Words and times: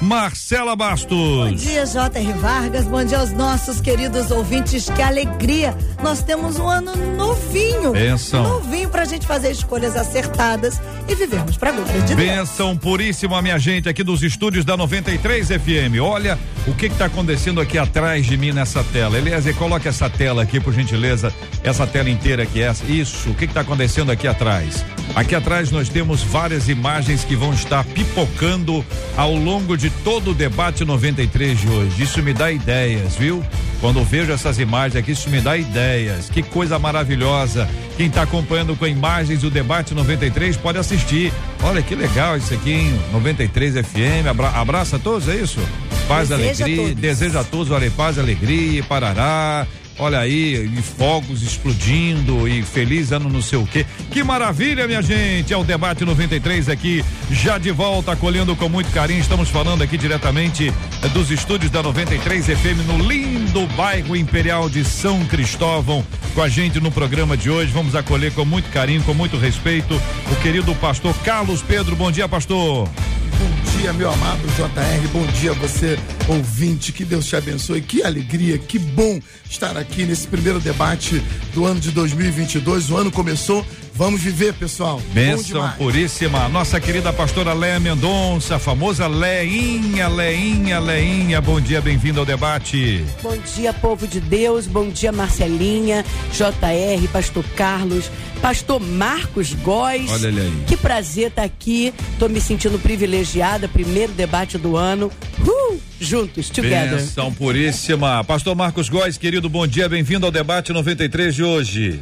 Marcela 0.00 0.76
Bastos. 0.76 1.08
Bom 1.10 1.52
dia, 1.52 1.84
J.R. 1.84 2.32
Vargas. 2.34 2.84
Bom 2.84 3.04
dia 3.04 3.18
aos 3.18 3.32
nossos 3.32 3.80
queridos 3.80 4.30
ouvintes. 4.30 4.88
Que 4.88 5.02
alegria! 5.02 5.76
Nós 6.02 6.22
temos 6.22 6.56
um 6.58 6.68
ano 6.68 6.94
novinho. 7.16 7.92
Benção. 7.92 8.44
Novinho 8.44 8.88
pra 8.88 9.04
gente 9.04 9.26
fazer 9.26 9.50
escolhas 9.50 9.96
acertadas 9.96 10.80
e 11.08 11.14
vivermos 11.16 11.56
pra 11.56 11.72
glória 11.72 12.00
de 12.02 12.14
Deus. 12.14 12.16
Benção 12.16 12.76
puríssima, 12.76 13.42
minha 13.42 13.58
gente, 13.58 13.88
aqui 13.88 14.04
dos 14.04 14.22
estúdios 14.22 14.64
da 14.64 14.76
93 14.76 15.48
FM. 15.48 16.00
Olha 16.00 16.38
o 16.66 16.74
que 16.74 16.86
está 16.86 17.06
acontecendo 17.06 17.60
aqui 17.60 17.76
atrás 17.76 18.24
de 18.24 18.36
mim 18.36 18.52
nessa 18.52 18.84
tela. 18.84 19.18
Eliezer, 19.18 19.56
coloca 19.56 19.88
essa 19.88 20.08
tela 20.08 20.42
aqui, 20.42 20.60
por 20.60 20.72
gentileza. 20.72 21.34
Essa 21.64 21.86
tela 21.88 22.08
inteira 22.08 22.44
aqui, 22.44 22.62
essa. 22.62 22.84
Isso, 22.84 23.30
o 23.30 23.34
que 23.34 23.46
está 23.46 23.62
acontecendo 23.62 24.12
aqui 24.12 24.28
atrás? 24.28 24.84
Aqui 25.16 25.34
atrás 25.34 25.72
nós 25.72 25.88
temos 25.88 26.22
várias 26.22 26.68
imagens 26.68 27.24
que 27.24 27.34
vão 27.34 27.52
estar 27.52 27.84
pipocando 27.84 28.84
ao 29.16 29.34
longo 29.34 29.76
de 29.76 29.87
todo 29.90 30.30
o 30.30 30.34
debate 30.34 30.84
93 30.84 31.58
de 31.60 31.68
hoje. 31.68 32.02
Isso 32.02 32.22
me 32.22 32.32
dá 32.32 32.50
ideias, 32.50 33.16
viu? 33.16 33.44
Quando 33.80 34.02
vejo 34.04 34.32
essas 34.32 34.58
imagens 34.58 34.96
aqui, 34.96 35.12
isso 35.12 35.30
me 35.30 35.40
dá 35.40 35.56
ideias. 35.56 36.28
Que 36.28 36.42
coisa 36.42 36.78
maravilhosa. 36.78 37.68
Quem 37.96 38.06
está 38.06 38.22
acompanhando 38.22 38.74
com 38.76 38.86
imagens 38.86 39.40
do 39.40 39.50
debate 39.50 39.94
93 39.94 40.56
pode 40.56 40.78
assistir. 40.78 41.32
Olha 41.62 41.80
que 41.82 41.94
legal 41.94 42.36
isso 42.36 42.52
aqui, 42.54 42.72
hein? 42.72 43.00
93 43.12 43.74
FM. 43.86 44.26
Abra, 44.28 44.48
abraça 44.48 44.96
a 44.96 44.98
todos, 44.98 45.28
é 45.28 45.36
isso? 45.36 45.60
Paz, 46.08 46.28
deseja 46.28 46.64
alegria. 46.64 46.90
A 46.90 46.94
deseja 46.94 47.40
a 47.40 47.44
todos, 47.44 47.70
olha, 47.70 47.90
paz, 47.90 48.18
alegria, 48.18 48.82
parará. 48.82 49.66
Olha 50.00 50.20
aí, 50.20 50.70
e 50.72 50.80
fogos 50.80 51.42
explodindo 51.42 52.46
e 52.46 52.62
feliz 52.62 53.10
ano 53.10 53.28
não 53.28 53.42
sei 53.42 53.58
o 53.58 53.66
quê. 53.66 53.84
Que 54.12 54.22
maravilha, 54.22 54.86
minha 54.86 55.02
gente! 55.02 55.52
É 55.52 55.56
o 55.56 55.64
debate 55.64 56.04
93 56.04 56.68
aqui, 56.68 57.04
já 57.32 57.58
de 57.58 57.72
volta, 57.72 58.12
acolhendo 58.12 58.54
com 58.54 58.68
muito 58.68 58.92
carinho. 58.92 59.18
Estamos 59.18 59.48
falando 59.48 59.82
aqui 59.82 59.98
diretamente 59.98 60.72
eh, 61.02 61.08
dos 61.08 61.32
estúdios 61.32 61.72
da 61.72 61.82
93 61.82 62.46
FM 62.46 62.86
no 62.86 62.98
lindo 62.98 63.66
bairro 63.76 64.14
Imperial 64.14 64.70
de 64.70 64.84
São 64.84 65.24
Cristóvão. 65.24 66.06
Com 66.32 66.42
a 66.42 66.48
gente 66.48 66.78
no 66.78 66.92
programa 66.92 67.36
de 67.36 67.50
hoje, 67.50 67.72
vamos 67.72 67.96
acolher 67.96 68.32
com 68.32 68.44
muito 68.44 68.70
carinho, 68.70 69.02
com 69.02 69.14
muito 69.14 69.36
respeito, 69.36 70.00
o 70.30 70.36
querido 70.36 70.72
pastor 70.76 71.12
Carlos 71.24 71.60
Pedro. 71.60 71.96
Bom 71.96 72.12
dia, 72.12 72.28
pastor. 72.28 72.88
Bom 72.88 73.78
dia, 73.78 73.92
meu 73.92 74.12
amado 74.12 74.42
JR. 74.56 75.08
Bom 75.12 75.26
dia, 75.26 75.52
você 75.54 75.98
ouvinte. 76.28 76.92
Que 76.92 77.04
Deus 77.04 77.26
te 77.26 77.36
abençoe. 77.36 77.80
Que 77.80 78.02
alegria, 78.02 78.58
que 78.58 78.78
bom 78.78 79.20
estar 79.48 79.76
aqui 79.76 80.04
nesse 80.04 80.26
primeiro 80.26 80.60
debate 80.60 81.22
do 81.54 81.64
ano 81.64 81.80
de 81.80 81.90
2022. 81.90 82.90
O 82.90 82.96
ano 82.96 83.10
começou. 83.10 83.64
Vamos 83.94 84.20
viver, 84.20 84.54
pessoal. 84.54 85.02
Bênção 85.12 85.68
puríssima. 85.76 86.48
Nossa 86.48 86.80
querida 86.80 87.12
pastora 87.12 87.52
Léa 87.52 87.80
Mendonça, 87.80 88.54
a 88.54 88.58
famosa 88.60 89.08
Leinha, 89.08 90.06
Leinha, 90.06 90.78
Leinha. 90.78 91.40
Bom 91.40 91.60
dia, 91.60 91.80
bem-vindo 91.80 92.20
ao 92.20 92.24
debate. 92.24 93.04
Bom 93.20 93.36
dia, 93.56 93.72
povo 93.72 94.06
de 94.06 94.20
Deus. 94.20 94.68
Bom 94.68 94.88
dia, 94.88 95.10
Marcelinha, 95.10 96.04
JR, 96.32 97.08
Pastor 97.12 97.44
Carlos, 97.56 98.08
Pastor 98.40 98.78
Marcos 98.78 99.52
Góes. 99.54 100.08
Olha 100.12 100.28
ele 100.28 100.42
aí. 100.42 100.64
Que 100.68 100.76
prazer 100.76 101.30
estar 101.30 101.42
tá 101.42 101.46
aqui. 101.46 101.92
Tô 102.20 102.28
me 102.28 102.40
sentindo 102.40 102.78
privilegiada. 102.78 103.66
Primeiro 103.66 104.12
debate 104.12 104.56
do 104.56 104.76
ano. 104.76 105.10
Uh! 105.40 105.88
Juntos, 106.18 106.50
together. 106.50 106.96
Benção 106.96 107.32
puríssima. 107.32 108.24
Pastor 108.24 108.56
Marcos 108.56 108.88
Góes, 108.88 109.16
querido, 109.16 109.48
bom 109.48 109.64
dia. 109.68 109.88
Bem-vindo 109.88 110.26
ao 110.26 110.32
debate 110.32 110.72
93 110.72 111.32
de 111.32 111.44
hoje. 111.44 112.00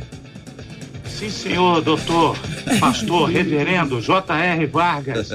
Sim, 1.07 1.29
senhor, 1.29 1.83
doutor, 1.83 2.35
pastor, 2.81 3.29
reverendo 3.29 4.01
J.R. 4.01 4.65
Vargas, 4.67 5.29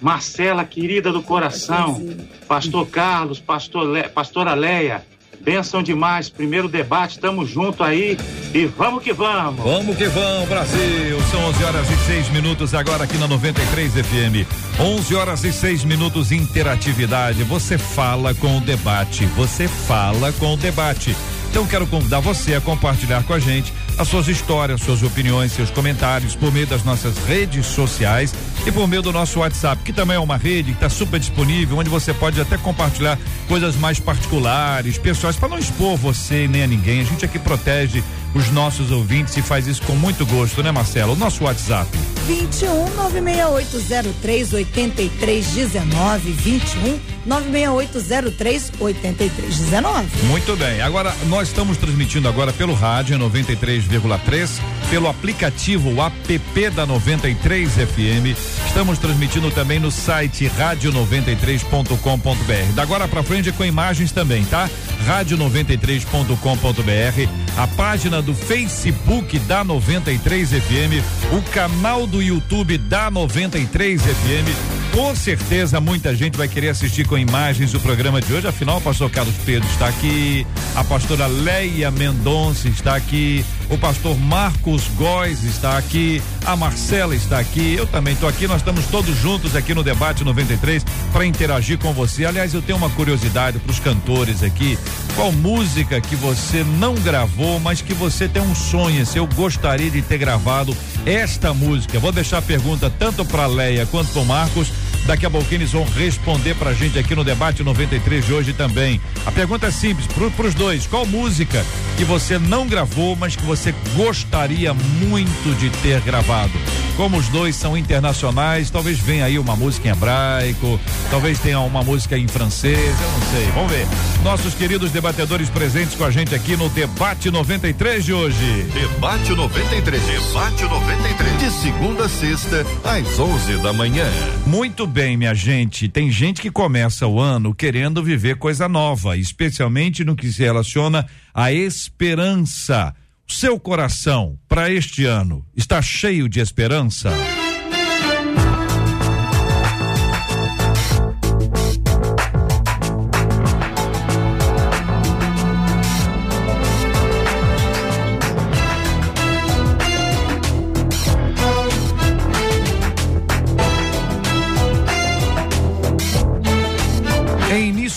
Marcela, 0.00 0.64
querida 0.64 1.10
do 1.10 1.20
coração, 1.20 2.00
pastor 2.46 2.86
Carlos, 2.86 3.40
pastor 3.40 3.82
Le, 3.82 4.04
pastora 4.04 4.54
Leia, 4.54 5.04
Benção 5.40 5.82
demais, 5.82 6.28
primeiro 6.28 6.68
debate, 6.68 7.12
estamos 7.12 7.48
junto 7.48 7.82
aí 7.82 8.18
e 8.54 8.66
vamos 8.66 9.02
que 9.02 9.12
vamos. 9.12 9.64
Vamos 9.64 9.96
que 9.96 10.06
vamos, 10.06 10.48
Brasil. 10.48 11.20
São 11.30 11.44
11 11.46 11.64
horas 11.64 11.90
e 11.90 11.96
6 12.06 12.28
minutos 12.30 12.74
agora 12.74 13.04
aqui 13.04 13.16
na 13.16 13.28
93 13.28 13.92
FM. 13.92 14.46
11 14.80 15.14
horas 15.14 15.44
e 15.44 15.52
6 15.52 15.84
minutos 15.84 16.32
interatividade. 16.32 17.42
Você 17.44 17.78
fala 17.78 18.34
com 18.34 18.58
o 18.58 18.60
debate, 18.60 19.26
você 19.26 19.68
fala 19.68 20.32
com 20.32 20.54
o 20.54 20.56
debate. 20.56 21.16
Então 21.50 21.66
quero 21.66 21.86
convidar 21.86 22.20
você 22.20 22.54
a 22.54 22.60
compartilhar 22.60 23.22
com 23.24 23.32
a 23.32 23.38
gente 23.38 23.72
as 23.98 24.06
suas 24.06 24.28
histórias, 24.28 24.80
suas 24.80 25.02
opiniões, 25.02 25.52
seus 25.52 25.70
comentários 25.70 26.36
por 26.36 26.52
meio 26.52 26.66
das 26.66 26.84
nossas 26.84 27.18
redes 27.24 27.66
sociais 27.66 28.32
e 28.64 28.70
por 28.70 28.86
meio 28.86 29.02
do 29.02 29.12
nosso 29.12 29.40
WhatsApp, 29.40 29.82
que 29.82 29.92
também 29.92 30.16
é 30.16 30.20
uma 30.20 30.36
rede 30.36 30.70
que 30.70 30.76
está 30.76 30.88
super 30.88 31.18
disponível, 31.18 31.78
onde 31.78 31.90
você 31.90 32.14
pode 32.14 32.40
até 32.40 32.56
compartilhar 32.56 33.18
coisas 33.48 33.74
mais 33.76 33.98
particulares, 33.98 34.98
pessoais, 34.98 35.36
para 35.36 35.48
não 35.48 35.58
expor 35.58 35.96
você 35.96 36.46
nem 36.46 36.62
a 36.62 36.66
ninguém. 36.66 37.00
A 37.00 37.04
gente 37.04 37.24
aqui 37.24 37.38
protege 37.38 38.04
os 38.34 38.50
nossos 38.50 38.90
ouvintes 38.90 39.36
e 39.36 39.42
faz 39.42 39.66
isso 39.66 39.82
com 39.82 39.94
muito 39.94 40.26
gosto, 40.26 40.62
né, 40.62 40.70
Marcelo? 40.70 41.12
O 41.12 41.16
nosso 41.16 41.44
WhatsApp. 41.44 41.88
21 42.26 42.90
96803 42.94 44.52
8319 44.52 46.32
21 46.32 46.98
96803 47.24 48.72
8319. 48.78 50.26
Muito 50.26 50.56
bem. 50.56 50.82
Agora 50.82 51.14
nós 51.28 51.48
estamos 51.48 51.78
transmitindo 51.78 52.28
agora 52.28 52.52
pelo 52.52 52.74
rádio 52.74 53.18
93,3, 53.18 54.50
pelo 54.90 55.08
aplicativo 55.08 55.90
app 56.02 56.70
da 56.70 56.84
93 56.84 57.70
FM. 57.70 58.36
Estamos 58.66 58.98
transmitindo 58.98 59.50
também 59.50 59.78
no 59.78 59.90
site 59.90 60.50
rádio93.com.br. 60.58 62.74
Da 62.74 62.84
agora 62.88 63.06
para 63.06 63.22
frente 63.22 63.50
é 63.50 63.52
com 63.52 63.66
imagens 63.66 64.12
também, 64.12 64.42
tá? 64.46 64.70
rádio93.com.br, 65.06 67.28
a 67.56 67.66
página 67.66 68.17
do 68.20 68.34
Facebook 68.34 69.38
da 69.40 69.62
93 69.64 70.50
FM, 70.50 71.32
o 71.32 71.42
canal 71.52 72.06
do 72.06 72.22
YouTube 72.22 72.78
da 72.78 73.10
93 73.10 74.00
FM 74.02 74.78
com 74.98 75.14
certeza 75.14 75.80
muita 75.80 76.14
gente 76.14 76.36
vai 76.36 76.48
querer 76.48 76.70
assistir 76.70 77.06
com 77.06 77.16
imagens 77.16 77.72
o 77.72 77.80
programa 77.80 78.20
de 78.20 78.32
hoje. 78.32 78.48
Afinal, 78.48 78.78
o 78.78 78.80
pastor 78.80 79.08
Carlos 79.10 79.34
Pedro 79.44 79.68
está 79.68 79.88
aqui, 79.88 80.46
a 80.74 80.82
pastora 80.82 81.26
Leia 81.26 81.90
Mendonça 81.90 82.68
está 82.68 82.96
aqui, 82.96 83.44
o 83.70 83.76
pastor 83.76 84.16
Marcos 84.18 84.84
Góes 84.96 85.44
está 85.44 85.76
aqui, 85.76 86.22
a 86.46 86.56
Marcela 86.56 87.14
está 87.14 87.38
aqui, 87.38 87.74
eu 87.74 87.86
também 87.86 88.14
estou 88.14 88.28
aqui. 88.28 88.46
Nós 88.46 88.58
estamos 88.58 88.86
todos 88.86 89.16
juntos 89.16 89.54
aqui 89.54 89.74
no 89.74 89.82
Debate 89.82 90.24
93 90.24 90.84
para 91.12 91.26
interagir 91.26 91.78
com 91.78 91.92
você. 91.92 92.24
Aliás, 92.24 92.54
eu 92.54 92.62
tenho 92.62 92.78
uma 92.78 92.90
curiosidade 92.90 93.58
para 93.58 93.70
os 93.70 93.78
cantores 93.78 94.42
aqui. 94.42 94.78
Qual 95.14 95.32
música 95.32 96.00
que 96.00 96.16
você 96.16 96.64
não 96.78 96.94
gravou, 96.94 97.60
mas 97.60 97.82
que 97.82 97.92
você 97.92 98.28
tem 98.28 98.42
um 98.42 98.54
sonho? 98.54 99.04
Se 99.04 99.18
eu 99.18 99.26
gostaria 99.26 99.90
de 99.90 100.00
ter 100.00 100.18
gravado 100.18 100.76
esta 101.04 101.52
música. 101.52 101.98
Vou 101.98 102.12
deixar 102.12 102.38
a 102.38 102.42
pergunta 102.42 102.90
tanto 102.90 103.24
para 103.24 103.46
Leia 103.46 103.86
quanto 103.86 104.12
para 104.12 104.24
Marcos 104.24 104.68
Daqui 105.08 105.24
a 105.24 105.30
pouquinho 105.30 105.62
eles 105.62 105.72
vão 105.72 105.86
responder 105.96 106.54
pra 106.54 106.74
gente 106.74 106.98
aqui 106.98 107.14
no 107.14 107.24
debate 107.24 107.62
93 107.64 108.26
de 108.26 108.30
hoje 108.30 108.52
também. 108.52 109.00
A 109.24 109.32
pergunta 109.32 109.66
é 109.66 109.70
simples 109.70 110.06
pro, 110.06 110.30
pros 110.32 110.52
dois: 110.52 110.86
qual 110.86 111.06
música 111.06 111.64
que 111.96 112.04
você 112.04 112.38
não 112.38 112.66
gravou, 112.66 113.16
mas 113.16 113.34
que 113.34 113.42
você 113.42 113.74
gostaria 113.96 114.74
muito 114.74 115.58
de 115.58 115.70
ter 115.80 116.02
gravado? 116.02 116.52
Como 116.94 117.16
os 117.16 117.28
dois 117.28 117.56
são 117.56 117.78
internacionais, 117.78 118.70
talvez 118.70 118.98
venha 118.98 119.24
aí 119.24 119.38
uma 119.38 119.56
música 119.56 119.88
em 119.88 119.92
hebraico, 119.92 120.80
talvez 121.10 121.38
tenha 121.38 121.60
uma 121.60 121.82
música 121.82 122.18
em 122.18 122.26
francês, 122.26 122.76
eu 122.76 123.10
não 123.12 123.20
sei. 123.32 123.46
Vamos 123.54 123.72
ver. 123.72 123.86
Nossos 124.24 124.52
queridos 124.52 124.90
debatedores 124.90 125.48
presentes 125.48 125.94
com 125.94 126.04
a 126.04 126.10
gente 126.10 126.34
aqui 126.34 126.56
no 126.56 126.68
debate 126.68 127.30
93 127.30 128.04
de 128.04 128.12
hoje. 128.12 128.66
Debate 128.74 129.30
93. 129.30 130.02
Debate 130.02 130.64
93. 130.64 131.38
De 131.38 131.50
segunda 131.52 132.06
a 132.06 132.08
sexta, 132.08 132.66
às 132.84 133.18
11 133.18 133.62
da 133.62 133.72
manhã. 133.72 134.06
Muito 134.44 134.84
bem, 134.84 134.97
minha 135.16 135.34
gente. 135.34 135.88
Tem 135.88 136.10
gente 136.10 136.42
que 136.42 136.50
começa 136.50 137.06
o 137.06 137.20
ano 137.20 137.54
querendo 137.54 138.02
viver 138.02 138.36
coisa 138.36 138.68
nova, 138.68 139.16
especialmente 139.16 140.04
no 140.04 140.16
que 140.16 140.30
se 140.32 140.42
relaciona 140.42 141.06
à 141.32 141.52
esperança. 141.52 142.94
Seu 143.26 143.60
coração 143.60 144.38
para 144.48 144.70
este 144.70 145.04
ano 145.04 145.44
está 145.54 145.80
cheio 145.80 146.28
de 146.28 146.40
esperança? 146.40 147.12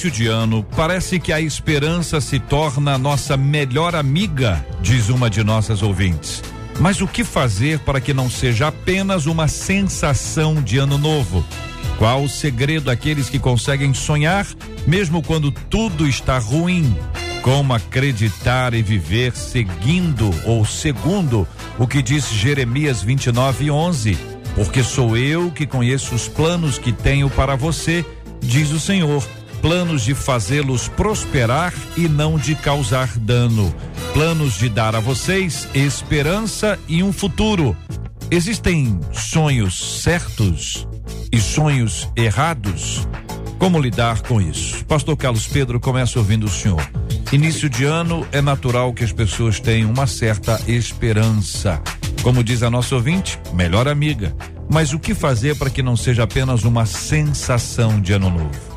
Início 0.02 0.10
de 0.10 0.28
ano, 0.28 0.66
parece 0.76 1.20
que 1.20 1.32
a 1.32 1.40
esperança 1.40 2.20
se 2.20 2.40
torna 2.40 2.98
nossa 2.98 3.38
melhor 3.38 3.94
amiga, 3.94 4.66
diz 4.82 5.10
uma 5.10 5.30
de 5.30 5.44
nossas 5.44 5.84
ouvintes. 5.84 6.42
Mas 6.80 7.02
o 7.02 7.08
que 7.08 7.24
fazer 7.24 7.78
para 7.80 8.02
que 8.02 8.12
não 8.12 8.28
seja 8.28 8.70
apenas 8.70 9.28
uma 9.28 9.48
sensação 9.48 10.56
de 10.56 10.80
ano 10.80 10.98
novo? 10.98 11.46
Qual 12.00 12.24
o 12.24 12.30
segredo 12.30 12.86
daqueles 12.86 13.30
que 13.30 13.38
conseguem 13.38 13.94
sonhar, 13.94 14.48
mesmo 14.88 15.22
quando 15.22 15.52
tudo 15.52 16.08
está 16.08 16.40
ruim? 16.40 16.96
Como 17.44 17.74
acreditar 17.74 18.74
e 18.74 18.82
viver 18.82 19.36
seguindo 19.36 20.32
ou 20.48 20.66
segundo 20.66 21.48
o 21.78 21.86
que 21.86 22.02
diz 22.02 22.28
Jeremias 22.28 23.04
29, 23.04 23.70
11? 23.70 24.18
Porque 24.56 24.84
sou 24.84 25.16
eu 25.16 25.52
que 25.52 25.68
conheço 25.68 26.16
os 26.16 26.28
planos 26.28 26.80
que 26.80 26.92
tenho 26.92 27.30
para 27.30 27.56
você, 27.56 28.04
diz 28.42 28.72
o 28.72 28.80
Senhor 28.80 29.24
planos 29.62 30.04
de 30.04 30.16
fazê-los 30.16 30.88
prosperar 30.88 31.74
e 31.96 32.08
não 32.08 32.38
de 32.38 32.56
causar 32.56 33.08
dano, 33.18 33.74
planos 34.14 34.58
de 34.58 34.68
dar 34.68 34.96
a 34.96 35.00
vocês 35.00 35.68
esperança 35.74 36.80
e 36.88 37.04
um 37.04 37.14
futuro. 37.14 37.78
Existem 38.30 39.00
sonhos 39.12 40.02
certos 40.02 40.88
e 41.32 41.40
sonhos 41.40 42.10
errados? 42.16 43.08
Como 43.60 43.80
lidar 43.80 44.22
com 44.22 44.42
isso? 44.42 44.84
Pastor 44.86 45.16
Carlos 45.16 45.46
Pedro 45.46 45.80
começa 45.80 46.18
ouvindo 46.18 46.48
o 46.48 46.50
senhor. 46.50 46.82
Início 47.32 47.70
de 47.70 47.86
ano 47.86 48.26
é 48.32 48.42
natural 48.42 48.92
que 48.94 49.04
as 49.04 49.14
pessoas 49.14 49.60
tenham 49.60 49.92
uma 49.92 50.08
certa 50.08 50.60
esperança. 50.68 51.82
Como 52.24 52.44
diz 52.44 52.64
a 52.64 52.70
nossa 52.70 52.96
ouvinte, 52.96 53.40
melhor 53.54 53.88
amiga. 53.88 54.36
Mas 54.70 54.94
o 54.94 55.00
que 55.00 55.14
fazer 55.14 55.56
para 55.56 55.70
que 55.70 55.84
não 55.84 55.96
seja 55.96 56.24
apenas 56.24 56.64
uma 56.64 56.86
sensação 56.86 58.02
de 58.02 58.14
ano 58.14 58.30
novo? 58.30 58.71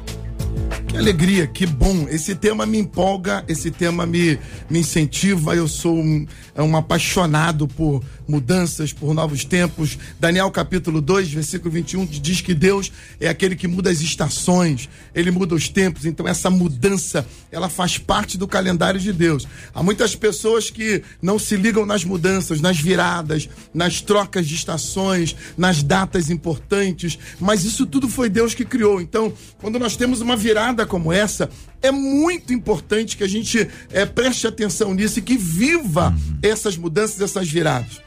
Que 0.94 0.98
alegria, 0.98 1.44
que 1.48 1.66
bom. 1.66 2.06
Esse 2.08 2.36
tema 2.36 2.64
me 2.64 2.78
empolga, 2.78 3.44
esse 3.48 3.68
tema 3.68 4.06
me, 4.06 4.38
me 4.70 4.78
incentiva. 4.78 5.56
Eu 5.56 5.66
sou 5.66 5.98
um, 5.98 6.24
um 6.56 6.76
apaixonado 6.76 7.66
por 7.66 8.00
mudanças, 8.28 8.92
por 8.92 9.12
novos 9.12 9.44
tempos. 9.44 9.98
Daniel 10.20 10.48
capítulo 10.52 11.00
2, 11.00 11.32
versículo 11.32 11.72
21 11.72 12.06
diz 12.06 12.40
que 12.40 12.54
Deus 12.54 12.92
é 13.20 13.28
aquele 13.28 13.56
que 13.56 13.66
muda 13.66 13.90
as 13.90 14.00
estações, 14.00 14.88
ele 15.12 15.32
muda 15.32 15.56
os 15.56 15.68
tempos. 15.68 16.04
Então 16.06 16.28
essa 16.28 16.48
mudança, 16.48 17.26
ela 17.50 17.68
faz 17.68 17.98
parte 17.98 18.38
do 18.38 18.46
calendário 18.46 19.00
de 19.00 19.12
Deus. 19.12 19.48
Há 19.74 19.82
muitas 19.82 20.14
pessoas 20.14 20.70
que 20.70 21.02
não 21.20 21.40
se 21.40 21.56
ligam 21.56 21.84
nas 21.84 22.04
mudanças, 22.04 22.60
nas 22.60 22.78
viradas, 22.78 23.48
nas 23.74 24.00
trocas 24.00 24.46
de 24.46 24.54
estações, 24.54 25.34
nas 25.58 25.82
datas 25.82 26.30
importantes, 26.30 27.18
mas 27.40 27.64
isso 27.64 27.84
tudo 27.84 28.08
foi 28.08 28.28
Deus 28.28 28.54
que 28.54 28.64
criou. 28.64 29.00
Então, 29.00 29.32
quando 29.58 29.76
nós 29.76 29.96
temos 29.96 30.20
uma 30.20 30.36
virada 30.36 30.83
como 30.86 31.12
essa, 31.12 31.50
é 31.82 31.90
muito 31.90 32.52
importante 32.52 33.16
que 33.16 33.24
a 33.24 33.28
gente 33.28 33.68
é, 33.90 34.06
preste 34.06 34.46
atenção 34.46 34.94
nisso 34.94 35.18
e 35.18 35.22
que 35.22 35.36
viva 35.36 36.08
uhum. 36.08 36.38
essas 36.42 36.76
mudanças, 36.76 37.20
essas 37.20 37.48
viradas. 37.48 38.02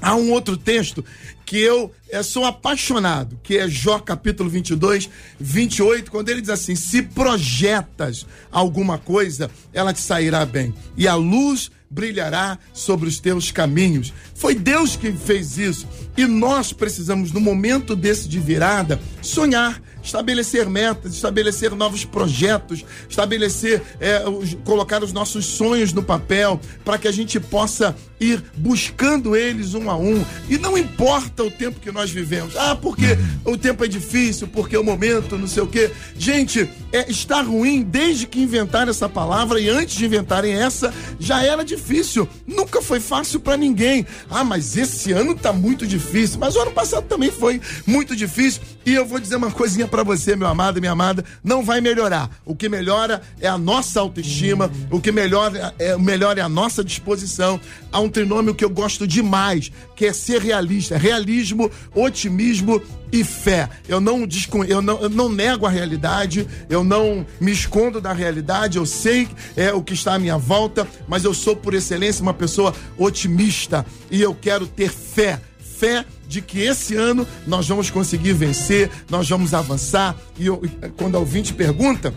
Há 0.00 0.14
um 0.16 0.32
outro 0.32 0.56
texto 0.56 1.02
que 1.46 1.58
eu 1.58 1.90
é, 2.10 2.22
sou 2.22 2.44
apaixonado, 2.44 3.40
que 3.42 3.56
é 3.56 3.68
Jó 3.68 3.98
capítulo 3.98 4.50
22, 4.50 5.08
28, 5.40 6.10
quando 6.10 6.28
ele 6.28 6.42
diz 6.42 6.50
assim: 6.50 6.74
Se 6.74 7.00
projetas 7.00 8.26
alguma 8.52 8.98
coisa, 8.98 9.50
ela 9.72 9.94
te 9.94 10.00
sairá 10.00 10.44
bem, 10.44 10.74
e 10.96 11.08
a 11.08 11.14
luz 11.14 11.70
brilhará 11.90 12.58
sobre 12.72 13.08
os 13.08 13.20
teus 13.20 13.50
caminhos. 13.50 14.12
Foi 14.34 14.54
Deus 14.54 14.96
que 14.96 15.12
fez 15.12 15.56
isso, 15.56 15.88
e 16.16 16.26
nós 16.26 16.72
precisamos, 16.72 17.32
no 17.32 17.40
momento 17.40 17.94
desse 17.94 18.28
de 18.28 18.40
virada, 18.40 19.00
sonhar 19.22 19.80
estabelecer 20.04 20.68
metas, 20.68 21.14
estabelecer 21.14 21.74
novos 21.74 22.04
projetos, 22.04 22.84
estabelecer, 23.08 23.82
é, 23.98 24.28
os, 24.28 24.54
colocar 24.64 25.02
os 25.02 25.12
nossos 25.12 25.46
sonhos 25.46 25.92
no 25.92 26.02
papel, 26.02 26.60
para 26.84 26.98
que 26.98 27.08
a 27.08 27.12
gente 27.12 27.40
possa 27.40 27.96
ir 28.20 28.42
buscando 28.56 29.34
eles 29.34 29.74
um 29.74 29.90
a 29.90 29.96
um. 29.96 30.24
E 30.48 30.58
não 30.58 30.78
importa 30.78 31.42
o 31.42 31.50
tempo 31.50 31.80
que 31.80 31.90
nós 31.90 32.10
vivemos. 32.10 32.56
Ah, 32.56 32.76
porque 32.76 33.12
uhum. 33.44 33.52
o 33.52 33.56
tempo 33.56 33.84
é 33.84 33.88
difícil, 33.88 34.48
porque 34.48 34.76
o 34.76 34.84
momento, 34.84 35.36
não 35.36 35.46
sei 35.48 35.62
o 35.62 35.66
quê. 35.66 35.90
Gente, 36.16 36.68
é, 36.92 37.10
está 37.10 37.42
ruim 37.42 37.82
desde 37.82 38.26
que 38.26 38.40
inventaram 38.40 38.90
essa 38.90 39.08
palavra 39.08 39.60
e 39.60 39.68
antes 39.68 39.96
de 39.96 40.04
inventarem 40.04 40.54
essa, 40.54 40.92
já 41.18 41.42
era 41.42 41.64
difícil. 41.64 42.28
Nunca 42.46 42.80
foi 42.80 43.00
fácil 43.00 43.40
para 43.40 43.56
ninguém. 43.56 44.06
Ah, 44.30 44.44
mas 44.44 44.76
esse 44.76 45.12
ano 45.12 45.34
tá 45.34 45.52
muito 45.52 45.86
difícil. 45.86 46.38
Mas 46.38 46.54
o 46.56 46.60
ano 46.60 46.72
passado 46.72 47.04
também 47.06 47.30
foi 47.30 47.60
muito 47.86 48.14
difícil. 48.14 48.62
E 48.86 48.94
eu 48.94 49.06
vou 49.06 49.18
dizer 49.18 49.36
uma 49.36 49.50
coisinha 49.50 49.88
para 49.88 50.02
você, 50.02 50.36
meu 50.36 50.46
amado 50.46 50.80
minha 50.80 50.92
amada, 50.92 51.24
não 51.42 51.64
vai 51.64 51.80
melhorar. 51.80 52.30
O 52.44 52.54
que 52.54 52.68
melhora 52.68 53.22
é 53.40 53.48
a 53.48 53.56
nossa 53.56 54.00
autoestima, 54.00 54.70
o 54.90 55.00
que 55.00 55.10
melhora 55.10 55.74
é, 55.78 55.96
melhor 55.96 56.36
é 56.36 56.42
a 56.42 56.48
nossa 56.48 56.84
disposição. 56.84 57.58
Há 57.90 58.00
um 58.00 58.10
trinômio 58.10 58.54
que 58.54 58.64
eu 58.64 58.68
gosto 58.68 59.06
demais, 59.06 59.72
que 59.96 60.04
é 60.04 60.12
ser 60.12 60.42
realista. 60.42 60.98
Realismo, 60.98 61.70
otimismo 61.94 62.82
e 63.10 63.24
fé. 63.24 63.70
Eu 63.88 64.00
não, 64.00 64.28
eu 64.68 64.82
não, 64.82 65.00
eu 65.00 65.08
não 65.08 65.28
nego 65.30 65.64
a 65.64 65.70
realidade, 65.70 66.46
eu 66.68 66.84
não 66.84 67.24
me 67.40 67.52
escondo 67.52 68.00
da 68.00 68.12
realidade, 68.12 68.76
eu 68.76 68.84
sei 68.84 69.28
é, 69.56 69.72
o 69.72 69.82
que 69.82 69.94
está 69.94 70.14
à 70.14 70.18
minha 70.18 70.36
volta, 70.36 70.86
mas 71.08 71.24
eu 71.24 71.32
sou, 71.32 71.56
por 71.56 71.72
excelência, 71.72 72.22
uma 72.22 72.34
pessoa 72.34 72.74
otimista 72.98 73.86
e 74.10 74.20
eu 74.20 74.34
quero 74.34 74.66
ter 74.66 74.90
fé. 74.90 75.40
Fé 75.58 76.04
de 76.28 76.40
que 76.40 76.60
esse 76.60 76.96
ano 76.96 77.26
nós 77.46 77.68
vamos 77.68 77.90
conseguir 77.90 78.32
vencer, 78.32 78.90
nós 79.08 79.28
vamos 79.28 79.54
avançar. 79.54 80.16
E 80.38 80.46
eu, 80.46 80.62
quando 80.96 81.16
a 81.16 81.20
ouvinte 81.20 81.52
pergunta, 81.52 82.14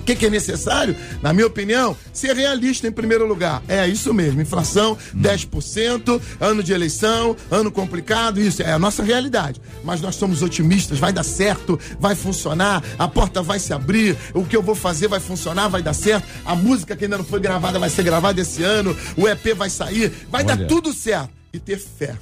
o 0.00 0.04
que, 0.04 0.16
que, 0.16 0.26
é 0.26 0.30
necessário? 0.30 0.96
Na 1.22 1.32
minha 1.32 1.46
opinião, 1.46 1.96
ser 2.12 2.34
realista 2.34 2.88
em 2.88 2.92
primeiro 2.92 3.26
lugar. 3.26 3.62
É 3.68 3.86
isso 3.86 4.12
mesmo. 4.14 4.40
Inflação, 4.40 4.96
10%, 5.14 6.20
ano 6.40 6.62
de 6.62 6.72
eleição, 6.72 7.36
ano 7.50 7.70
complicado, 7.70 8.40
isso 8.40 8.62
é 8.62 8.72
a 8.72 8.78
nossa 8.78 9.02
realidade. 9.02 9.60
Mas 9.84 10.00
nós 10.00 10.16
somos 10.16 10.42
otimistas, 10.42 10.98
vai 10.98 11.12
dar 11.12 11.22
certo, 11.22 11.78
vai 11.98 12.14
funcionar, 12.14 12.82
a 12.98 13.06
porta 13.06 13.42
vai 13.42 13.58
se 13.58 13.72
abrir, 13.72 14.16
o 14.32 14.44
que 14.44 14.56
eu 14.56 14.62
vou 14.62 14.74
fazer 14.74 15.06
vai 15.06 15.20
funcionar, 15.20 15.68
vai 15.68 15.82
dar 15.82 15.94
certo. 15.94 16.26
A 16.44 16.56
música 16.56 16.96
que 16.96 17.04
ainda 17.04 17.18
não 17.18 17.24
foi 17.24 17.38
gravada 17.38 17.78
vai 17.78 17.90
ser 17.90 18.02
gravada 18.02 18.40
esse 18.40 18.62
ano, 18.62 18.96
o 19.16 19.28
EP 19.28 19.54
vai 19.54 19.68
sair, 19.68 20.10
vai 20.30 20.42
Olha. 20.44 20.56
dar 20.56 20.66
tudo 20.66 20.92
certo. 20.94 21.30
E 21.52 21.58
ter 21.58 21.78
fé. 21.78 22.16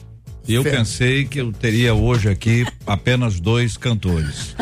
Eu 0.49 0.63
pensei 0.63 1.25
que 1.25 1.41
eu 1.41 1.53
teria 1.53 1.95
hoje 1.95 2.29
aqui 2.29 2.67
apenas 2.87 3.39
dois 3.39 3.77
cantores. 3.77 4.57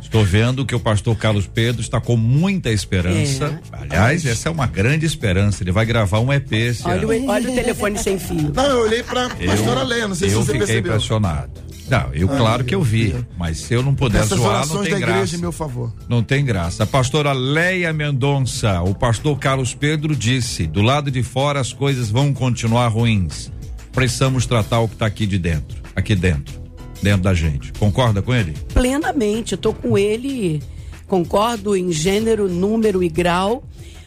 Estou 0.00 0.24
vendo 0.24 0.64
que 0.64 0.74
o 0.74 0.80
pastor 0.80 1.16
Carlos 1.16 1.46
Pedro 1.46 1.80
está 1.80 2.00
com 2.00 2.16
muita 2.16 2.70
esperança. 2.70 3.60
É. 3.72 3.76
Aliás, 3.82 4.24
essa 4.24 4.48
é 4.48 4.52
uma 4.52 4.66
grande 4.66 5.04
esperança. 5.04 5.62
Ele 5.64 5.72
vai 5.72 5.84
gravar 5.84 6.20
um 6.20 6.32
EP 6.32 6.52
esse 6.52 6.86
olha, 6.86 7.02
ano. 7.02 7.26
Olha 7.28 7.50
o 7.50 7.54
telefone 7.54 7.98
sem 7.98 8.18
fio. 8.18 8.52
Não, 8.54 8.64
eu 8.64 8.80
olhei 8.82 9.02
para 9.02 9.26
a 9.26 9.30
pastora 9.30 9.82
Leia, 9.82 10.06
não 10.06 10.14
sei 10.14 10.28
eu 10.28 10.30
se 10.30 10.36
você 10.36 10.52
fiquei 10.52 10.66
percebeu. 10.66 10.92
impressionado. 10.92 11.50
Não, 11.88 12.12
eu 12.12 12.28
Ai, 12.30 12.38
claro 12.38 12.64
que 12.64 12.74
eu 12.74 12.82
vi, 12.82 13.14
mas 13.38 13.58
se 13.58 13.74
eu 13.74 13.82
não 13.82 13.94
puder 13.94 14.22
Essas 14.22 14.38
zoar, 14.38 14.66
não 14.66 14.82
tem 14.82 14.92
da 14.92 14.98
graça. 14.98 15.18
Igreja, 15.18 15.38
meu 15.38 15.52
favor. 15.52 15.94
Não 16.08 16.20
tem 16.20 16.44
graça. 16.44 16.82
A 16.82 16.86
pastora 16.86 17.32
Leia 17.32 17.92
Mendonça, 17.92 18.82
o 18.82 18.92
pastor 18.92 19.38
Carlos 19.38 19.72
Pedro 19.72 20.14
disse: 20.16 20.66
do 20.66 20.82
lado 20.82 21.12
de 21.12 21.22
fora 21.22 21.60
as 21.60 21.72
coisas 21.72 22.10
vão 22.10 22.32
continuar 22.32 22.88
ruins. 22.88 23.52
Precisamos 23.96 24.44
tratar 24.44 24.80
o 24.80 24.88
que 24.88 24.94
está 24.94 25.06
aqui 25.06 25.26
de 25.26 25.38
dentro, 25.38 25.82
aqui 25.96 26.14
dentro. 26.14 26.60
dentro 27.02 27.22
da 27.22 27.32
gente. 27.32 27.72
Concorda 27.72 28.20
com 28.20 28.34
ele? 28.34 28.52
Plenamente, 28.74 29.56
tô 29.56 29.72
com 29.72 29.96
ele, 29.96 30.62
concordo 31.06 31.74
em 31.74 31.90
gênero, 31.90 32.46
número 32.46 33.02
e 33.02 33.08
grau. 33.08 33.64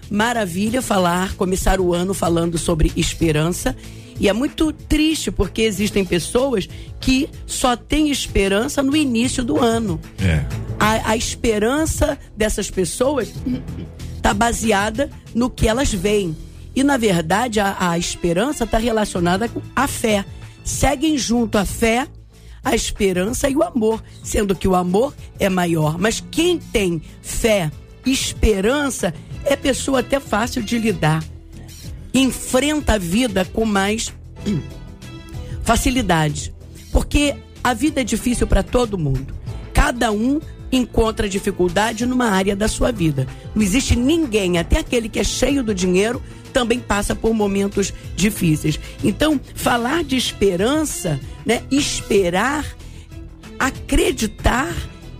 Maravilha 0.07 0.79
falar, 0.79 1.33
começar 1.33 1.81
o 1.81 1.91
ano 1.91 2.13
falando 2.13 2.55
sobre 2.55 2.91
esperança. 2.95 3.75
E 4.19 4.29
é 4.29 4.33
muito 4.33 4.71
triste 4.71 5.31
porque 5.31 5.63
existem 5.63 6.05
pessoas 6.05 6.69
que 6.99 7.27
só 7.47 7.75
têm 7.75 8.11
esperança 8.11 8.83
no 8.83 8.95
início 8.95 9.43
do 9.43 9.57
ano. 9.59 9.99
É. 10.19 10.45
A, 10.79 11.13
a 11.13 11.17
esperança 11.17 12.15
dessas 12.37 12.69
pessoas 12.69 13.33
está 14.15 14.35
baseada 14.35 15.09
no 15.33 15.49
que 15.49 15.67
elas 15.67 15.91
veem. 15.91 16.37
E, 16.75 16.83
na 16.83 16.97
verdade, 16.97 17.59
a, 17.59 17.75
a 17.91 17.97
esperança 17.97 18.63
está 18.63 18.77
relacionada 18.77 19.47
com 19.49 19.61
a 19.75 19.87
fé. 19.87 20.25
Seguem 20.63 21.17
junto 21.17 21.57
a 21.57 21.65
fé, 21.65 22.07
a 22.63 22.75
esperança 22.75 23.49
e 23.49 23.55
o 23.55 23.63
amor, 23.63 24.03
sendo 24.23 24.55
que 24.55 24.67
o 24.67 24.75
amor 24.75 25.13
é 25.39 25.49
maior. 25.49 25.97
Mas 25.97 26.23
quem 26.31 26.59
tem 26.59 27.01
fé, 27.21 27.71
esperança, 28.05 29.13
é 29.43 29.55
pessoa 29.55 29.99
até 29.99 30.19
fácil 30.19 30.61
de 30.61 30.77
lidar. 30.77 31.23
Enfrenta 32.13 32.93
a 32.93 32.97
vida 32.97 33.45
com 33.45 33.65
mais 33.65 34.13
facilidade. 35.63 36.53
Porque 36.91 37.35
a 37.63 37.73
vida 37.73 38.01
é 38.01 38.03
difícil 38.03 38.47
para 38.47 38.63
todo 38.63 38.97
mundo. 38.97 39.33
Cada 39.73 40.11
um 40.11 40.39
encontra 40.71 41.27
dificuldade 41.27 42.05
numa 42.05 42.29
área 42.29 42.55
da 42.55 42.67
sua 42.67 42.91
vida. 42.91 43.27
Não 43.55 43.63
existe 43.63 43.95
ninguém, 43.95 44.57
até 44.57 44.79
aquele 44.79 45.09
que 45.09 45.19
é 45.19 45.23
cheio 45.23 45.63
do 45.63 45.73
dinheiro, 45.73 46.21
também 46.59 46.77
passa 46.77 47.15
por 47.15 47.33
momentos 47.33 47.93
difíceis. 48.17 48.77
Então, 49.01 49.39
falar 49.55 50.03
de 50.03 50.17
esperança, 50.17 51.17
né? 51.45 51.63
Esperar, 51.71 52.65
acreditar, 53.57 54.75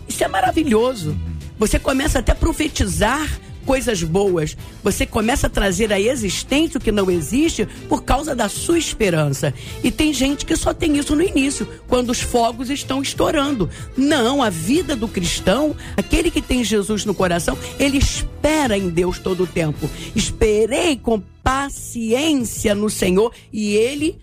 isso 0.06 0.22
é 0.22 0.28
maravilhoso. 0.28 1.18
Você 1.58 1.80
começa 1.80 2.20
até 2.20 2.34
a 2.34 2.36
profetizar 2.36 3.40
coisas 3.70 4.02
boas. 4.02 4.58
Você 4.84 5.06
começa 5.06 5.46
a 5.46 5.50
trazer 5.50 5.94
à 5.94 6.02
existência 6.02 6.80
o 6.80 6.82
que 6.82 6.92
não 6.92 7.12
existe 7.12 7.68
por 7.88 8.04
causa 8.04 8.36
da 8.36 8.50
sua 8.50 8.80
esperança. 8.80 9.54
E 9.84 9.92
tem 9.92 10.12
gente 10.12 10.44
que 10.44 10.56
só 10.56 10.74
tem 10.74 10.98
isso 10.98 11.16
no 11.16 11.22
início, 11.22 11.70
quando 11.88 12.10
os 12.10 12.20
fogos 12.20 12.72
estão 12.72 13.00
estourando. 13.00 13.70
Não, 13.96 14.42
a 14.42 14.50
vida 14.50 14.96
do 14.96 15.08
cristão, 15.08 15.76
aquele 15.96 16.32
que 16.32 16.42
tem 16.42 16.64
Jesus 16.64 17.06
no 17.06 17.14
coração, 17.14 17.56
ele 17.80 18.00
espera 18.00 18.76
em 18.76 18.90
Deus 18.90 19.20
todo 19.20 19.44
o 19.44 19.48
tempo. 19.48 19.88
Esperei 20.16 20.98
com 20.98 21.22
paciência 21.44 22.74
no 22.74 22.90
Senhor 22.90 23.32
e 23.54 23.76
ele 23.76 24.20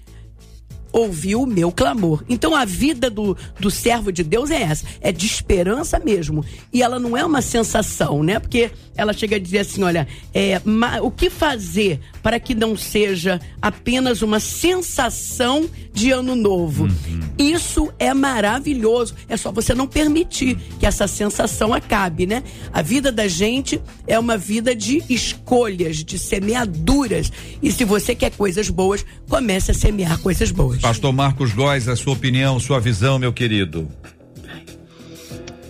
ouviu 0.96 1.42
o 1.42 1.46
meu 1.46 1.70
clamor. 1.70 2.24
Então 2.26 2.56
a 2.56 2.64
vida 2.64 3.10
do, 3.10 3.36
do 3.60 3.70
servo 3.70 4.10
de 4.10 4.22
Deus 4.22 4.50
é 4.50 4.62
essa, 4.62 4.86
é 5.00 5.12
de 5.12 5.26
esperança 5.26 5.98
mesmo. 5.98 6.42
E 6.72 6.82
ela 6.82 6.98
não 6.98 7.14
é 7.14 7.24
uma 7.24 7.42
sensação, 7.42 8.22
né? 8.22 8.38
Porque 8.38 8.70
ela 8.96 9.12
chega 9.12 9.36
a 9.36 9.38
dizer 9.38 9.58
assim: 9.58 9.82
olha, 9.82 10.08
é, 10.32 10.60
o 11.02 11.10
que 11.10 11.28
fazer 11.28 12.00
para 12.22 12.40
que 12.40 12.54
não 12.54 12.76
seja 12.76 13.38
apenas 13.60 14.22
uma 14.22 14.40
sensação 14.40 15.68
de 15.92 16.10
ano 16.10 16.34
novo? 16.34 16.84
Uhum. 16.84 17.20
Isso 17.38 17.92
é 17.98 18.14
maravilhoso. 18.14 19.14
É 19.28 19.36
só 19.36 19.52
você 19.52 19.74
não 19.74 19.86
permitir 19.86 20.56
que 20.78 20.86
essa 20.86 21.06
sensação 21.06 21.74
acabe, 21.74 22.26
né? 22.26 22.42
A 22.72 22.80
vida 22.80 23.12
da 23.12 23.28
gente 23.28 23.80
é 24.06 24.18
uma 24.18 24.38
vida 24.38 24.74
de 24.74 25.02
escolhas, 25.10 26.02
de 26.02 26.18
semeaduras. 26.18 27.30
E 27.62 27.70
se 27.70 27.84
você 27.84 28.14
quer 28.14 28.30
coisas 28.30 28.70
boas, 28.70 29.04
comece 29.28 29.70
a 29.70 29.74
semear 29.74 30.18
coisas 30.20 30.50
boas. 30.50 30.85
Pastor 30.86 31.12
Marcos 31.12 31.52
Góes, 31.52 31.88
a 31.88 31.96
sua 31.96 32.12
opinião, 32.12 32.60
sua 32.60 32.78
visão, 32.78 33.18
meu 33.18 33.32
querido. 33.32 33.88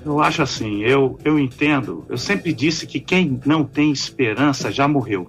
Eu 0.04 0.20
acho 0.20 0.42
assim, 0.42 0.82
eu, 0.82 1.18
eu 1.24 1.38
entendo, 1.38 2.04
eu 2.10 2.18
sempre 2.18 2.52
disse 2.52 2.86
que 2.86 3.00
quem 3.00 3.40
não 3.46 3.64
tem 3.64 3.90
esperança 3.90 4.70
já 4.70 4.86
morreu. 4.86 5.26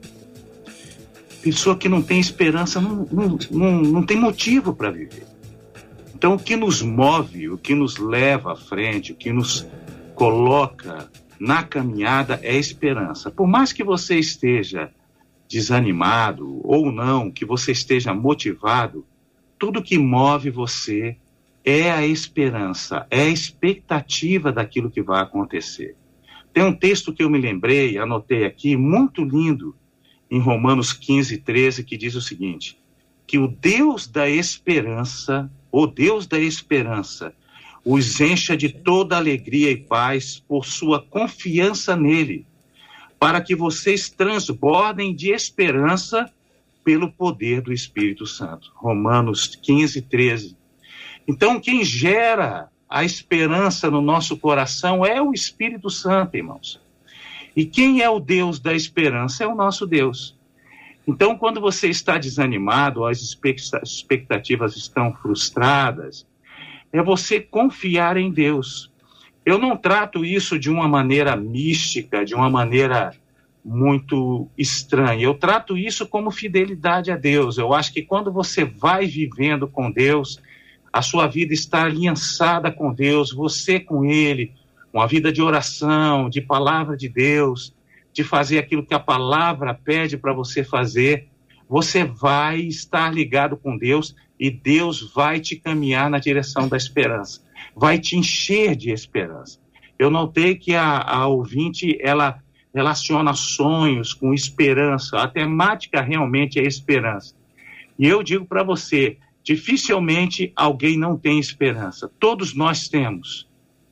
Pessoa 1.41 1.77
que 1.77 1.87
não 1.87 2.01
tem 2.01 2.19
esperança 2.19 2.81
não, 2.81 3.07
não, 3.09 3.39
não, 3.49 3.81
não 3.81 4.03
tem 4.03 4.19
motivo 4.19 4.75
para 4.75 4.91
viver. 4.91 5.25
Então, 6.13 6.33
o 6.35 6.37
que 6.37 6.57
nos 6.57 6.81
move, 6.81 7.47
o 7.47 7.57
que 7.57 7.73
nos 7.73 7.95
leva 7.95 8.51
à 8.51 8.55
frente, 8.57 9.13
o 9.13 9.15
que 9.15 9.31
nos 9.31 9.65
coloca 10.15 11.09
na 11.39 11.63
caminhada 11.63 12.41
é 12.43 12.57
esperança. 12.57 13.31
Por 13.31 13.47
mais 13.47 13.71
que 13.71 13.85
você 13.85 14.19
esteja 14.19 14.91
desanimado 15.47 16.59
ou 16.67 16.91
não, 16.91 17.31
que 17.31 17.45
você 17.45 17.71
esteja 17.71 18.13
motivado, 18.13 19.05
tudo 19.57 19.83
que 19.83 19.97
move 19.97 20.49
você 20.49 21.17
é 21.63 21.91
a 21.91 22.05
esperança, 22.05 23.05
é 23.09 23.23
a 23.23 23.29
expectativa 23.29 24.51
daquilo 24.51 24.89
que 24.89 25.01
vai 25.01 25.21
acontecer. 25.21 25.95
Tem 26.53 26.63
um 26.63 26.73
texto 26.73 27.13
que 27.13 27.23
eu 27.23 27.29
me 27.29 27.37
lembrei, 27.37 27.97
anotei 27.97 28.45
aqui, 28.45 28.75
muito 28.77 29.23
lindo, 29.23 29.75
em 30.29 30.39
Romanos 30.39 30.93
15, 30.93 31.37
13, 31.37 31.83
que 31.83 31.97
diz 31.97 32.15
o 32.15 32.21
seguinte: 32.21 32.77
que 33.25 33.37
o 33.37 33.47
Deus 33.47 34.07
da 34.07 34.29
esperança, 34.29 35.51
o 35.71 35.85
Deus 35.85 36.25
da 36.25 36.39
esperança, 36.39 37.33
os 37.83 38.19
encha 38.19 38.55
de 38.55 38.69
toda 38.69 39.17
alegria 39.17 39.71
e 39.71 39.77
paz 39.77 40.43
por 40.47 40.65
sua 40.65 41.01
confiança 41.01 41.95
nele, 41.95 42.45
para 43.19 43.41
que 43.41 43.55
vocês 43.55 44.09
transbordem 44.09 45.15
de 45.15 45.31
esperança 45.31 46.31
pelo 46.87 47.11
poder 47.11 47.59
do 47.59 47.73
Espírito 47.73 48.25
Santo. 48.25 48.71
Romanos 48.73 49.57
15, 49.61 50.03
13. 50.03 50.55
Então, 51.27 51.59
quem 51.59 51.83
gera 51.83 52.69
a 52.89 53.03
esperança 53.03 53.91
no 53.91 54.01
nosso 54.01 54.37
coração 54.37 55.05
é 55.05 55.21
o 55.21 55.33
Espírito 55.33 55.89
Santo, 55.89 56.37
irmãos. 56.37 56.79
E 57.53 57.65
quem 57.65 58.01
é 58.01 58.09
o 58.09 58.21
Deus 58.21 58.57
da 58.57 58.73
esperança 58.73 59.43
é 59.43 59.47
o 59.47 59.53
nosso 59.53 59.85
Deus. 59.85 60.37
Então, 61.05 61.37
quando 61.37 61.59
você 61.59 61.89
está 61.89 62.17
desanimado, 62.17 63.03
as 63.03 63.19
expectativas 63.83 64.77
estão 64.77 65.13
frustradas, 65.13 66.25
é 66.93 67.03
você 67.03 67.41
confiar 67.41 68.15
em 68.15 68.31
Deus. 68.31 68.89
Eu 69.45 69.57
não 69.57 69.75
trato 69.75 70.23
isso 70.23 70.57
de 70.57 70.69
uma 70.69 70.87
maneira 70.87 71.35
mística, 71.35 72.23
de 72.23 72.33
uma 72.33 72.49
maneira 72.49 73.11
muito 73.63 74.49
estranha. 74.57 75.23
Eu 75.23 75.33
trato 75.33 75.77
isso 75.77 76.07
como 76.07 76.31
fidelidade 76.31 77.11
a 77.11 77.17
Deus. 77.17 77.57
Eu 77.57 77.73
acho 77.73 77.93
que 77.93 78.01
quando 78.01 78.31
você 78.31 78.63
vai 78.63 79.05
vivendo 79.05 79.67
com 79.67 79.91
Deus, 79.91 80.41
a 80.91 81.01
sua 81.01 81.27
vida 81.27 81.53
está 81.53 81.83
aliançada 81.83 82.71
com 82.71 82.93
Deus, 82.93 83.31
você 83.31 83.79
com 83.79 84.05
Ele, 84.05 84.53
uma 84.93 85.07
vida 85.07 85.31
de 85.31 85.41
oração, 85.41 86.29
de 86.29 86.41
palavra 86.41 86.95
de 86.95 87.09
Deus, 87.09 87.75
de 88.13 88.23
fazer 88.23 88.57
aquilo 88.57 88.85
que 88.85 88.93
a 88.93 88.99
palavra 88.99 89.73
pede 89.73 90.17
para 90.17 90.33
você 90.33 90.63
fazer, 90.63 91.27
você 91.69 92.03
vai 92.03 92.61
estar 92.61 93.13
ligado 93.13 93.57
com 93.57 93.77
Deus 93.77 94.15
e 94.39 94.49
Deus 94.49 95.13
vai 95.13 95.39
te 95.39 95.55
caminhar 95.55 96.09
na 96.09 96.19
direção 96.19 96.67
da 96.67 96.77
esperança, 96.77 97.41
vai 97.75 97.99
te 97.99 98.15
encher 98.15 98.75
de 98.75 98.91
esperança. 98.91 99.59
Eu 99.99 100.09
notei 100.09 100.55
que 100.55 100.73
a, 100.75 101.01
a 101.01 101.27
ouvinte, 101.27 101.97
ela 102.01 102.41
relaciona 102.77 103.33
sonhos 103.33 104.13
com 104.13 104.35
esperança. 104.35 105.17
A 105.17 105.27
temática 105.27 105.99
realmente 105.99 106.59
é 106.59 106.61
esperança. 106.61 107.33
E 107.97 108.05
eu 108.05 108.21
digo 108.21 108.45
para 108.45 108.61
você, 108.61 109.17
dificilmente 109.43 110.53
alguém 110.55 110.95
não 110.95 111.17
tem 111.17 111.39
esperança. 111.39 112.07
Todos 112.19 112.53
nós 112.53 112.87
temos, 112.87 113.49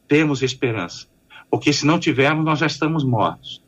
temos 0.08 0.44
esperança. 0.44 1.08
Porque 1.50 1.74
se 1.74 1.84
não 1.84 1.98
tivermos, 1.98 2.46
nós 2.46 2.60
já 2.60 2.68
estamos 2.68 3.04
mortos. 3.04 3.64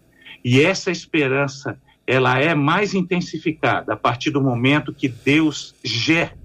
E 0.45 0.62
essa 0.62 0.91
esperança, 0.91 1.81
ela 2.05 2.38
é 2.39 2.53
mais 2.53 2.93
intensificada 2.93 3.93
a 3.93 3.97
partir 3.97 4.29
do 4.29 4.39
momento 4.39 4.93
que 4.93 5.07
Deus 5.07 5.74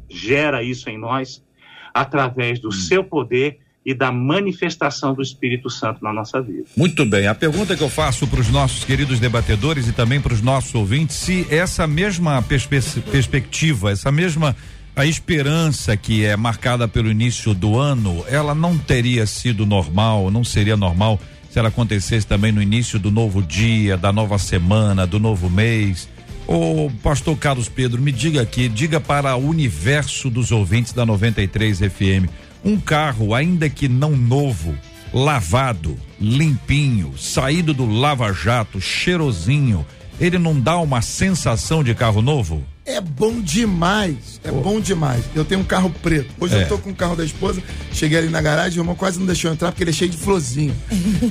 gera 0.09 0.63
isso 0.63 0.89
em 0.89 0.97
nós 0.97 1.45
através 1.93 2.59
do 2.59 2.69
hum. 2.69 2.73
seu 2.73 3.05
poder 3.05 3.61
e 3.85 3.93
da 3.93 4.13
manifestação 4.13 5.13
do 5.13 5.23
Espírito 5.23 5.69
Santo 5.69 6.03
na 6.03 6.13
nossa 6.13 6.41
vida. 6.41 6.65
Muito 6.77 7.05
bem. 7.05 7.27
A 7.27 7.35
pergunta 7.35 7.77
que 7.77 7.83
eu 7.83 7.89
faço 7.89 8.27
para 8.27 8.41
os 8.41 8.49
nossos 8.49 8.85
queridos 8.85 9.19
debatedores 9.19 9.89
e 9.89 9.93
também 9.93 10.21
para 10.21 10.33
os 10.33 10.41
nossos 10.41 10.75
ouvintes, 10.75 11.17
se 11.17 11.47
essa 11.51 11.87
mesma 11.87 12.41
perspe 12.43 12.81
perspectiva, 13.11 13.91
essa 13.91 14.13
mesma 14.13 14.55
a 14.95 15.07
esperança 15.07 15.97
que 15.97 16.25
é 16.25 16.37
marcada 16.37 16.87
pelo 16.87 17.11
início 17.11 17.55
do 17.55 17.79
ano, 17.79 18.25
ela 18.29 18.55
não 18.55 18.77
teria 18.77 19.27
sido 19.27 19.65
normal, 19.65 20.31
não 20.31 20.45
seria 20.45 20.77
normal 20.77 21.19
se 21.51 21.59
ela 21.59 21.69
acontecesse 21.69 22.27
também 22.27 22.53
no 22.53 22.63
início 22.63 22.99
do 22.99 23.11
novo 23.11 23.43
dia, 23.43 23.97
da 23.97 24.13
nova 24.13 24.39
semana, 24.39 25.07
do 25.07 25.19
novo 25.19 25.51
mês. 25.51 26.09
Ô, 26.47 26.91
pastor 27.03 27.37
Carlos 27.37 27.69
Pedro, 27.69 28.01
me 28.01 28.13
diga 28.13 28.43
aqui, 28.43 28.69
diga 28.69 29.01
para 29.01 29.37
o 29.37 29.49
universo 29.49 30.29
dos 30.29 30.51
ouvintes 30.51 30.93
da 30.93 31.07
93 31.07 31.79
FM, 31.79 32.29
um 32.65 32.79
carro, 32.79 33.35
ainda 33.35 33.69
que 33.69 33.89
não 33.89 34.17
novo, 34.17 34.75
lavado, 35.13 35.97
limpinho, 36.21 37.15
saído 37.19 37.73
do 37.75 37.87
lava-jato, 37.87 38.81
cheirosinho, 38.81 39.85
ele 40.21 40.39
não 40.39 40.59
dá 40.59 40.79
uma 40.79 41.01
sensação 41.03 41.83
de 41.83 41.95
carro 41.95 42.23
novo? 42.23 42.63
É 42.85 43.01
bom 43.01 43.41
demais. 43.41 44.41
É 44.43 44.51
bom 44.51 44.81
demais. 44.81 45.25
Eu 45.37 45.45
tenho 45.45 45.61
um 45.61 45.65
carro 45.65 45.89
preto. 46.03 46.31
Hoje 46.41 46.57
É. 46.57 46.65
eu 46.65 46.69
tô 46.69 46.79
com 46.79 46.91
o 46.91 46.95
carro 46.95 47.15
da 47.15 47.25
esposa. 47.25 47.63
Cheguei 47.93 48.19
ali 48.19 48.29
na 48.29 48.41
garagem, 48.43 48.79
o 48.79 48.83
irmão 48.83 48.97
quase 48.97 49.21
não 49.21 49.27
deixou 49.27 49.51
eu 49.51 49.55
entrar 49.55 49.71
porque 49.71 49.85
ele 49.85 49.91
é 49.91 49.95
cheio 49.95 50.11
de 50.11 50.17
florzinha. 50.17 50.75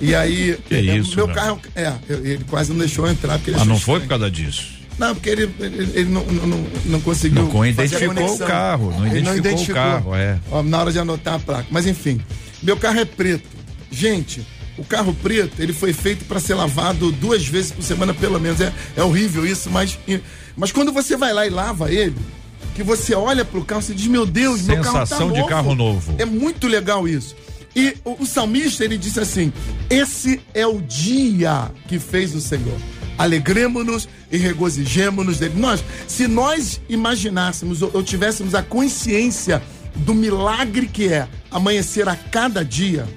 E 0.02 0.16
aí. 0.16 0.58
Que 0.66 0.76
é, 0.76 0.98
isso, 0.98 1.16
Meu 1.18 1.28
carro. 1.28 1.60
É, 1.76 1.94
ele 2.10 2.46
quase 2.50 2.72
não 2.72 2.80
deixou 2.80 3.06
eu 3.06 3.12
entrar 3.12 3.34
porque 3.38 3.50
ele 3.52 3.58
Mas 3.58 3.64
achou 3.64 3.74
não 3.74 3.80
foi 3.82 4.00
por 4.00 4.04
estranho. 4.04 4.22
causa 4.22 4.32
disso. 4.32 4.81
Não, 5.02 5.16
porque 5.16 5.32
ele, 5.32 5.52
ele, 5.60 5.92
ele 5.96 6.10
não, 6.12 6.24
não, 6.24 6.46
não, 6.46 6.68
não 6.86 7.02
conseguiu. 7.02 7.42
Não 7.42 7.66
identificou 7.66 8.36
o 8.36 8.38
carro, 8.38 8.92
não 8.92 9.08
Ele 9.08 9.28
identificou 9.36 9.82
o 9.82 9.84
carro, 9.84 10.16
é. 10.16 10.40
Ó, 10.52 10.62
na 10.62 10.80
hora 10.80 10.92
de 10.92 11.00
anotar 11.00 11.34
a 11.34 11.40
placa. 11.40 11.66
Mas 11.72 11.88
enfim, 11.88 12.22
meu 12.62 12.78
carro 12.78 13.00
é 13.00 13.06
preto. 13.06 13.50
Gente, 13.90 14.46
o 14.78 14.84
carro 14.84 15.12
preto, 15.24 15.60
ele 15.60 15.74
foi 15.74 15.92
feito 15.92 16.24
para 16.26 16.40
ser 16.40 16.54
lavado 16.54 17.12
duas 17.12 17.44
vezes 17.48 17.72
por 17.72 17.82
semana, 17.82 18.14
pelo 18.14 18.40
menos. 18.40 18.62
É, 18.62 18.72
é 18.96 19.04
horrível 19.04 19.44
isso, 19.44 19.72
mas, 19.72 19.98
mas 20.56 20.72
quando 20.72 20.94
você 20.94 21.18
vai 21.18 21.34
lá 21.34 21.48
e 21.48 21.50
lava 21.50 21.92
ele, 21.92 22.16
que 22.76 22.84
você 22.84 23.16
olha 23.16 23.44
pro 23.44 23.66
carro, 23.66 23.82
você 23.82 23.96
diz, 23.96 24.06
meu 24.06 24.28
Deus, 24.28 24.62
meu 24.62 24.84
carro 24.84 25.00
tá 25.00 25.06
Sensação 25.08 25.32
de 25.34 25.44
carro 25.48 25.74
novo. 25.74 26.14
É 26.20 26.26
muito 26.26 26.68
legal 26.68 27.08
isso. 27.08 27.36
E 27.76 27.98
o, 28.06 28.22
o 28.22 28.26
salmista, 28.28 28.84
ele 28.84 28.98
disse 28.98 29.20
assim: 29.20 29.52
Esse 29.90 30.42
é 30.54 30.68
o 30.68 30.80
dia 30.80 31.72
que 31.88 31.98
fez 31.98 32.36
o 32.36 32.42
Senhor. 32.42 32.78
Alegremos-nos 33.22 34.10
e 34.32 34.38
regozijemos-nos 34.38 35.38
dele. 35.38 35.54
Nós, 35.56 35.84
se 36.08 36.28
nós 36.28 36.82
imaginássemos 36.90 37.84
ou, 37.84 37.92
ou 37.94 38.02
tivéssemos 38.02 38.56
a 38.56 38.64
consciência 38.64 39.62
do 39.96 40.16
milagre 40.16 40.88
que 40.88 41.08
é 41.08 41.28
amanhecer 41.52 42.10
a 42.10 42.16
cada 42.16 42.66
dia, 42.66 43.08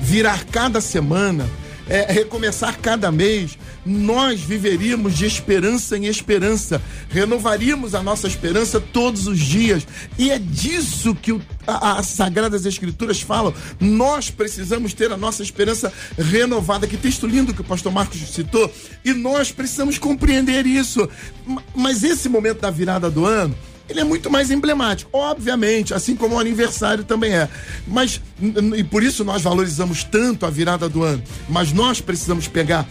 virar 0.00 0.44
cada 0.46 0.80
semana, 0.80 1.48
é, 1.88 2.10
recomeçar 2.12 2.76
cada 2.78 3.12
mês, 3.12 3.56
nós 3.84 4.40
viveríamos 4.40 5.16
de 5.16 5.26
esperança 5.26 5.96
em 5.96 6.06
esperança, 6.06 6.80
renovaríamos 7.10 7.94
a 7.94 8.02
nossa 8.02 8.26
esperança 8.26 8.80
todos 8.80 9.26
os 9.26 9.38
dias. 9.38 9.86
E 10.18 10.30
é 10.30 10.38
disso 10.38 11.14
que 11.14 11.38
as 11.66 12.06
Sagradas 12.06 12.64
Escrituras 12.66 13.20
falam. 13.20 13.52
Nós 13.80 14.30
precisamos 14.30 14.94
ter 14.94 15.12
a 15.12 15.16
nossa 15.16 15.42
esperança 15.42 15.92
renovada. 16.18 16.86
Que 16.86 16.96
texto 16.96 17.26
lindo 17.26 17.52
que 17.54 17.60
o 17.60 17.64
pastor 17.64 17.92
Marcos 17.92 18.18
citou. 18.32 18.72
E 19.04 19.12
nós 19.12 19.50
precisamos 19.52 19.98
compreender 19.98 20.66
isso. 20.66 21.08
Ma- 21.46 21.62
Mas 21.74 22.02
esse 22.02 22.28
momento 22.28 22.60
da 22.60 22.70
virada 22.70 23.10
do 23.10 23.24
ano 23.26 23.54
ele 23.86 24.00
é 24.00 24.04
muito 24.04 24.30
mais 24.30 24.50
emblemático, 24.50 25.10
obviamente, 25.12 25.92
assim 25.92 26.16
como 26.16 26.36
o 26.36 26.38
aniversário 26.38 27.04
também 27.04 27.34
é. 27.34 27.46
Mas, 27.86 28.18
e 28.78 28.82
por 28.82 29.02
isso 29.02 29.22
nós 29.24 29.42
valorizamos 29.42 30.02
tanto 30.02 30.46
a 30.46 30.50
virada 30.50 30.88
do 30.88 31.02
ano. 31.02 31.22
Mas 31.50 31.70
nós 31.70 32.00
precisamos 32.00 32.48
pegar 32.48 32.88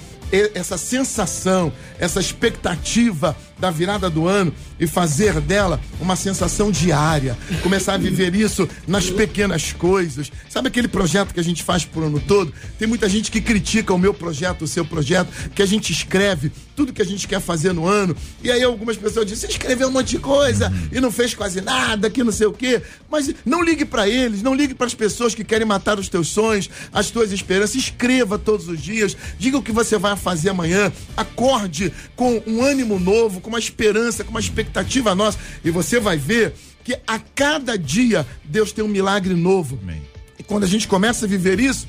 essa 0.56 0.78
sensação, 0.78 1.72
essa 2.00 2.20
expectativa 2.20 3.36
da 3.64 3.72
virada 3.72 4.10
do 4.10 4.28
ano 4.28 4.54
e 4.78 4.86
fazer 4.86 5.40
dela 5.40 5.80
uma 6.02 6.18
sensação 6.18 6.70
diária. 6.70 7.38
Começar 7.62 7.94
a 7.94 7.98
viver 7.98 8.36
isso 8.36 8.68
nas 8.86 9.10
pequenas 9.10 9.72
coisas. 9.72 10.30
Sabe 10.50 10.68
aquele 10.68 10.90
projeto 10.90 11.34
que 11.34 11.40
a 11.40 11.44
gente 11.44 11.64
faz 11.64 11.86
por 11.86 12.04
ano 12.04 12.20
todo? 12.20 12.54
Tem 12.78 12.86
muita 12.86 13.08
gente 13.08 13.32
que 13.32 13.40
critica 13.40 13.94
o 13.94 13.98
meu 13.98 14.14
projeto, 14.14 14.64
o 14.64 14.68
seu 14.68 14.84
projeto, 14.84 15.30
que 15.56 15.62
a 15.62 15.66
gente 15.66 15.94
escreve 15.94 16.52
tudo 16.76 16.92
que 16.92 17.02
a 17.02 17.06
gente 17.06 17.26
quer 17.26 17.40
fazer 17.40 17.72
no 17.72 17.88
ano. 17.88 18.18
E 18.44 18.52
aí 18.52 18.62
algumas 18.64 18.98
pessoas 18.98 19.26
dizem, 19.26 19.48
você 19.48 19.54
escreveu 19.54 19.88
um 19.88 19.92
monte 19.92 20.10
de 20.10 20.20
coisa 20.20 20.74
e 20.92 21.00
não 21.00 21.12
fez 21.12 21.34
quase 21.34 21.62
nada, 21.62 22.10
que 22.10 22.22
não 22.22 22.32
sei 22.32 22.48
o 22.48 22.52
quê. 22.52 22.82
Mas 23.10 23.34
não 23.46 23.64
ligue 23.64 23.86
para 23.86 24.10
eles, 24.10 24.42
não 24.42 24.54
ligue 24.54 24.74
para 24.74 24.88
as 24.88 24.94
pessoas 24.94 25.34
que 25.34 25.44
querem 25.46 25.66
matar 25.66 25.98
os 26.00 26.10
teus 26.10 26.28
sonhos, 26.28 26.70
as 26.92 27.10
tuas 27.10 27.32
esperanças. 27.32 27.76
Escreva 27.76 28.38
todos 28.38 28.68
os 28.68 28.82
dias, 28.82 29.16
diga 29.40 29.58
o 29.58 29.64
que 29.64 29.72
você 29.72 29.98
vai 29.98 30.18
fazer 30.18 30.50
amanhã, 30.50 30.92
acorde 31.16 31.94
com 32.16 32.44
um 32.46 32.62
ânimo 32.62 33.00
novo, 33.00 33.40
com 33.40 33.53
uma 33.54 33.60
esperança, 33.60 34.24
com 34.24 34.32
uma 34.32 34.40
expectativa 34.40 35.16
nossa. 35.16 35.38
E 35.64 35.72
você 35.72 36.00
vai 36.00 36.18
ver 36.18 36.54
que 36.84 36.98
a 37.08 37.20
cada 37.20 37.78
dia 37.78 38.26
Deus 38.44 38.72
tem 38.72 38.84
um 38.84 38.88
milagre 38.88 39.34
novo. 39.34 39.80
Amém. 39.82 40.02
E 40.38 40.44
quando 40.44 40.64
a 40.64 40.68
gente 40.68 40.88
começa 40.88 41.26
a 41.26 41.30
viver 41.30 41.60
isso, 41.60 41.88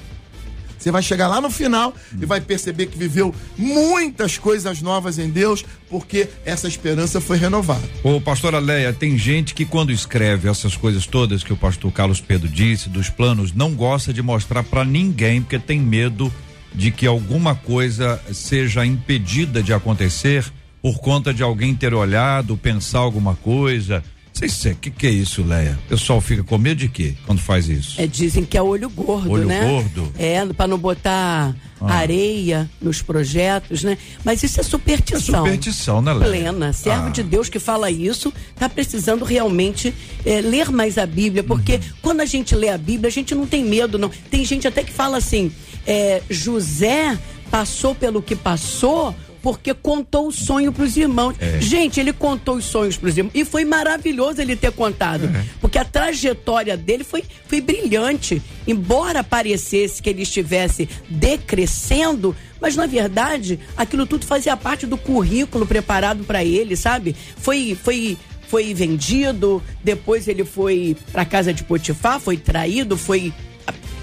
você 0.78 0.90
vai 0.90 1.02
chegar 1.02 1.28
lá 1.28 1.40
no 1.40 1.48
final 1.48 1.94
e 2.20 2.26
vai 2.26 2.42
perceber 2.42 2.86
que 2.86 2.98
viveu 2.98 3.34
muitas 3.56 4.36
coisas 4.36 4.82
novas 4.82 5.18
em 5.18 5.30
Deus, 5.30 5.64
porque 5.88 6.28
essa 6.44 6.68
esperança 6.68 7.22
foi 7.22 7.38
renovada. 7.38 7.88
Ô, 8.02 8.20
pastora 8.20 8.58
Leia, 8.58 8.92
tem 8.92 9.16
gente 9.16 9.54
que 9.54 9.64
quando 9.64 9.90
escreve 9.90 10.46
essas 10.46 10.76
coisas 10.76 11.06
todas 11.06 11.42
que 11.42 11.54
o 11.54 11.56
pastor 11.56 11.90
Carlos 11.90 12.20
Pedro 12.20 12.48
disse, 12.48 12.90
dos 12.90 13.08
planos, 13.08 13.52
não 13.52 13.74
gosta 13.74 14.12
de 14.12 14.20
mostrar 14.20 14.62
pra 14.62 14.84
ninguém, 14.84 15.40
porque 15.40 15.58
tem 15.58 15.80
medo 15.80 16.30
de 16.74 16.90
que 16.90 17.06
alguma 17.06 17.54
coisa 17.54 18.20
seja 18.32 18.84
impedida 18.84 19.62
de 19.62 19.72
acontecer 19.72 20.44
por 20.84 20.98
conta 20.98 21.32
de 21.32 21.42
alguém 21.42 21.74
ter 21.74 21.94
olhado, 21.94 22.58
pensar 22.58 22.98
alguma 22.98 23.34
coisa. 23.36 24.04
Sei 24.34 24.50
se 24.50 24.68
o 24.68 24.76
que, 24.76 24.90
que 24.90 25.06
é 25.06 25.10
isso, 25.10 25.42
Leia? 25.42 25.78
O 25.86 25.88
pessoal 25.88 26.20
fica 26.20 26.44
com 26.44 26.58
medo 26.58 26.76
de 26.80 26.88
quê 26.90 27.14
quando 27.24 27.38
faz 27.40 27.70
isso? 27.70 27.98
É, 27.98 28.06
dizem 28.06 28.44
que 28.44 28.58
é 28.58 28.62
olho 28.62 28.90
gordo, 28.90 29.30
Olho 29.30 29.46
né? 29.46 29.64
gordo? 29.66 30.12
É, 30.18 30.44
para 30.46 30.66
não 30.66 30.76
botar 30.76 31.56
Ah. 31.80 31.94
areia 31.94 32.68
nos 32.82 33.00
projetos, 33.00 33.82
né? 33.82 33.96
Mas 34.22 34.42
isso 34.42 34.60
é 34.60 34.62
superstição. 34.62 35.46
É 35.46 35.50
superstição, 35.50 36.02
né, 36.02 36.12
Lélia? 36.12 36.28
Plena. 36.50 36.72
Servo 36.74 37.06
Ah. 37.06 37.10
de 37.10 37.22
Deus 37.22 37.48
que 37.48 37.58
fala 37.58 37.90
isso, 37.90 38.30
tá 38.56 38.68
precisando 38.68 39.24
realmente 39.24 39.94
é, 40.26 40.42
ler 40.42 40.70
mais 40.70 40.98
a 40.98 41.06
Bíblia, 41.06 41.42
porque 41.42 41.76
Uhum. 41.76 41.80
quando 42.02 42.20
a 42.20 42.26
gente 42.26 42.54
lê 42.54 42.68
a 42.68 42.76
Bíblia, 42.76 43.08
a 43.08 43.12
gente 43.12 43.34
não 43.34 43.46
tem 43.46 43.64
medo, 43.64 43.96
não. 43.98 44.10
Tem 44.30 44.44
gente 44.44 44.68
até 44.68 44.82
que 44.84 44.92
fala 44.92 45.16
assim, 45.16 45.50
é, 45.86 46.20
José 46.28 47.16
passou 47.50 47.94
pelo 47.94 48.20
que 48.20 48.36
passou 48.36 49.14
porque 49.44 49.74
contou 49.74 50.28
o 50.28 50.32
sonho 50.32 50.72
para 50.72 50.84
os 50.84 50.96
irmãos. 50.96 51.36
É. 51.38 51.60
Gente, 51.60 52.00
ele 52.00 52.14
contou 52.14 52.56
os 52.56 52.64
sonhos 52.64 52.96
para 52.96 53.10
os 53.10 53.18
irmãos. 53.18 53.32
E 53.34 53.44
foi 53.44 53.62
maravilhoso 53.62 54.40
ele 54.40 54.56
ter 54.56 54.72
contado. 54.72 55.26
É. 55.26 55.44
Porque 55.60 55.76
a 55.76 55.84
trajetória 55.84 56.78
dele 56.78 57.04
foi, 57.04 57.22
foi 57.46 57.60
brilhante. 57.60 58.40
Embora 58.66 59.22
parecesse 59.22 60.02
que 60.02 60.08
ele 60.08 60.22
estivesse 60.22 60.88
decrescendo, 61.10 62.34
mas 62.58 62.74
na 62.74 62.86
verdade 62.86 63.60
aquilo 63.76 64.06
tudo 64.06 64.24
fazia 64.24 64.56
parte 64.56 64.86
do 64.86 64.96
currículo 64.96 65.66
preparado 65.66 66.24
para 66.24 66.42
ele, 66.42 66.74
sabe? 66.74 67.14
Foi. 67.36 67.76
foi 67.80 68.16
foi 68.46 68.72
vendido, 68.72 69.60
depois 69.82 70.28
ele 70.28 70.44
foi 70.44 70.96
para 71.10 71.24
casa 71.24 71.52
de 71.52 71.64
Potifar, 71.64 72.20
foi 72.20 72.36
traído, 72.36 72.96
foi 72.96 73.32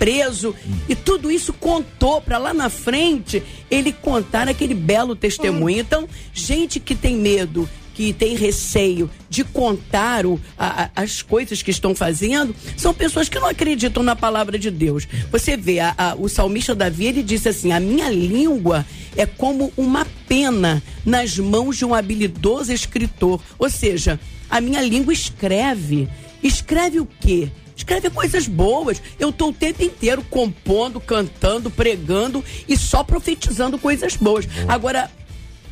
preso 0.02 0.56
e 0.90 0.96
tudo 0.96 1.30
isso 1.30 1.54
contou 1.54 2.20
para 2.20 2.40
lá 2.40 2.56
na 2.56 2.72
frente 2.72 3.44
ele 3.70 3.94
contar 3.94 4.48
aquele 4.50 4.74
belo 4.74 5.16
testemunho. 5.16 5.80
Então, 5.80 6.10
gente 6.34 6.80
que 6.80 6.96
tem 6.96 7.16
medo, 7.16 7.70
que 7.94 8.12
tem 8.12 8.36
receio 8.36 9.08
de 9.30 9.44
contar 9.44 10.26
o, 10.26 10.40
a- 10.58 10.86
a- 10.86 10.90
as 11.04 11.22
coisas 11.22 11.62
que 11.62 11.70
estão 11.70 11.94
fazendo, 11.94 12.56
são 12.76 12.96
pessoas 12.96 13.30
que 13.30 13.38
não 13.38 13.46
acreditam 13.48 14.02
na 14.02 14.16
palavra 14.16 14.58
de 14.58 14.72
Deus. 14.72 15.08
Você 15.32 15.56
vê, 15.56 15.80
a- 15.80 15.94
a- 15.96 16.16
o 16.18 16.28
salmista 16.28 16.74
Davi, 16.74 17.06
ele 17.06 17.22
disse 17.22 17.50
assim: 17.50 17.72
A 17.72 17.80
minha 17.80 18.10
língua 18.10 18.84
é 19.16 19.28
como 19.28 19.72
uma 19.78 20.08
pena 20.28 20.82
nas 21.06 21.38
mãos 21.38 21.78
de 21.78 21.86
um 21.86 21.94
habilidoso 21.94 22.74
escritor. 22.74 23.40
Ou 23.60 23.70
seja, 23.70 24.20
a 24.50 24.60
minha 24.60 24.82
língua 24.82 25.14
escreve. 25.14 26.10
Escreve 26.42 27.00
o 27.00 27.08
quê? 27.20 27.50
Escreve 27.76 28.10
coisas 28.10 28.48
boas. 28.48 29.02
Eu 29.20 29.32
tô 29.32 29.50
o 29.50 29.54
tempo 29.54 29.84
inteiro 29.84 30.24
compondo, 30.24 31.00
cantando, 31.00 31.70
pregando 31.70 32.44
e 32.68 32.78
só 32.78 33.04
profetizando 33.04 33.78
coisas 33.78 34.16
boas. 34.16 34.48
Agora, 34.68 35.10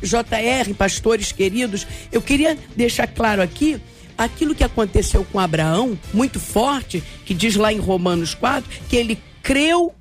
JR, 0.02 0.74
pastores 0.76 1.32
queridos, 1.32 1.86
eu 2.10 2.22
queria 2.22 2.58
deixar 2.74 3.06
claro 3.06 3.42
aqui 3.42 3.80
aquilo 4.16 4.54
que 4.54 4.64
aconteceu 4.64 5.24
com 5.24 5.38
Abraão, 5.38 5.98
muito 6.12 6.38
forte, 6.38 7.02
que 7.24 7.32
diz 7.32 7.56
lá 7.56 7.72
em 7.72 7.78
Romanos 7.78 8.34
4, 8.34 8.68
que 8.88 8.96
ele 8.96 9.18
creu 9.42 9.94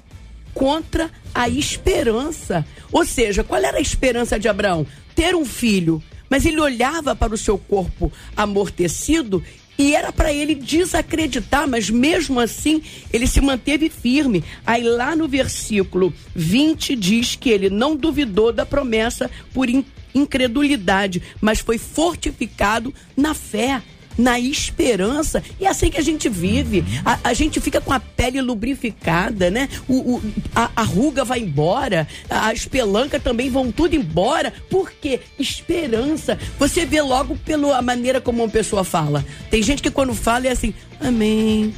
contra 0.53 1.09
a 1.33 1.47
esperança. 1.47 2.65
Ou 2.91 3.05
seja, 3.05 3.43
qual 3.43 3.63
era 3.63 3.77
a 3.77 3.81
esperança 3.81 4.37
de 4.37 4.49
Abraão? 4.49 4.85
Ter 5.15 5.35
um 5.35 5.45
filho. 5.45 6.03
Mas 6.29 6.45
ele 6.45 6.59
olhava 6.59 7.15
para 7.15 7.33
o 7.33 7.37
seu 7.37 7.57
corpo 7.57 8.11
amortecido 8.35 9.43
e 9.79 9.95
era 9.95 10.11
para 10.11 10.31
ele 10.33 10.53
desacreditar, 10.53 11.65
mas 11.65 11.89
mesmo 11.89 12.37
assim 12.37 12.81
ele 13.13 13.25
se 13.25 13.39
manteve 13.39 13.89
firme. 13.89 14.43
Aí 14.67 14.83
lá 14.83 15.15
no 15.15 15.25
versículo 15.25 16.13
20 16.35 16.97
diz 16.97 17.35
que 17.37 17.49
ele 17.49 17.69
não 17.69 17.95
duvidou 17.95 18.51
da 18.51 18.65
promessa 18.65 19.31
por 19.53 19.69
in- 19.69 19.85
incredulidade, 20.13 21.21
mas 21.39 21.59
foi 21.59 21.77
fortificado 21.77 22.93
na 23.15 23.33
fé 23.33 23.81
na 24.19 24.37
esperança. 24.39 25.41
E 25.59 25.65
é 25.65 25.69
assim 25.69 25.89
que 25.89 25.97
a 25.97 26.03
gente 26.03 26.27
vive. 26.27 26.83
A, 27.05 27.17
a 27.29 27.33
gente 27.33 27.59
fica 27.61 27.79
com 27.79 27.93
a 27.93 27.99
pele 27.99 28.41
lubrificada, 28.41 29.49
né? 29.49 29.69
O, 29.87 30.15
o- 30.15 30.21
a, 30.53 30.69
a 30.75 30.83
ruga 30.83 31.23
vai 31.23 31.39
embora, 31.39 32.05
a, 32.29 32.47
a 32.47 32.53
espelanca 32.53 33.19
também 33.19 33.49
vão 33.49 33.71
tudo 33.71 33.95
embora. 33.95 34.53
Por 34.69 34.91
quê? 34.91 35.21
Esperança. 35.39 36.37
Você 36.59 36.85
vê 36.85 37.01
logo 37.01 37.37
pela 37.37 37.81
maneira 37.81 38.19
como 38.19 38.43
uma 38.43 38.49
pessoa 38.49 38.83
fala. 38.83 39.25
Tem 39.49 39.63
gente 39.63 39.81
que 39.81 39.89
quando 39.89 40.13
fala 40.13 40.47
é 40.47 40.51
assim, 40.51 40.73
amém. 40.99 41.73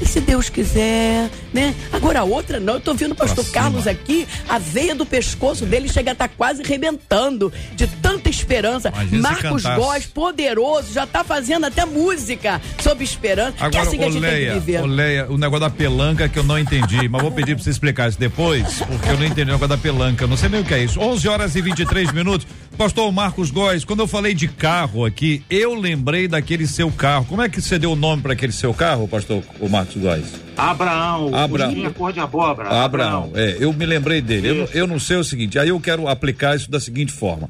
E 0.00 0.04
se 0.06 0.20
Deus 0.20 0.50
quiser, 0.50 1.30
né? 1.54 1.74
Agora 1.90 2.20
a 2.20 2.24
outra 2.24 2.60
não, 2.60 2.74
eu 2.74 2.80
tô 2.80 2.92
vendo 2.92 3.12
o 3.12 3.14
pastor 3.14 3.46
Carlos 3.46 3.86
aqui, 3.86 4.28
a 4.46 4.58
veia 4.58 4.94
do 4.94 5.06
pescoço 5.06 5.64
dele 5.64 5.88
chega 5.88 6.10
a 6.10 6.12
estar 6.12 6.28
quase 6.28 6.62
rebentando 6.62 7.50
de 7.74 7.86
tanta 7.86 8.28
esperança. 8.28 8.90
Imagina 8.90 9.22
Marcos. 9.22 9.62
Góes, 9.62 10.04
poderoso, 10.04 10.92
já 10.92 11.06
tá 11.06 11.24
fazendo 11.24 11.64
até 11.64 11.86
música 11.86 12.60
sobre 12.78 13.04
esperança. 13.04 13.52
que 13.52 13.62
é 13.62 13.66
Agora, 13.66 13.82
assim 13.84 13.96
que 13.96 14.04
a 14.04 14.10
gente 14.10 14.20
tem 14.20 14.30
Leia, 14.30 14.52
que 14.52 14.58
viver. 14.60 14.82
ô 14.82 14.86
Leia, 14.86 15.26
o 15.30 15.38
negócio 15.38 15.60
da 15.60 15.70
pelanca 15.70 16.28
que 16.28 16.38
eu 16.38 16.44
não 16.44 16.58
entendi, 16.58 17.08
mas 17.08 17.22
vou 17.22 17.32
pedir 17.32 17.54
pra 17.54 17.64
você 17.64 17.70
explicar 17.70 18.10
isso 18.10 18.20
depois, 18.20 18.80
porque 18.82 19.08
eu 19.08 19.16
não 19.16 19.24
entendi 19.24 19.42
o 19.50 19.54
negócio 19.54 19.68
da 19.68 19.78
pelanca, 19.78 20.26
não 20.26 20.36
sei 20.36 20.50
nem 20.50 20.60
o 20.60 20.64
que 20.64 20.74
é 20.74 20.84
isso. 20.84 21.00
11 21.00 21.26
horas 21.26 21.56
e 21.56 21.62
23 21.62 22.12
minutos. 22.12 22.46
Pastor 22.76 23.10
Marcos 23.10 23.50
Góes, 23.50 23.86
quando 23.86 24.00
eu 24.00 24.06
falei 24.06 24.34
de 24.34 24.48
carro 24.48 25.06
aqui, 25.06 25.42
eu 25.48 25.74
lembrei 25.74 26.28
daquele 26.28 26.66
seu 26.66 26.90
carro. 26.90 27.24
Como 27.24 27.40
é 27.40 27.48
que 27.48 27.62
você 27.62 27.78
deu 27.78 27.92
o 27.92 27.96
nome 27.96 28.20
para 28.20 28.34
aquele 28.34 28.52
seu 28.52 28.74
carro, 28.74 29.08
pastor 29.08 29.42
o 29.58 29.68
Marcos 29.68 29.96
Góes? 29.96 30.26
Abraão, 30.58 31.34
Abraão. 31.34 31.70
Abraão. 31.70 31.92
cor 31.94 32.12
de 32.12 32.20
abóbora. 32.20 32.68
Abraão, 32.68 33.30
é, 33.34 33.56
eu 33.58 33.72
me 33.72 33.86
lembrei 33.86 34.20
dele. 34.20 34.48
Eu, 34.48 34.68
eu 34.74 34.86
não 34.86 34.98
sei 35.00 35.16
o 35.16 35.24
seguinte, 35.24 35.58
aí 35.58 35.70
eu 35.70 35.80
quero 35.80 36.06
aplicar 36.06 36.54
isso 36.54 36.70
da 36.70 36.78
seguinte 36.78 37.12
forma. 37.12 37.48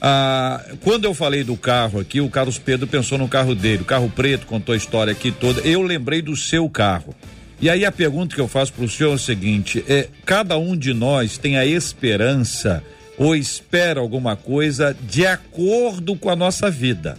Ah, 0.00 0.64
quando 0.82 1.04
eu 1.04 1.14
falei 1.14 1.42
do 1.42 1.56
carro 1.56 1.98
aqui, 1.98 2.20
o 2.20 2.30
Carlos 2.30 2.58
Pedro 2.58 2.86
pensou 2.86 3.18
no 3.18 3.26
carro 3.26 3.56
dele, 3.56 3.82
o 3.82 3.84
carro 3.84 4.08
preto, 4.08 4.46
contou 4.46 4.72
a 4.72 4.76
história 4.78 5.10
aqui 5.12 5.32
toda. 5.32 5.62
Eu 5.62 5.82
lembrei 5.82 6.22
do 6.22 6.36
seu 6.36 6.70
carro. 6.70 7.12
E 7.60 7.68
aí 7.68 7.84
a 7.84 7.90
pergunta 7.90 8.36
que 8.36 8.40
eu 8.40 8.48
faço 8.48 8.72
para 8.72 8.84
o 8.84 8.88
senhor 8.88 9.10
é 9.10 9.14
o 9.14 9.18
seguinte: 9.18 9.84
é, 9.88 10.08
cada 10.24 10.56
um 10.56 10.76
de 10.76 10.94
nós 10.94 11.36
tem 11.36 11.58
a 11.58 11.66
esperança 11.66 12.82
ou 13.20 13.36
espera 13.36 14.00
alguma 14.00 14.34
coisa 14.34 14.96
de 14.98 15.26
acordo 15.26 16.16
com 16.16 16.30
a 16.30 16.34
nossa 16.34 16.70
vida. 16.70 17.18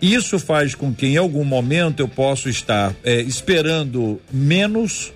Isso 0.00 0.38
faz 0.38 0.74
com 0.74 0.92
que 0.92 1.06
em 1.06 1.16
algum 1.16 1.42
momento 1.42 2.00
eu 2.00 2.06
possa 2.06 2.50
estar 2.50 2.94
é, 3.02 3.22
esperando 3.22 4.20
menos 4.30 5.10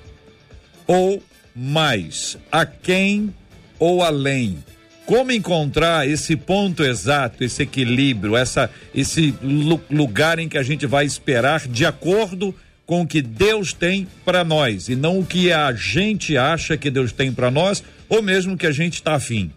ou 0.86 1.22
mais, 1.54 2.38
a 2.50 2.64
quem 2.64 3.32
ou 3.78 4.02
além. 4.02 4.56
Como 5.04 5.30
encontrar 5.32 6.08
esse 6.08 6.34
ponto 6.34 6.82
exato, 6.82 7.44
esse 7.44 7.64
equilíbrio, 7.64 8.34
essa, 8.34 8.70
esse 8.94 9.34
lu- 9.42 9.82
lugar 9.90 10.38
em 10.38 10.48
que 10.48 10.56
a 10.56 10.62
gente 10.62 10.86
vai 10.86 11.04
esperar 11.04 11.68
de 11.68 11.84
acordo 11.84 12.54
com 12.86 13.02
o 13.02 13.06
que 13.06 13.20
Deus 13.20 13.74
tem 13.74 14.08
para 14.24 14.42
nós 14.42 14.88
e 14.88 14.96
não 14.96 15.18
o 15.18 15.26
que 15.26 15.52
a 15.52 15.74
gente 15.74 16.38
acha 16.38 16.74
que 16.78 16.90
Deus 16.90 17.12
tem 17.12 17.30
para 17.30 17.50
nós 17.50 17.84
ou 18.08 18.22
mesmo 18.22 18.56
que 18.56 18.66
a 18.66 18.72
gente 18.72 18.94
está 18.94 19.14
afim. 19.14 19.50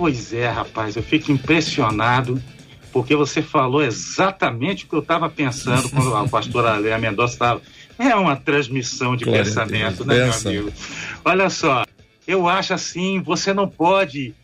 Pois 0.00 0.32
é, 0.32 0.48
rapaz, 0.48 0.96
eu 0.96 1.02
fico 1.02 1.30
impressionado 1.30 2.42
porque 2.90 3.14
você 3.14 3.42
falou 3.42 3.82
exatamente 3.82 4.86
o 4.86 4.88
que 4.88 4.94
eu 4.94 5.00
estava 5.00 5.28
pensando 5.28 5.90
quando 5.90 6.16
a 6.16 6.24
pastora 6.26 6.78
Léa 6.78 6.96
Mendonça 6.96 7.34
estava. 7.34 7.62
É 7.98 8.14
uma 8.14 8.34
transmissão 8.34 9.14
de 9.14 9.28
a 9.28 9.32
pensamento, 9.32 10.02
Deus. 10.02 10.06
né, 10.06 10.24
Benção. 10.24 10.52
meu 10.52 10.62
amigo? 10.62 10.76
Olha 11.22 11.50
só, 11.50 11.84
eu 12.26 12.48
acho 12.48 12.72
assim, 12.72 13.20
você 13.20 13.52
não 13.52 13.68
pode 13.68 14.34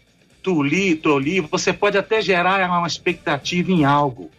tolir, 0.42 1.00
tolir, 1.00 1.42
você 1.50 1.72
pode 1.72 1.96
até 1.96 2.20
gerar 2.20 2.68
uma 2.68 2.86
expectativa 2.86 3.72
em 3.72 3.82
algo. 3.82 4.30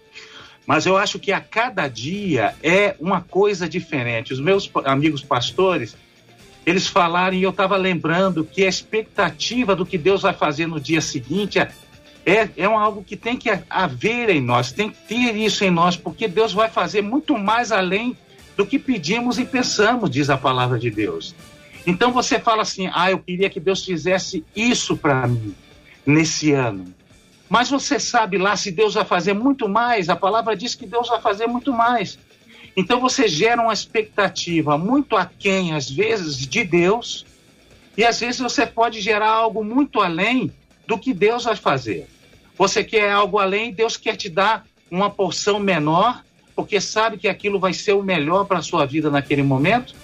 Mas 0.67 0.85
eu 0.85 0.95
acho 0.95 1.17
que 1.17 1.31
a 1.31 1.39
cada 1.39 1.87
dia 1.87 2.53
é 2.61 2.95
uma 2.99 3.21
coisa 3.21 3.67
diferente. 3.67 4.33
Os 4.33 4.39
meus 4.39 4.69
amigos 4.85 5.23
pastores, 5.23 5.97
eles 6.67 6.85
falaram 6.85 7.33
e 7.33 7.41
eu 7.41 7.51
estava 7.51 7.77
lembrando 7.77 8.43
que 8.43 8.65
a 8.65 8.67
expectativa 8.67 9.73
do 9.73 9.85
que 9.85 9.97
Deus 9.97 10.23
vai 10.23 10.33
fazer 10.33 10.67
no 10.67 10.81
dia 10.81 10.99
seguinte 10.99 11.57
é, 11.57 11.71
é, 12.25 12.49
é 12.57 12.65
algo 12.65 13.05
que 13.05 13.15
tem 13.15 13.37
que 13.37 13.49
haver 13.69 14.29
em 14.29 14.41
nós, 14.41 14.73
tem 14.73 14.89
que 14.89 14.97
ter 15.07 15.33
isso 15.37 15.63
em 15.63 15.71
nós, 15.71 15.95
porque 15.95 16.27
Deus 16.27 16.51
vai 16.51 16.69
fazer 16.69 17.01
muito 17.01 17.37
mais 17.37 17.71
além 17.71 18.17
do 18.57 18.65
que 18.65 18.77
pedimos 18.77 19.39
e 19.39 19.45
pensamos, 19.45 20.09
diz 20.09 20.29
a 20.29 20.37
palavra 20.37 20.77
de 20.77 20.91
Deus. 20.91 21.33
Então 21.85 22.11
você 22.11 22.37
fala 22.37 22.63
assim: 22.63 22.89
ah, 22.93 23.09
eu 23.09 23.19
queria 23.19 23.49
que 23.49 23.61
Deus 23.61 23.85
fizesse 23.85 24.43
isso 24.53 24.97
para 24.97 25.25
mim 25.25 25.55
nesse 26.05 26.51
ano. 26.51 26.93
Mas 27.47 27.69
você 27.69 27.97
sabe 27.97 28.37
lá 28.37 28.57
se 28.57 28.71
Deus 28.71 28.95
vai 28.95 29.05
fazer 29.05 29.31
muito 29.31 29.69
mais, 29.69 30.09
a 30.09 30.17
palavra 30.17 30.53
diz 30.53 30.75
que 30.75 30.85
Deus 30.85 31.07
vai 31.07 31.21
fazer 31.21 31.47
muito 31.47 31.71
mais. 31.71 32.19
Então 32.77 33.01
você 33.01 33.27
gera 33.27 33.59
uma 33.59 33.73
expectativa 33.73 34.77
muito 34.77 35.17
aquém, 35.17 35.73
às 35.73 35.89
vezes, 35.89 36.37
de 36.37 36.63
Deus, 36.63 37.25
e 37.97 38.05
às 38.05 38.19
vezes 38.19 38.39
você 38.39 38.67
pode 38.67 39.01
gerar 39.01 39.31
algo 39.31 39.63
muito 39.63 39.99
além 39.99 40.53
do 40.85 40.95
que 40.95 41.11
Deus 41.11 41.45
vai 41.45 41.55
fazer. 41.55 42.07
Você 42.55 42.83
quer 42.83 43.11
algo 43.11 43.39
além, 43.39 43.73
Deus 43.73 43.97
quer 43.97 44.15
te 44.15 44.29
dar 44.29 44.63
uma 44.91 45.09
porção 45.09 45.59
menor, 45.59 46.23
porque 46.55 46.79
sabe 46.79 47.17
que 47.17 47.27
aquilo 47.27 47.59
vai 47.59 47.73
ser 47.73 47.93
o 47.93 48.03
melhor 48.03 48.45
para 48.45 48.59
a 48.59 48.61
sua 48.61 48.85
vida 48.85 49.09
naquele 49.09 49.41
momento. 49.41 49.95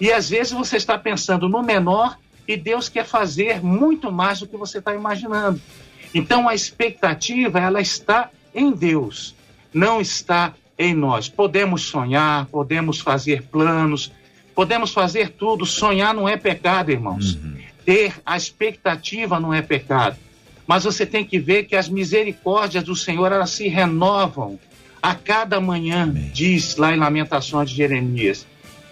E 0.00 0.12
às 0.12 0.28
vezes 0.28 0.52
você 0.52 0.78
está 0.78 0.98
pensando 0.98 1.48
no 1.48 1.62
menor 1.62 2.18
e 2.46 2.56
Deus 2.56 2.88
quer 2.88 3.06
fazer 3.06 3.62
muito 3.62 4.10
mais 4.10 4.40
do 4.40 4.48
que 4.48 4.56
você 4.56 4.78
está 4.78 4.92
imaginando. 4.94 5.60
Então 6.12 6.48
a 6.48 6.56
expectativa 6.56 7.60
ela 7.60 7.80
está 7.80 8.30
em 8.52 8.72
Deus, 8.72 9.32
não 9.72 10.00
está 10.00 10.54
em 10.80 10.94
nós. 10.94 11.28
Podemos 11.28 11.82
sonhar, 11.82 12.46
podemos 12.46 13.00
fazer 13.00 13.42
planos, 13.42 14.10
podemos 14.54 14.92
fazer 14.92 15.28
tudo. 15.28 15.66
Sonhar 15.66 16.14
não 16.14 16.26
é 16.26 16.38
pecado, 16.38 16.90
irmãos. 16.90 17.38
Ter 17.84 18.14
a 18.24 18.34
expectativa 18.34 19.38
não 19.38 19.52
é 19.52 19.60
pecado. 19.60 20.16
Mas 20.66 20.84
você 20.84 21.04
tem 21.04 21.22
que 21.22 21.38
ver 21.38 21.64
que 21.64 21.76
as 21.76 21.88
misericórdias 21.88 22.82
do 22.82 22.96
Senhor 22.96 23.30
elas 23.30 23.50
se 23.50 23.68
renovam 23.68 24.58
a 25.02 25.14
cada 25.14 25.60
manhã, 25.60 26.10
diz 26.32 26.76
lá 26.76 26.94
em 26.94 26.98
Lamentações 26.98 27.68
de 27.68 27.76
Jeremias. 27.76 28.46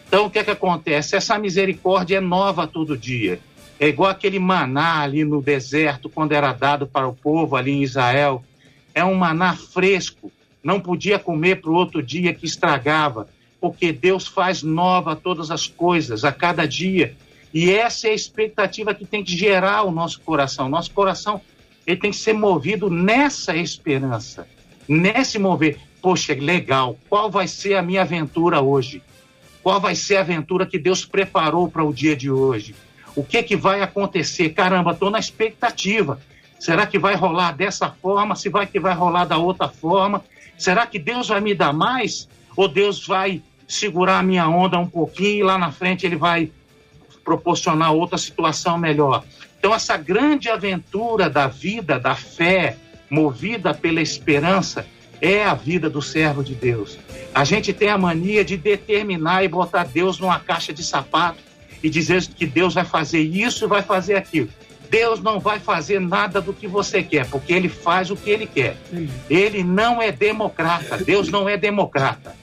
Então 0.07 0.27
o 0.27 0.31
que 0.31 0.38
é 0.38 0.44
que 0.44 0.51
acontece? 0.51 1.16
Essa 1.16 1.38
misericórdia 1.38 2.18
é 2.18 2.20
nova 2.20 2.66
todo 2.66 2.98
dia. 2.98 3.40
É 3.81 3.88
igual 3.88 4.11
aquele 4.11 4.38
maná 4.38 5.01
ali 5.01 5.24
no 5.24 5.40
deserto, 5.40 6.11
quando 6.11 6.33
era 6.33 6.53
dado 6.53 6.87
para 6.87 7.07
o 7.07 7.14
povo 7.14 7.57
ali 7.57 7.70
em 7.70 7.83
Israel. 7.83 8.44
É 8.94 9.05
um 9.05 9.14
maná 9.14 9.55
fresco. 9.55 10.31
Não 10.69 10.79
podia 10.79 11.19
comer 11.19 11.63
para 11.63 11.71
o 11.71 11.75
outro 11.75 12.03
dia 12.03 12.35
que 12.35 12.45
estragava, 12.45 13.27
porque 13.59 13.91
Deus 13.91 14.27
faz 14.27 14.63
nova 14.63 15.17
todas 15.17 15.51
as 15.51 15.67
coisas 15.67 16.27
a 16.27 16.31
cada 16.31 16.69
dia. 16.69 17.17
E 17.55 17.71
essa 17.71 18.07
é 18.07 18.11
a 18.11 18.15
expectativa 18.15 18.95
que 18.95 19.07
tem 19.07 19.25
que 19.25 19.35
gerar 19.35 19.85
o 19.85 19.91
nosso 19.91 20.21
coração. 20.21 20.69
Nosso 20.69 20.91
coração 20.91 21.41
ele 21.87 21.97
tem 21.97 22.11
que 22.11 22.19
ser 22.19 22.35
movido 22.35 22.91
nessa 22.91 23.57
esperança, 23.57 24.47
nesse 24.87 25.39
mover. 25.39 25.79
Poxa, 26.03 26.35
legal, 26.35 26.99
qual 27.09 27.31
vai 27.31 27.49
ser 27.49 27.77
a 27.77 27.81
minha 27.81 28.03
aventura 28.03 28.61
hoje? 28.61 29.03
Qual 29.63 29.81
vai 29.81 29.95
ser 29.95 30.19
a 30.19 30.21
aventura 30.21 30.67
que 30.67 30.79
Deus 30.79 31.03
preparou 31.03 31.71
para 31.71 31.83
o 31.83 31.95
dia 31.95 32.15
de 32.15 32.31
hoje? 32.31 32.75
O 33.17 33.25
que 33.25 33.43
que 33.43 33.57
vai 33.57 33.81
acontecer? 33.81 34.51
Caramba, 34.51 34.93
estou 34.93 35.09
na 35.09 35.19
expectativa. 35.19 36.21
Será 36.61 36.87
que 36.87 36.99
vai 36.99 37.15
rolar 37.15 37.53
dessa 37.53 37.89
forma? 37.89 38.37
Se 38.37 38.51
vai 38.51 38.67
que 38.67 38.79
vai 38.79 38.93
rolar 38.93 39.25
da 39.25 39.39
outra 39.39 39.67
forma? 39.67 40.23
Será 40.59 40.87
que 40.87 40.99
Deus 40.99 41.29
vai 41.29 41.40
me 41.40 41.55
dar 41.55 41.73
mais? 41.73 42.29
Ou 42.57 42.68
Deus 42.68 43.07
vai 43.07 43.40
segurar 43.66 44.18
a 44.18 44.23
minha 44.23 44.49
onda 44.49 44.79
um 44.79 44.87
pouquinho 44.87 45.38
e 45.38 45.42
lá 45.42 45.57
na 45.57 45.71
frente 45.71 46.05
ele 46.05 46.16
vai 46.16 46.51
proporcionar 47.25 47.92
outra 47.92 48.18
situação 48.18 48.77
melhor? 48.77 49.25
Então, 49.59 49.75
essa 49.75 49.97
grande 49.97 50.49
aventura 50.49 51.31
da 51.31 51.47
vida, 51.47 51.99
da 51.99 52.14
fé, 52.14 52.77
movida 53.09 53.73
pela 53.73 54.01
esperança, 54.01 54.87
é 55.21 55.44
a 55.44 55.55
vida 55.55 55.88
do 55.88 56.01
servo 56.03 56.44
de 56.44 56.55
Deus. 56.55 56.99
A 57.35 57.44
gente 57.44 57.73
tem 57.73 57.88
a 57.88 57.99
mania 57.99 58.44
de 58.44 58.57
determinar 58.57 59.44
e 59.44 59.49
botar 59.49 59.85
Deus 59.85 60.18
numa 60.18 60.38
caixa 60.38 60.73
de 60.73 60.83
sapato 60.83 61.38
e 61.83 61.90
dizer 61.90 62.25
que 62.27 62.47
Deus 62.47 62.75
vai 62.75 62.85
fazer 62.85 63.21
isso 63.21 63.64
e 63.64 63.68
vai 63.68 63.83
fazer 63.83 64.14
aquilo. 64.14 64.49
Deus 64.90 65.22
não 65.22 65.38
vai 65.38 65.59
fazer 65.59 66.01
nada 66.01 66.40
do 66.40 66.53
que 66.53 66.66
você 66.66 67.03
quer, 67.03 67.27
porque 67.29 67.53
ele 67.53 67.68
faz 67.68 68.11
o 68.11 68.16
que 68.16 68.31
ele 68.31 68.46
quer. 68.46 68.77
Ele 69.29 69.62
não 69.62 70.01
é 70.01 70.11
democrata. 70.11 70.96
Deus 70.98 71.29
não 71.29 71.48
é 71.48 71.57
democrata. 71.57 72.35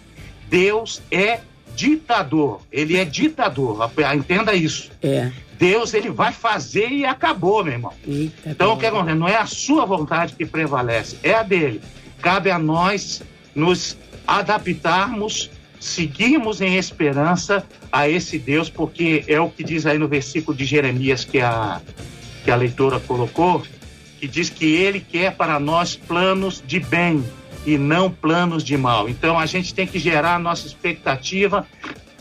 Deus 0.49 1.01
é 1.11 1.39
ditador. 1.75 2.61
Ele 2.71 2.97
é 2.97 3.05
ditador. 3.05 3.89
Entenda 4.15 4.53
isso. 4.53 4.91
É. 5.01 5.31
Deus 5.57 5.93
ele 5.93 6.09
vai 6.09 6.31
fazer 6.33 6.89
e 6.89 7.05
acabou, 7.05 7.63
meu 7.63 7.73
irmão. 7.73 7.93
Eita, 8.07 8.49
Então, 8.49 8.73
o 8.73 8.75
que 8.75 8.81
glória. 8.81 8.99
acontece? 8.99 9.17
Não 9.19 9.27
é 9.27 9.37
a 9.37 9.45
sua 9.45 9.85
vontade 9.85 10.33
que 10.35 10.45
prevalece, 10.45 11.17
é 11.23 11.33
a 11.33 11.43
dele. 11.43 11.81
Cabe 12.21 12.51
a 12.51 12.59
nós 12.59 13.21
nos 13.55 13.97
adaptarmos, 14.27 15.49
seguirmos 15.79 16.59
em 16.61 16.75
esperança 16.75 17.63
a 17.91 18.09
esse 18.09 18.37
Deus, 18.37 18.69
porque 18.69 19.23
é 19.27 19.39
o 19.39 19.49
que 19.49 19.63
diz 19.63 19.85
aí 19.85 19.97
no 19.97 20.07
versículo 20.07 20.55
de 20.55 20.65
Jeremias 20.65 21.23
que 21.23 21.39
a, 21.39 21.81
que 22.45 22.51
a 22.51 22.55
leitora 22.55 22.99
colocou, 22.99 23.63
que 24.19 24.27
diz 24.27 24.51
que 24.51 24.65
ele 24.75 24.99
quer 24.99 25.35
para 25.35 25.59
nós 25.59 25.95
planos 25.95 26.63
de 26.65 26.79
bem 26.79 27.25
e 27.65 27.75
não 27.75 28.11
planos 28.11 28.63
de 28.63 28.77
mal. 28.77 29.09
Então, 29.09 29.39
a 29.39 29.47
gente 29.47 29.73
tem 29.73 29.87
que 29.87 29.97
gerar 29.97 30.35
a 30.35 30.39
nossa 30.39 30.67
expectativa 30.67 31.65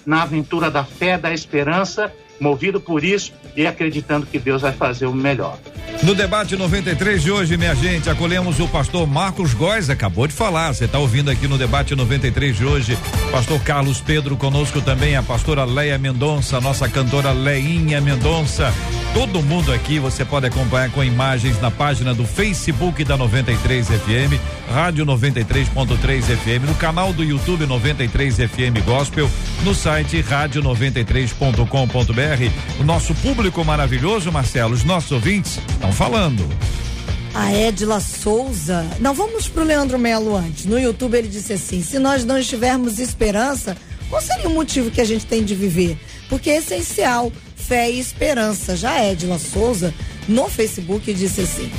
na 0.07 0.23
aventura 0.23 0.71
da 0.71 0.83
fé, 0.83 1.19
da 1.19 1.33
esperança 1.33 2.11
movido 2.41 2.81
por 2.81 3.05
isso 3.05 3.33
e 3.57 3.67
acreditando 3.67 4.27
que 4.27 4.39
Deus 4.39 4.63
vai 4.63 4.73
fazer 4.73 5.07
o 5.07 5.15
melhor. 5.15 5.59
No 6.03 6.15
debate 6.15 6.57
93 6.57 7.23
de 7.23 7.31
hoje, 7.31 7.57
minha 7.57 7.75
gente, 7.75 8.11
acolhemos 8.11 8.61
o 8.61 8.69
pastor 8.69 9.07
Marcos 9.07 9.55
Góes, 9.55 9.89
acabou 9.89 10.27
de 10.27 10.35
falar, 10.35 10.75
você 10.75 10.85
está 10.85 10.99
ouvindo 10.99 11.31
aqui 11.31 11.49
no 11.49 11.57
debate 11.57 11.95
93 11.95 12.57
de 12.57 12.65
hoje. 12.65 12.99
Pastor 13.31 13.61
Carlos 13.63 14.01
Pedro 14.01 14.37
conosco 14.37 14.83
também, 14.83 15.17
a 15.17 15.23
pastora 15.23 15.65
Leia 15.65 15.97
Mendonça, 15.97 16.61
nossa 16.61 16.89
cantora 16.89 17.33
Leinha 17.33 18.01
Mendonça. 18.01 18.73
Todo 19.15 19.43
mundo 19.43 19.73
aqui 19.73 19.99
você 19.99 20.25
pode 20.25 20.47
acompanhar 20.47 20.91
com 20.91 21.03
imagens 21.03 21.61
na 21.61 21.71
página 21.71 22.13
do 22.13 22.27
Facebook 22.27 23.03
da 23.05 23.17
93 23.17 23.87
FM, 23.87 24.39
Rádio 24.69 25.07
93.3 25.07 26.23
FM, 26.23 26.67
no 26.67 26.75
canal 26.75 27.13
do 27.13 27.23
YouTube 27.23 27.65
93 27.65 28.37
FM 28.37 28.85
Gospel, 28.85 29.31
no 29.63 29.75
site 29.75 30.23
rádio93.com.br. 30.23 32.24
O 32.81 32.85
nosso 32.85 33.15
público 33.17 33.65
maravilhoso, 33.65 34.33
Marcelo, 34.33 34.75
os 34.75 34.85
nossos 34.85 35.13
ouvintes 35.13 35.59
estão 35.71 35.93
falando. 35.93 36.49
A 37.35 37.53
Edila 37.53 38.01
Souza. 38.01 38.87
Não, 39.01 39.13
vamos 39.13 39.49
pro 39.49 39.65
Leandro 39.65 39.99
Melo 39.99 40.37
antes. 40.37 40.67
No 40.67 40.79
YouTube 40.79 41.19
ele 41.19 41.29
disse 41.29 41.53
assim: 41.53 41.83
se 41.83 41.99
nós 41.99 42.25
não 42.25 42.39
estivermos 42.39 42.99
esperança, 42.99 43.77
qual 44.09 44.23
seria 44.23 44.49
o 44.49 44.55
motivo 44.55 44.91
que 44.91 45.01
a 45.01 45.05
gente 45.05 45.27
tem 45.27 45.45
de 45.45 45.55
viver? 45.55 45.99
Porque 46.29 46.51
é 46.51 46.59
essencial 46.59 47.33
fé 47.65 47.91
e 47.91 47.99
esperança. 47.99 48.77
Já 48.77 49.05
Edila 49.05 49.39
Souza, 49.39 49.93
no 50.29 50.49
Facebook, 50.49 51.13
disse 51.13 51.41
assim: 51.41 51.71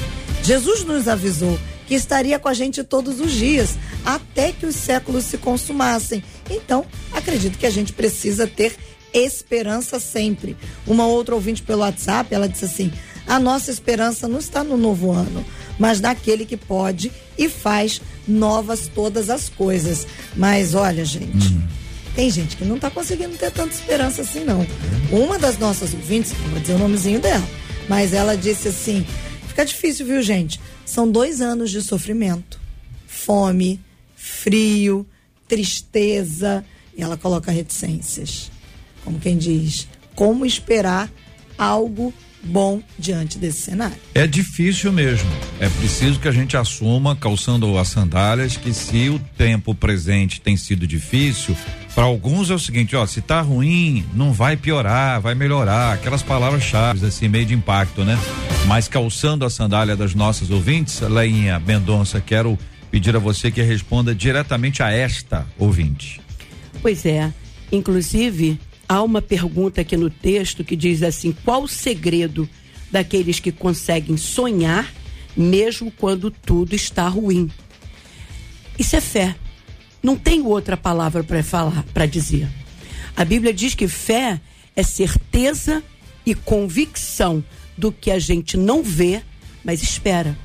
Jesus 0.44 0.84
nos 0.84 1.08
avisou 1.08 1.58
que 1.88 1.94
estaria 1.94 2.40
com 2.40 2.50
a 2.50 2.54
gente 2.54 2.84
todos 2.84 3.20
os 3.20 3.32
dias, 3.32 3.78
até 4.04 4.52
que 4.52 4.66
os 4.66 4.76
séculos 4.76 5.26
se 5.26 5.38
consumassem. 5.38 6.24
Então, 6.50 6.86
acredito 7.14 7.58
que 7.58 7.66
a 7.66 7.70
gente 7.70 7.94
precisa 7.94 8.48
ter 8.48 8.76
esperança 9.18 10.00
sempre. 10.00 10.58
Uma 10.86 11.08
outra 11.08 11.36
ouvinte 11.36 11.64
pelo 11.64 11.82
WhatsApp, 11.82 12.34
ela 12.34 12.50
disse 12.50 12.66
assim: 12.66 12.92
a 13.28 13.40
nossa 13.40 13.72
esperança 13.72 14.28
não 14.28 14.40
está 14.40 14.64
no 14.64 14.78
novo 14.78 15.12
ano, 15.12 15.44
mas 15.80 16.00
naquele 16.00 16.46
que 16.46 16.58
pode 16.58 17.12
e 17.38 17.50
faz 17.50 18.02
novas 18.28 18.88
todas 18.94 19.30
as 19.30 19.50
coisas. 19.50 20.06
Mas 20.36 20.76
olha, 20.76 21.04
gente. 21.04 21.48
Uhum. 21.48 21.68
Tem 22.16 22.30
gente 22.30 22.56
que 22.56 22.64
não 22.64 22.76
está 22.76 22.90
conseguindo 22.90 23.36
ter 23.38 23.52
tanta 23.52 23.74
esperança 23.74 24.22
assim, 24.22 24.46
não. 24.46 24.66
Uma 25.12 25.38
das 25.38 25.58
nossas 25.58 25.94
ouvintes, 25.94 26.32
não 26.44 26.50
vou 26.52 26.60
dizer 26.62 26.74
o 26.74 26.80
nomezinho 26.80 27.20
dela, 27.20 27.46
mas 27.90 28.14
ela 28.14 28.38
disse 28.38 28.70
assim: 28.70 29.06
fica 29.48 29.66
difícil, 29.66 30.06
viu, 30.06 30.22
gente? 30.22 30.60
São 30.86 31.10
dois 31.10 31.42
anos 31.42 31.72
de 31.72 31.82
sofrimento, 31.82 32.60
fome, 33.08 33.82
frio, 34.16 35.06
tristeza. 35.48 36.64
E 36.98 37.04
ela 37.04 37.18
coloca 37.18 37.52
reticências. 37.52 38.50
Como 39.06 39.20
quem 39.20 39.38
diz, 39.38 39.88
como 40.14 40.46
esperar 40.46 41.10
algo 41.58 42.14
bom 42.46 42.82
diante 42.98 43.38
desse 43.40 43.62
cenário. 43.62 43.96
É 44.14 44.28
difícil 44.28 44.92
mesmo. 44.92 45.30
É 45.60 45.68
preciso 45.68 46.20
que 46.20 46.28
a 46.28 46.32
gente 46.32 46.56
assuma, 46.56 47.16
calçando 47.16 47.78
as 47.78 47.88
sandálias, 47.88 48.58
que 48.58 48.74
se 48.74 49.10
o 49.10 49.20
tempo 49.38 49.74
presente 49.74 50.40
tem 50.40 50.56
sido 50.56 50.86
difícil, 50.86 51.56
para 51.94 52.04
alguns 52.04 52.50
é 52.50 52.54
o 52.54 52.60
seguinte, 52.60 52.96
ó, 52.96 53.06
se 53.06 53.22
tá 53.22 53.42
ruim, 53.42 54.06
não 54.14 54.34
vai 54.34 54.58
piorar, 54.58 55.22
vai 55.22 55.34
melhorar, 55.34 55.94
aquelas 55.94 56.22
palavras-chave 56.22 57.06
assim, 57.06 57.28
meio 57.28 57.46
de 57.46 57.54
impacto, 57.54 58.04
né? 58.04 58.20
Mas 58.68 58.88
calçando 58.88 59.46
a 59.46 59.50
sandália 59.50 59.96
das 59.96 60.14
nossas 60.14 60.50
ouvintes, 60.50 61.00
Leinha 61.00 61.60
Mendonça, 61.60 62.20
quero 62.20 62.60
pedir 62.92 63.16
a 63.16 63.20
você 63.20 63.50
que 63.50 63.62
responda 63.62 64.14
diretamente 64.14 64.84
a 64.84 64.92
esta 64.92 65.48
ouvinte. 65.58 66.22
Pois 66.82 67.06
é, 67.06 67.34
inclusive 67.72 68.60
há 68.88 69.02
uma 69.02 69.22
pergunta 69.22 69.82
aqui 69.82 69.98
no 69.98 70.10
texto 70.10 70.64
que 70.64 70.76
diz 70.76 71.04
assim: 71.04 71.36
qual 71.44 71.64
o 71.64 71.68
segredo 71.68 72.48
daqueles 72.92 73.40
que 73.40 73.52
conseguem 73.52 74.18
sonhar 74.18 74.92
mesmo 75.36 75.92
quando 75.92 76.32
tudo 76.32 76.76
está 76.76 77.08
ruim? 77.08 77.50
Isso 78.78 78.96
é 78.96 79.02
fé. 79.02 79.36
Não 80.02 80.16
tem 80.16 80.42
outra 80.42 80.78
palavra 80.78 81.24
para 81.24 81.42
falar, 81.44 81.84
para 81.94 82.06
dizer. 82.06 82.48
A 83.16 83.26
Bíblia 83.26 83.54
diz 83.54 83.74
que 83.74 83.88
fé 83.88 84.40
é 84.76 84.84
certeza 84.84 85.82
e 86.26 86.36
convicção 86.36 87.44
do 87.78 87.92
que 87.92 88.12
a 88.12 88.20
gente 88.20 88.58
não 88.58 88.84
vê, 88.84 89.22
mas 89.64 89.82
espera. 89.82 90.38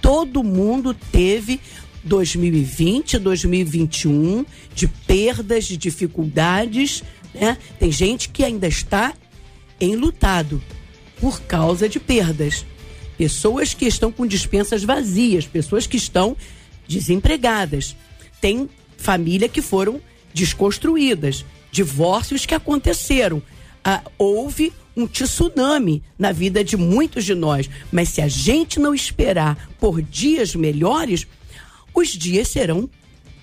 Todo 0.00 0.44
mundo 0.44 0.94
teve 0.94 1.60
2020, 2.04 3.18
2021 3.18 4.44
de 4.74 4.86
perdas, 4.86 5.64
de 5.64 5.76
dificuldades, 5.76 7.02
né? 7.34 7.58
Tem 7.78 7.90
gente 7.90 8.28
que 8.28 8.44
ainda 8.44 8.68
está 8.68 9.12
enlutado 9.80 10.62
por 11.20 11.42
causa 11.42 11.88
de 11.88 11.98
perdas. 11.98 12.64
Pessoas 13.18 13.74
que 13.74 13.86
estão 13.86 14.10
com 14.10 14.26
dispensas 14.26 14.84
vazias, 14.84 15.46
pessoas 15.46 15.86
que 15.86 15.96
estão 15.96 16.36
desempregadas. 16.86 17.96
Tem 18.40 18.68
família 18.96 19.48
que 19.48 19.62
foram 19.62 20.00
desconstruídas, 20.32 21.44
divórcios 21.70 22.46
que 22.46 22.54
aconteceram. 22.54 23.42
Ah, 23.84 24.02
houve 24.18 24.72
um 24.96 25.06
tsunami 25.06 26.02
na 26.18 26.32
vida 26.32 26.62
de 26.62 26.76
muitos 26.76 27.24
de 27.24 27.34
nós. 27.34 27.68
Mas 27.90 28.10
se 28.10 28.20
a 28.20 28.28
gente 28.28 28.78
não 28.78 28.94
esperar 28.94 29.70
por 29.78 30.00
dias 30.00 30.54
melhores, 30.54 31.26
os 31.94 32.08
dias 32.08 32.48
serão 32.48 32.88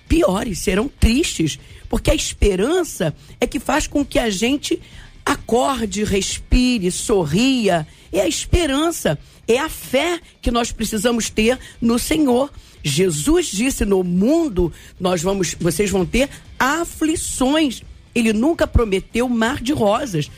piores, 0.08 0.58
serão 0.58 0.88
tristes, 0.88 1.58
porque 1.92 2.10
a 2.10 2.14
esperança 2.14 3.14
é 3.38 3.46
que 3.46 3.60
faz 3.60 3.86
com 3.86 4.02
que 4.02 4.18
a 4.18 4.30
gente 4.30 4.80
acorde, 5.26 6.04
respire, 6.04 6.90
sorria. 6.90 7.86
É 8.10 8.22
a 8.22 8.26
esperança, 8.26 9.18
é 9.46 9.58
a 9.58 9.68
fé 9.68 10.18
que 10.40 10.50
nós 10.50 10.72
precisamos 10.72 11.28
ter 11.28 11.58
no 11.82 11.98
Senhor. 11.98 12.50
Jesus 12.82 13.48
disse: 13.48 13.84
"No 13.84 14.02
mundo 14.02 14.72
nós 14.98 15.20
vamos, 15.20 15.54
vocês 15.60 15.90
vão 15.90 16.06
ter 16.06 16.30
aflições". 16.58 17.82
Ele 18.14 18.32
nunca 18.32 18.66
prometeu 18.66 19.28
mar 19.28 19.62
de 19.62 19.74
rosas. 19.74 20.30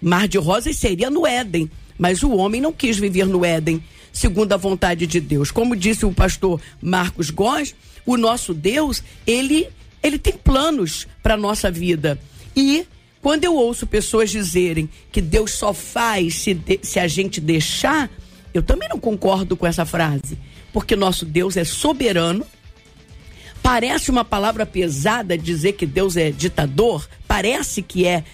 Mar 0.00 0.26
de 0.26 0.38
rosas 0.38 0.74
seria 0.78 1.10
no 1.10 1.26
Éden, 1.26 1.70
mas 1.98 2.22
o 2.22 2.30
homem 2.30 2.62
não 2.62 2.72
quis 2.72 2.96
viver 2.96 3.26
no 3.26 3.44
Éden, 3.44 3.84
segundo 4.10 4.54
a 4.54 4.56
vontade 4.56 5.06
de 5.06 5.20
Deus. 5.20 5.50
Como 5.50 5.76
disse 5.76 6.06
o 6.06 6.14
pastor 6.14 6.58
Marcos 6.80 7.28
Góes, 7.28 7.74
o 8.06 8.16
nosso 8.16 8.54
Deus, 8.54 9.02
ele 9.26 9.68
ele 10.02 10.18
tem 10.18 10.34
planos 10.34 11.06
para 11.22 11.36
nossa 11.36 11.70
vida. 11.70 12.18
E 12.56 12.86
quando 13.20 13.44
eu 13.44 13.54
ouço 13.54 13.86
pessoas 13.86 14.30
dizerem 14.30 14.88
que 15.10 15.20
Deus 15.20 15.52
só 15.52 15.72
faz 15.72 16.34
se, 16.36 16.54
de, 16.54 16.80
se 16.82 16.98
a 16.98 17.08
gente 17.08 17.40
deixar, 17.40 18.10
eu 18.54 18.62
também 18.62 18.88
não 18.88 18.98
concordo 18.98 19.56
com 19.56 19.66
essa 19.66 19.84
frase. 19.84 20.38
Porque 20.72 20.94
nosso 20.94 21.24
Deus 21.24 21.56
é 21.56 21.64
soberano. 21.64 22.46
Parece 23.62 24.10
uma 24.10 24.24
palavra 24.24 24.64
pesada 24.64 25.36
dizer 25.36 25.72
que 25.72 25.84
Deus 25.84 26.16
é 26.16 26.30
ditador, 26.30 27.08
parece 27.26 27.82
que 27.82 28.06
é, 28.06 28.24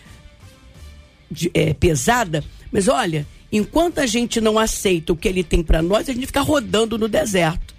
é 1.55 1.73
pesada, 1.75 2.45
mas 2.71 2.89
olha, 2.89 3.27
enquanto 3.51 4.01
a 4.01 4.07
gente 4.07 4.41
não 4.41 4.59
aceita 4.59 5.13
o 5.13 5.17
que 5.17 5.27
ele 5.27 5.43
tem 5.43 5.63
para 5.63 5.81
nós, 5.81 6.09
a 6.09 6.13
gente 6.13 6.27
fica 6.27 6.43
rodando 6.43 6.99
no 6.99 7.09
deserto 7.09 7.74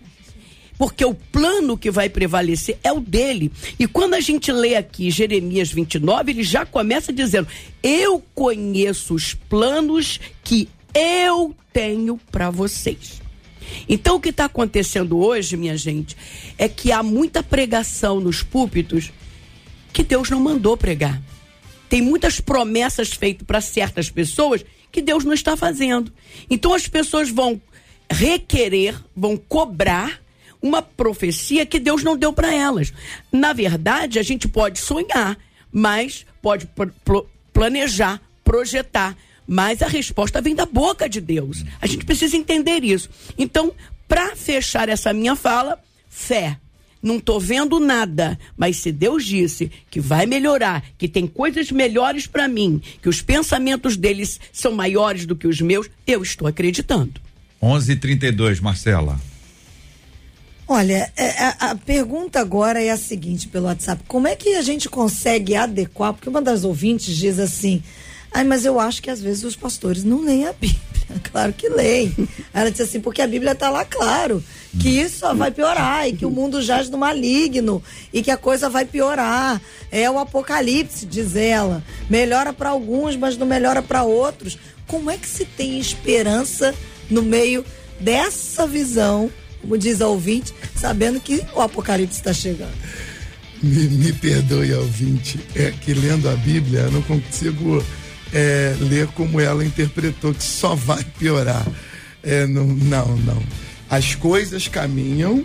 porque 0.78 1.06
o 1.06 1.14
plano 1.14 1.78
que 1.78 1.90
vai 1.90 2.10
prevalecer 2.10 2.78
é 2.84 2.92
o 2.92 3.00
dele. 3.00 3.52
E 3.80 3.88
quando 3.88 4.14
a 4.14 4.20
gente 4.20 4.52
lê 4.52 4.76
aqui 4.76 5.10
Jeremias 5.10 5.72
29, 5.72 6.32
ele 6.32 6.44
já 6.44 6.66
começa 6.66 7.14
dizendo: 7.14 7.48
Eu 7.82 8.24
conheço 8.34 9.14
os 9.14 9.34
planos 9.34 10.20
que 10.44 10.70
eu 10.94 11.56
tenho 11.72 12.20
para 12.32 12.50
vocês. 12.50 13.22
Então, 13.90 14.16
o 14.16 14.20
que 14.20 14.30
está 14.30 14.46
acontecendo 14.46 15.18
hoje, 15.18 15.58
minha 15.58 15.76
gente, 15.76 16.16
é 16.58 16.70
que 16.70 16.92
há 16.92 17.02
muita 17.02 17.42
pregação 17.42 18.20
nos 18.20 18.44
púlpitos 18.44 19.12
que 19.92 20.04
Deus 20.04 20.30
não 20.30 20.40
mandou 20.40 20.78
pregar. 20.78 21.22
Tem 21.90 22.02
muitas 22.02 22.40
promessas 22.40 23.10
feitas 23.10 23.46
para 23.46 23.62
certas 23.62 24.10
pessoas 24.10 24.64
que 24.92 25.02
Deus 25.02 25.24
não 25.24 25.34
está 25.34 25.58
fazendo. 25.58 26.12
Então, 26.50 26.74
as 26.74 26.88
pessoas 26.88 27.30
vão 27.30 27.60
requerer, 28.10 28.96
vão 29.16 29.36
cobrar 29.36 30.22
uma 30.66 30.82
profecia 30.82 31.66
que 31.66 31.80
Deus 31.80 32.04
não 32.04 32.18
deu 32.18 32.34
para 32.34 32.54
elas. 32.54 32.92
Na 33.32 33.54
verdade, 33.54 34.18
a 34.18 34.24
gente 34.24 34.48
pode 34.48 34.80
sonhar, 34.80 35.38
mas 35.72 36.26
pode 36.42 36.68
planejar, 37.54 38.20
projetar, 38.44 39.16
mas 39.48 39.84
a 39.84 39.88
resposta 39.88 40.42
vem 40.42 40.56
da 40.56 40.66
boca 40.66 41.08
de 41.08 41.22
Deus. 41.22 41.64
A 41.80 41.86
gente 41.86 42.04
precisa 42.04 42.36
entender 42.36 42.84
isso. 42.84 43.10
Então, 43.38 43.72
para 44.08 44.36
fechar 44.36 44.90
essa 44.90 45.14
minha 45.14 45.36
fala, 45.36 45.80
fé. 46.10 46.58
Não 47.02 47.18
estou 47.18 47.40
vendo 47.40 47.80
nada, 47.80 48.40
mas 48.58 48.78
se 48.78 48.92
Deus 48.92 49.24
disse 49.24 49.72
que 49.92 50.00
vai 50.00 50.26
melhorar, 50.26 50.84
que 50.98 51.08
tem 51.08 51.28
coisas 51.28 51.70
melhores 51.70 52.26
para 52.26 52.48
mim, 52.48 52.82
que 53.00 53.08
os 53.08 53.22
pensamentos 53.22 53.96
deles 53.96 54.40
são 54.52 54.72
maiores 54.72 55.28
do 55.28 55.36
que 55.36 55.46
os 55.46 55.62
meus, 55.62 55.88
eu 56.08 56.24
estou 56.24 56.48
acreditando. 56.48 57.22
11:32, 57.62 58.60
Marcela. 58.60 59.22
Olha, 60.68 61.12
é, 61.16 61.30
a, 61.44 61.72
a, 61.72 61.76
pergunta 61.76 62.40
agora 62.40 62.82
é 62.82 62.90
a 62.90 62.98
seguinte 62.98 63.48
pelo 63.48 63.66
WhatsApp: 63.66 64.04
como 64.08 64.28
é 64.28 64.36
que 64.36 64.56
a 64.56 64.62
gente 64.62 64.90
consegue 64.90 65.56
adequar? 65.56 66.14
Porque 66.14 66.30
uma 66.30 66.42
das 66.42 66.64
ouvintes 66.64 67.16
diz 67.16 67.40
assim: 67.40 67.84
Ai, 68.36 68.44
mas 68.44 68.66
eu 68.66 68.80
acho 68.82 69.02
que 69.02 69.10
às 69.10 69.22
vezes 69.22 69.46
os 69.46 69.56
pastores 69.56 70.04
não 70.04 70.22
leem 70.22 70.46
a 70.46 70.52
Bíblia. 70.54 70.82
Claro 71.32 71.54
que 71.54 71.70
leem. 71.70 72.14
Ela 72.52 72.72
disse 72.72 72.82
assim, 72.82 73.00
porque 73.00 73.22
a 73.22 73.28
Bíblia 73.28 73.52
está 73.52 73.70
lá 73.70 73.86
claro 73.86 74.44
que 74.80 74.90
isso 74.90 75.20
só 75.20 75.36
vai 75.36 75.52
piorar 75.52 76.10
e 76.10 76.14
que 76.14 76.26
o 76.26 76.32
mundo 76.32 76.64
jaz 76.64 76.90
no 76.90 76.98
maligno 76.98 77.82
e 78.12 78.24
que 78.24 78.32
a 78.32 78.38
coisa 78.38 78.70
vai 78.70 78.86
piorar. 78.86 79.62
É 79.92 80.10
o 80.10 80.18
apocalipse, 80.18 81.06
diz 81.06 81.36
ela. 81.36 81.84
Melhora 82.10 82.52
para 82.52 82.72
alguns, 82.72 83.16
mas 83.16 83.38
não 83.38 83.46
melhora 83.46 83.84
para 83.84 84.04
outros. 84.04 84.58
Como 84.88 85.12
é 85.12 85.18
que 85.18 85.28
se 85.28 85.46
tem 85.46 85.80
esperança 85.80 86.74
no 87.10 87.22
meio 87.22 87.64
dessa 88.00 88.66
visão, 88.66 89.32
como 89.66 89.80
diz 89.80 90.00
a 90.00 90.08
ouvinte, 90.08 90.54
sabendo 90.76 91.20
que 91.20 91.44
o 91.56 91.60
apocalipse 91.60 92.20
está 92.20 92.32
chegando? 92.32 92.74
Me, 93.64 93.88
me 93.88 94.14
perdoe, 94.14 94.72
ouvinte, 94.74 95.40
é 95.56 95.72
que 95.72 95.92
lendo 95.92 96.30
a 96.30 96.36
Bíblia 96.36 96.82
eu 96.82 96.92
não 96.92 97.02
consigo 97.02 97.84
é, 98.32 98.76
ler 98.80 99.08
como 99.08 99.42
ela 99.42 99.66
interpretou, 99.66 100.36
que 100.36 100.44
só 100.44 100.76
vai 100.76 101.04
piorar. 101.18 101.66
É, 102.22 102.46
não, 102.46 102.68
não, 102.68 103.18
não. 103.18 103.44
As 103.90 104.14
coisas 104.14 104.68
caminham 104.68 105.44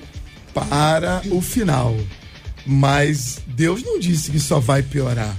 para 0.52 1.22
o 1.30 1.40
final, 1.40 1.96
mas 2.66 3.40
Deus 3.46 3.82
não 3.82 3.98
disse 3.98 4.30
que 4.30 4.38
só 4.38 4.60
vai 4.60 4.82
piorar. 4.82 5.34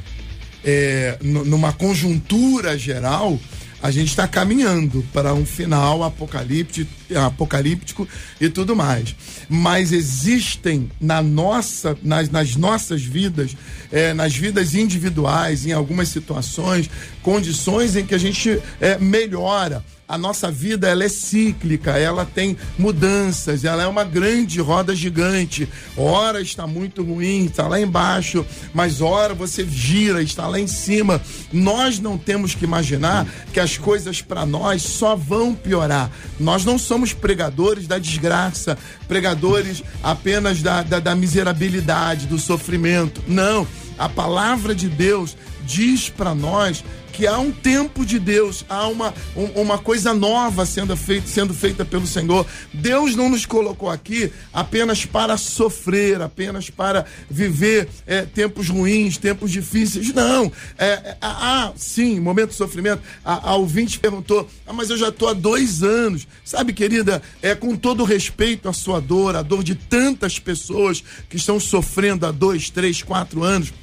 É, 0.63 1.17
numa 1.21 1.71
conjuntura 1.71 2.77
geral, 2.79 3.39
a 3.81 3.89
gente 3.89 4.09
está 4.09 4.27
caminhando 4.27 5.03
para 5.11 5.33
um 5.33 5.45
final 5.45 6.03
apocalíptico, 6.03 6.91
apocalíptico 7.15 8.07
e 8.39 8.49
tudo 8.49 8.75
mais. 8.75 9.15
Mas 9.49 9.91
existem 9.91 10.89
na 10.99 11.21
nossa, 11.21 11.97
nas, 12.03 12.29
nas 12.29 12.55
nossas 12.55 13.01
vidas, 13.01 13.55
é, 13.91 14.13
nas 14.13 14.35
vidas 14.35 14.75
individuais, 14.75 15.65
em 15.65 15.71
algumas 15.71 16.09
situações, 16.09 16.89
condições 17.21 17.95
em 17.95 18.05
que 18.05 18.13
a 18.13 18.19
gente 18.19 18.61
é, 18.79 18.97
melhora 18.97 19.83
a 20.11 20.17
nossa 20.17 20.51
vida 20.51 20.89
ela 20.89 21.05
é 21.05 21.07
cíclica, 21.07 21.91
ela 21.91 22.25
tem 22.25 22.57
mudanças, 22.77 23.63
ela 23.63 23.81
é 23.81 23.87
uma 23.87 24.03
grande 24.03 24.59
roda 24.59 24.93
gigante. 24.93 25.69
Ora 25.95 26.41
está 26.41 26.67
muito 26.67 27.01
ruim, 27.01 27.45
está 27.45 27.65
lá 27.65 27.79
embaixo, 27.79 28.45
mas 28.73 28.99
ora 28.99 29.33
você 29.33 29.65
gira, 29.65 30.21
está 30.21 30.49
lá 30.49 30.59
em 30.59 30.67
cima. 30.67 31.21
Nós 31.53 31.97
não 31.97 32.17
temos 32.17 32.53
que 32.53 32.65
imaginar 32.65 33.25
que 33.53 33.59
as 33.59 33.77
coisas 33.77 34.21
para 34.21 34.45
nós 34.45 34.81
só 34.81 35.15
vão 35.15 35.55
piorar. 35.55 36.11
Nós 36.37 36.65
não 36.65 36.77
somos 36.77 37.13
pregadores 37.13 37.87
da 37.87 37.97
desgraça, 37.97 38.77
pregadores 39.07 39.81
apenas 40.03 40.61
da, 40.61 40.83
da, 40.83 40.99
da 40.99 41.15
miserabilidade, 41.15 42.27
do 42.27 42.37
sofrimento. 42.37 43.23
Não. 43.29 43.65
A 43.97 44.09
palavra 44.09 44.75
de 44.75 44.89
Deus 44.89 45.37
diz 45.65 46.09
para 46.09 46.33
nós 46.35 46.83
que 47.11 47.27
há 47.27 47.37
um 47.37 47.51
tempo 47.51 48.05
de 48.05 48.17
Deus, 48.17 48.65
há 48.69 48.87
uma, 48.87 49.13
um, 49.35 49.61
uma 49.61 49.77
coisa 49.77 50.13
nova 50.13 50.65
sendo, 50.65 50.95
feita 50.95 51.27
sendo 51.27 51.53
feita 51.53 51.83
pelo 51.85 52.07
Senhor. 52.07 52.45
Deus 52.73 53.15
não 53.15 53.29
nos 53.29 53.45
colocou 53.45 53.89
aqui 53.89 54.31
apenas 54.53 55.05
para 55.05 55.37
sofrer, 55.37 56.21
apenas 56.21 56.69
para 56.69 57.05
viver 57.29 57.89
é, 58.07 58.21
tempos 58.23 58.69
ruins, 58.69 59.17
tempos 59.17 59.51
difíceis. 59.51 60.13
Não. 60.13 60.51
É, 60.77 60.85
é, 60.87 61.17
há, 61.21 61.71
sim, 61.75 62.19
momento 62.19 62.49
de 62.49 62.55
sofrimento. 62.55 63.01
A, 63.23 63.51
a 63.51 63.55
ouvinte 63.55 63.99
perguntou, 63.99 64.49
ah, 64.65 64.73
mas 64.73 64.89
eu 64.89 64.97
já 64.97 65.09
estou 65.09 65.29
há 65.29 65.33
dois 65.33 65.83
anos. 65.83 66.27
Sabe, 66.43 66.73
querida, 66.73 67.21
é 67.41 67.53
com 67.53 67.75
todo 67.75 68.03
respeito 68.03 68.69
à 68.69 68.73
sua 68.73 68.99
dor, 68.99 69.35
a 69.35 69.41
dor 69.41 69.63
de 69.63 69.75
tantas 69.75 70.39
pessoas 70.39 71.03
que 71.29 71.37
estão 71.37 71.59
sofrendo 71.59 72.25
há 72.25 72.31
dois, 72.31 72.69
três, 72.69 73.01
quatro 73.01 73.43
anos. 73.43 73.73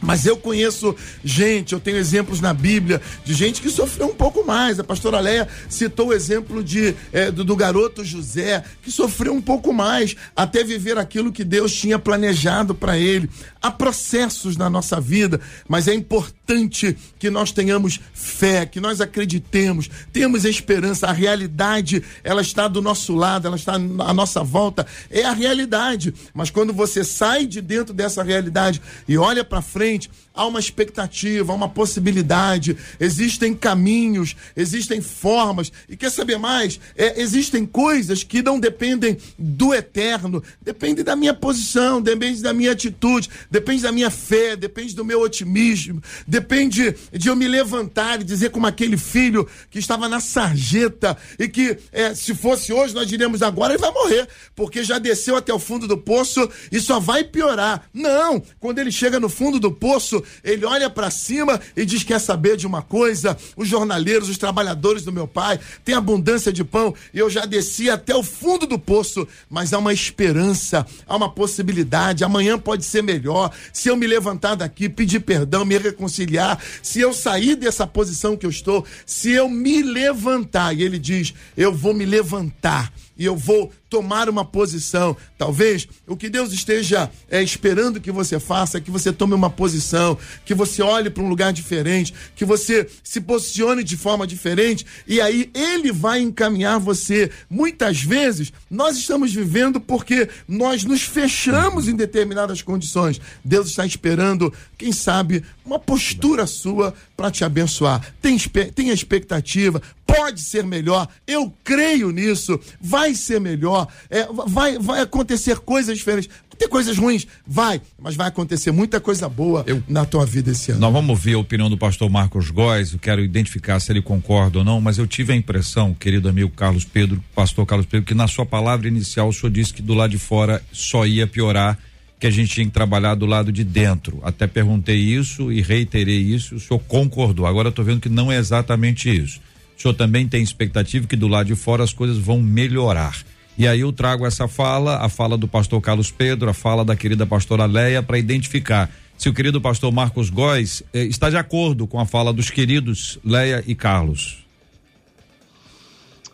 Mas 0.00 0.26
eu 0.26 0.36
conheço 0.36 0.94
gente, 1.24 1.72
eu 1.72 1.80
tenho 1.80 1.96
exemplos 1.96 2.40
na 2.40 2.52
Bíblia 2.52 3.00
de 3.24 3.34
gente 3.34 3.60
que 3.60 3.70
sofreu 3.70 4.08
um 4.08 4.14
pouco 4.14 4.44
mais. 4.44 4.78
A 4.78 4.84
pastora 4.84 5.20
Leia 5.20 5.48
citou 5.68 6.08
o 6.08 6.12
exemplo 6.12 6.62
de, 6.62 6.94
é, 7.12 7.30
do, 7.30 7.44
do, 7.44 7.56
garoto 7.56 8.04
José, 8.04 8.62
que 8.82 8.90
sofreu 8.90 9.32
um 9.32 9.40
pouco 9.40 9.72
mais 9.72 10.14
até 10.34 10.62
viver 10.62 10.98
aquilo 10.98 11.32
que 11.32 11.44
Deus 11.44 11.72
tinha 11.74 11.98
planejado 11.98 12.74
para 12.74 12.98
ele. 12.98 13.28
Há 13.60 13.70
processos 13.70 14.56
na 14.56 14.68
nossa 14.70 15.00
vida, 15.00 15.40
mas 15.68 15.88
é 15.88 15.94
importante 15.94 16.96
que 17.18 17.30
nós 17.30 17.50
tenhamos 17.50 18.00
fé, 18.14 18.66
que 18.66 18.80
nós 18.80 19.00
acreditemos, 19.00 19.90
temos 20.12 20.44
esperança. 20.44 21.06
A 21.06 21.12
realidade, 21.12 22.02
ela 22.22 22.42
está 22.42 22.68
do 22.68 22.82
nosso 22.82 23.14
lado, 23.14 23.46
ela 23.46 23.56
está 23.56 23.74
à 23.74 24.14
nossa 24.14 24.42
volta. 24.42 24.86
É 25.10 25.24
a 25.24 25.32
realidade. 25.32 26.14
Mas 26.34 26.50
quando 26.50 26.72
você 26.72 27.02
sai 27.02 27.46
de 27.46 27.60
dentro 27.60 27.92
dessa 27.92 28.22
realidade 28.22 28.80
e 29.08 29.16
olha 29.16 29.44
para 29.44 29.62
frente, 29.62 29.95
frente, 29.96 30.10
há 30.34 30.46
uma 30.46 30.60
expectativa, 30.60 31.52
há 31.52 31.56
uma 31.56 31.68
possibilidade, 31.68 32.76
existem 33.00 33.54
caminhos, 33.54 34.36
existem 34.54 35.00
formas. 35.00 35.72
E 35.88 35.96
quer 35.96 36.10
saber 36.10 36.38
mais? 36.38 36.78
É, 36.94 37.20
existem 37.20 37.64
coisas 37.64 38.22
que 38.22 38.42
não 38.42 38.60
dependem 38.60 39.16
do 39.38 39.74
eterno, 39.74 40.42
depende 40.60 41.02
da 41.02 41.16
minha 41.16 41.32
posição, 41.32 42.00
depende 42.00 42.42
da 42.42 42.52
minha 42.52 42.72
atitude, 42.72 43.30
depende 43.50 43.82
da 43.82 43.92
minha 43.92 44.10
fé, 44.10 44.54
depende 44.54 44.94
do 44.94 45.04
meu 45.04 45.20
otimismo, 45.22 46.02
depende 46.26 46.94
de 47.12 47.28
eu 47.28 47.36
me 47.36 47.48
levantar 47.48 48.20
e 48.20 48.24
dizer 48.24 48.50
como 48.50 48.66
aquele 48.66 48.98
filho 48.98 49.48
que 49.70 49.78
estava 49.78 50.08
na 50.08 50.20
sarjeta 50.20 51.16
e 51.38 51.48
que 51.48 51.78
é, 51.92 52.14
se 52.14 52.34
fosse 52.34 52.72
hoje 52.72 52.94
nós 52.94 53.08
diríamos 53.08 53.42
agora 53.42 53.72
ele 53.72 53.80
vai 53.80 53.90
morrer, 53.90 54.28
porque 54.54 54.84
já 54.84 54.98
desceu 54.98 55.36
até 55.36 55.52
o 55.52 55.58
fundo 55.58 55.88
do 55.88 55.96
poço 55.96 56.48
e 56.70 56.80
só 56.80 57.00
vai 57.00 57.24
piorar. 57.24 57.88
Não, 57.92 58.42
quando 58.60 58.78
ele 58.78 58.92
chega 58.92 59.18
no 59.18 59.28
fundo 59.28 59.58
do 59.58 59.72
poço, 59.76 60.22
ele 60.42 60.64
olha 60.64 60.90
para 60.90 61.10
cima 61.10 61.60
e 61.76 61.84
diz: 61.84 62.02
Quer 62.02 62.20
saber 62.20 62.56
de 62.56 62.66
uma 62.66 62.82
coisa? 62.82 63.36
Os 63.56 63.68
jornaleiros, 63.68 64.28
os 64.28 64.38
trabalhadores 64.38 65.02
do 65.04 65.12
meu 65.12 65.28
pai 65.28 65.58
têm 65.84 65.94
abundância 65.94 66.52
de 66.52 66.64
pão 66.64 66.94
e 67.12 67.18
eu 67.18 67.30
já 67.30 67.44
desci 67.44 67.88
até 67.88 68.14
o 68.14 68.22
fundo 68.22 68.66
do 68.66 68.78
poço, 68.78 69.26
mas 69.48 69.72
há 69.72 69.78
uma 69.78 69.92
esperança, 69.92 70.86
há 71.06 71.16
uma 71.16 71.30
possibilidade. 71.30 72.24
Amanhã 72.24 72.58
pode 72.58 72.84
ser 72.84 73.02
melhor. 73.02 73.52
Se 73.72 73.88
eu 73.88 73.96
me 73.96 74.06
levantar 74.06 74.54
daqui, 74.54 74.88
pedir 74.88 75.20
perdão, 75.20 75.64
me 75.64 75.78
reconciliar, 75.78 76.60
se 76.82 77.00
eu 77.00 77.12
sair 77.12 77.56
dessa 77.56 77.86
posição 77.86 78.36
que 78.36 78.46
eu 78.46 78.50
estou, 78.50 78.84
se 79.04 79.30
eu 79.30 79.48
me 79.48 79.82
levantar, 79.82 80.76
e 80.76 80.82
ele 80.82 80.98
diz: 80.98 81.34
Eu 81.56 81.72
vou 81.72 81.94
me 81.94 82.04
levantar 82.04 82.92
e 83.18 83.24
eu 83.24 83.36
vou 83.36 83.72
tomar 83.96 84.28
uma 84.28 84.44
posição. 84.44 85.16
Talvez 85.38 85.88
o 86.06 86.14
que 86.14 86.28
Deus 86.28 86.52
esteja 86.52 87.10
é, 87.30 87.42
esperando 87.42 87.98
que 87.98 88.12
você 88.12 88.38
faça 88.38 88.76
é 88.76 88.80
que 88.80 88.90
você 88.90 89.10
tome 89.10 89.32
uma 89.32 89.48
posição, 89.48 90.18
que 90.44 90.52
você 90.52 90.82
olhe 90.82 91.08
para 91.08 91.22
um 91.22 91.28
lugar 91.30 91.50
diferente, 91.50 92.12
que 92.34 92.44
você 92.44 92.86
se 93.02 93.22
posicione 93.22 93.82
de 93.82 93.96
forma 93.96 94.26
diferente 94.26 94.84
e 95.06 95.18
aí 95.18 95.50
Ele 95.54 95.90
vai 95.92 96.20
encaminhar 96.20 96.78
você. 96.78 97.30
Muitas 97.48 98.02
vezes 98.02 98.52
nós 98.70 98.98
estamos 98.98 99.32
vivendo 99.32 99.80
porque 99.80 100.28
nós 100.46 100.84
nos 100.84 101.00
fechamos 101.00 101.88
em 101.88 101.96
determinadas 101.96 102.60
condições. 102.60 103.18
Deus 103.42 103.68
está 103.68 103.86
esperando, 103.86 104.52
quem 104.76 104.92
sabe, 104.92 105.42
uma 105.64 105.78
postura 105.78 106.46
sua 106.46 106.92
para 107.16 107.30
te 107.30 107.44
abençoar. 107.44 108.14
Tem, 108.20 108.36
tem 108.74 108.90
expectativa, 108.90 109.80
pode 110.06 110.40
ser 110.40 110.64
melhor, 110.64 111.08
eu 111.26 111.52
creio 111.64 112.10
nisso, 112.10 112.58
vai 112.80 113.14
ser 113.14 113.40
melhor, 113.40 113.85
é, 114.10 114.26
vai, 114.46 114.78
vai 114.78 115.00
acontecer 115.00 115.58
coisas 115.58 115.96
diferentes. 115.96 116.30
Ter 116.58 116.68
coisas 116.68 116.96
ruins, 116.96 117.26
vai, 117.46 117.82
mas 117.98 118.16
vai 118.16 118.28
acontecer 118.28 118.70
muita 118.70 118.98
coisa 118.98 119.28
boa 119.28 119.62
eu, 119.66 119.82
na 119.86 120.06
tua 120.06 120.24
vida 120.24 120.52
esse 120.52 120.70
ano. 120.70 120.80
Nós 120.80 120.92
vamos 120.92 121.20
ver 121.20 121.34
a 121.34 121.38
opinião 121.38 121.68
do 121.68 121.76
pastor 121.76 122.08
Marcos 122.08 122.50
Góes, 122.50 122.94
eu 122.94 122.98
quero 122.98 123.20
identificar 123.22 123.78
se 123.78 123.92
ele 123.92 124.00
concorda 124.00 124.60
ou 124.60 124.64
não, 124.64 124.80
mas 124.80 124.96
eu 124.96 125.06
tive 125.06 125.34
a 125.34 125.36
impressão, 125.36 125.92
querido 125.92 126.30
amigo 126.30 126.48
Carlos 126.48 126.84
Pedro, 126.84 127.22
pastor 127.34 127.66
Carlos 127.66 127.86
Pedro, 127.86 128.06
que 128.06 128.14
na 128.14 128.26
sua 128.26 128.46
palavra 128.46 128.88
inicial 128.88 129.28
o 129.28 129.32
senhor 129.34 129.52
disse 129.52 129.74
que 129.74 129.82
do 129.82 129.92
lado 129.92 130.12
de 130.12 130.18
fora 130.18 130.62
só 130.72 131.04
ia 131.04 131.26
piorar 131.26 131.78
que 132.18 132.26
a 132.26 132.30
gente 132.30 132.54
tinha 132.54 132.66
que 132.66 132.72
trabalhar 132.72 133.14
do 133.14 133.26
lado 133.26 133.52
de 133.52 133.62
dentro. 133.62 134.18
Até 134.22 134.46
perguntei 134.46 134.96
isso 134.96 135.52
e 135.52 135.60
reiterei 135.60 136.18
isso, 136.18 136.54
o 136.54 136.60
senhor 136.60 136.80
concordou. 136.80 137.46
Agora 137.46 137.68
estou 137.68 137.84
vendo 137.84 138.00
que 138.00 138.08
não 138.08 138.32
é 138.32 138.36
exatamente 138.36 139.10
isso. 139.14 139.40
O 139.76 139.82
senhor 139.82 139.94
também 139.94 140.26
tem 140.26 140.42
expectativa 140.42 141.06
que 141.06 141.16
do 141.16 141.28
lado 141.28 141.48
de 141.48 141.54
fora 141.54 141.84
as 141.84 141.92
coisas 141.92 142.16
vão 142.16 142.40
melhorar. 142.40 143.14
E 143.58 143.66
aí 143.66 143.80
eu 143.80 143.92
trago 143.92 144.26
essa 144.26 144.46
fala, 144.46 144.98
a 144.98 145.08
fala 145.08 145.38
do 145.38 145.48
pastor 145.48 145.80
Carlos 145.80 146.10
Pedro, 146.10 146.50
a 146.50 146.54
fala 146.54 146.84
da 146.84 146.94
querida 146.94 147.26
pastora 147.26 147.64
Leia, 147.64 148.02
para 148.02 148.18
identificar 148.18 148.90
se 149.16 149.30
o 149.30 149.34
querido 149.34 149.62
pastor 149.62 149.90
Marcos 149.90 150.28
Góes 150.28 150.82
eh, 150.92 151.04
está 151.04 151.30
de 151.30 151.38
acordo 151.38 151.86
com 151.86 151.98
a 151.98 152.04
fala 152.04 152.34
dos 152.34 152.50
queridos 152.50 153.18
Leia 153.24 153.64
e 153.66 153.74
Carlos. 153.74 154.44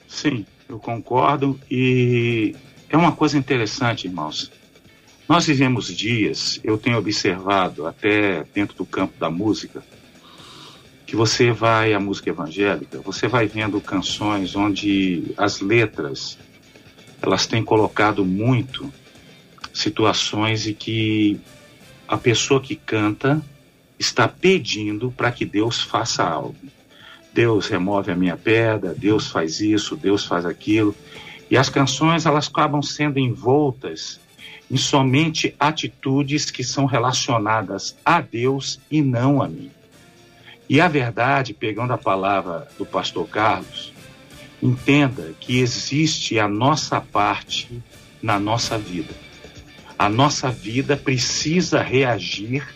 Sim, 0.09 0.45
eu 0.69 0.81
concordo 0.81 1.59
e 1.71 2.57
é 2.89 2.97
uma 2.97 3.13
coisa 3.13 3.39
interessante, 3.39 4.09
irmãos. 4.09 4.51
Nós 5.29 5.47
vivemos 5.47 5.87
dias, 5.87 6.59
eu 6.65 6.77
tenho 6.77 6.99
observado 6.99 7.87
até 7.87 8.45
dentro 8.53 8.77
do 8.77 8.85
campo 8.85 9.17
da 9.17 9.31
música, 9.31 9.83
que 11.07 11.15
você 11.15 11.53
vai 11.53 11.95
à 11.95 12.01
música 12.01 12.31
evangélica, 12.31 13.01
você 13.01 13.29
vai 13.29 13.47
vendo 13.47 13.81
canções 13.81 14.57
onde 14.57 15.33
as 15.37 15.61
letras 15.61 16.37
elas 17.23 17.47
têm 17.47 17.65
colocado 17.65 18.25
muito 18.25 18.93
situações 19.73 20.67
em 20.67 20.75
que 20.75 21.41
a 22.07 22.19
pessoa 22.19 22.61
que 22.61 22.75
canta 22.77 23.41
está 23.99 24.27
pedindo 24.27 25.11
para 25.13 25.31
que 25.31 25.45
Deus 25.45 25.81
faça 25.81 26.25
algo. 26.25 26.57
Deus 27.33 27.69
remove 27.69 28.11
a 28.11 28.17
minha 28.17 28.37
pedra, 28.37 28.95
Deus 28.95 29.29
faz 29.29 29.61
isso, 29.61 29.97
Deus 29.97 30.27
faz 30.27 30.45
aquilo. 30.45 30.95
E 31.51 31.57
as 31.57 31.68
canções 31.68 32.27
elas 32.27 32.49
acabam 32.49 32.83
sendo 32.83 33.18
envoltas 33.18 34.20
em 34.70 34.77
somente 34.77 35.55
atitudes 35.59 36.51
que 36.51 36.64
são 36.64 36.85
relacionadas 36.85 37.97
a 38.05 38.20
Deus 38.20 38.81
e 38.91 39.01
não 39.01 39.41
a 39.41 39.49
mim. 39.49 39.70
E 40.68 40.81
a 40.81 40.89
verdade, 40.89 41.55
pegando 41.55 41.93
a 41.93 41.99
palavra 41.99 42.68
do 42.79 42.85
pastor 42.85 43.29
Carlos, 43.29 43.91
entenda 44.63 45.35
que 45.41 45.59
existe 45.59 46.39
a 46.39 46.47
nossa 46.47 47.01
parte 47.01 47.83
na 48.23 48.39
nossa 48.39 48.79
vida. 48.79 49.13
A 49.99 50.09
nossa 50.09 50.51
vida 50.51 50.97
precisa 50.97 51.83
reagir 51.83 52.67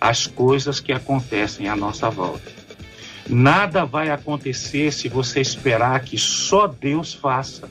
às 0.00 0.26
coisas 0.26 0.80
que 0.80 0.92
acontecem 0.92 1.68
à 1.68 1.74
nossa 1.74 2.10
volta. 2.10 2.52
Nada 3.28 3.84
vai 3.84 4.10
acontecer 4.10 4.92
se 4.92 5.08
você 5.08 5.40
esperar 5.40 6.00
que 6.00 6.18
só 6.18 6.66
Deus 6.66 7.14
faça. 7.14 7.70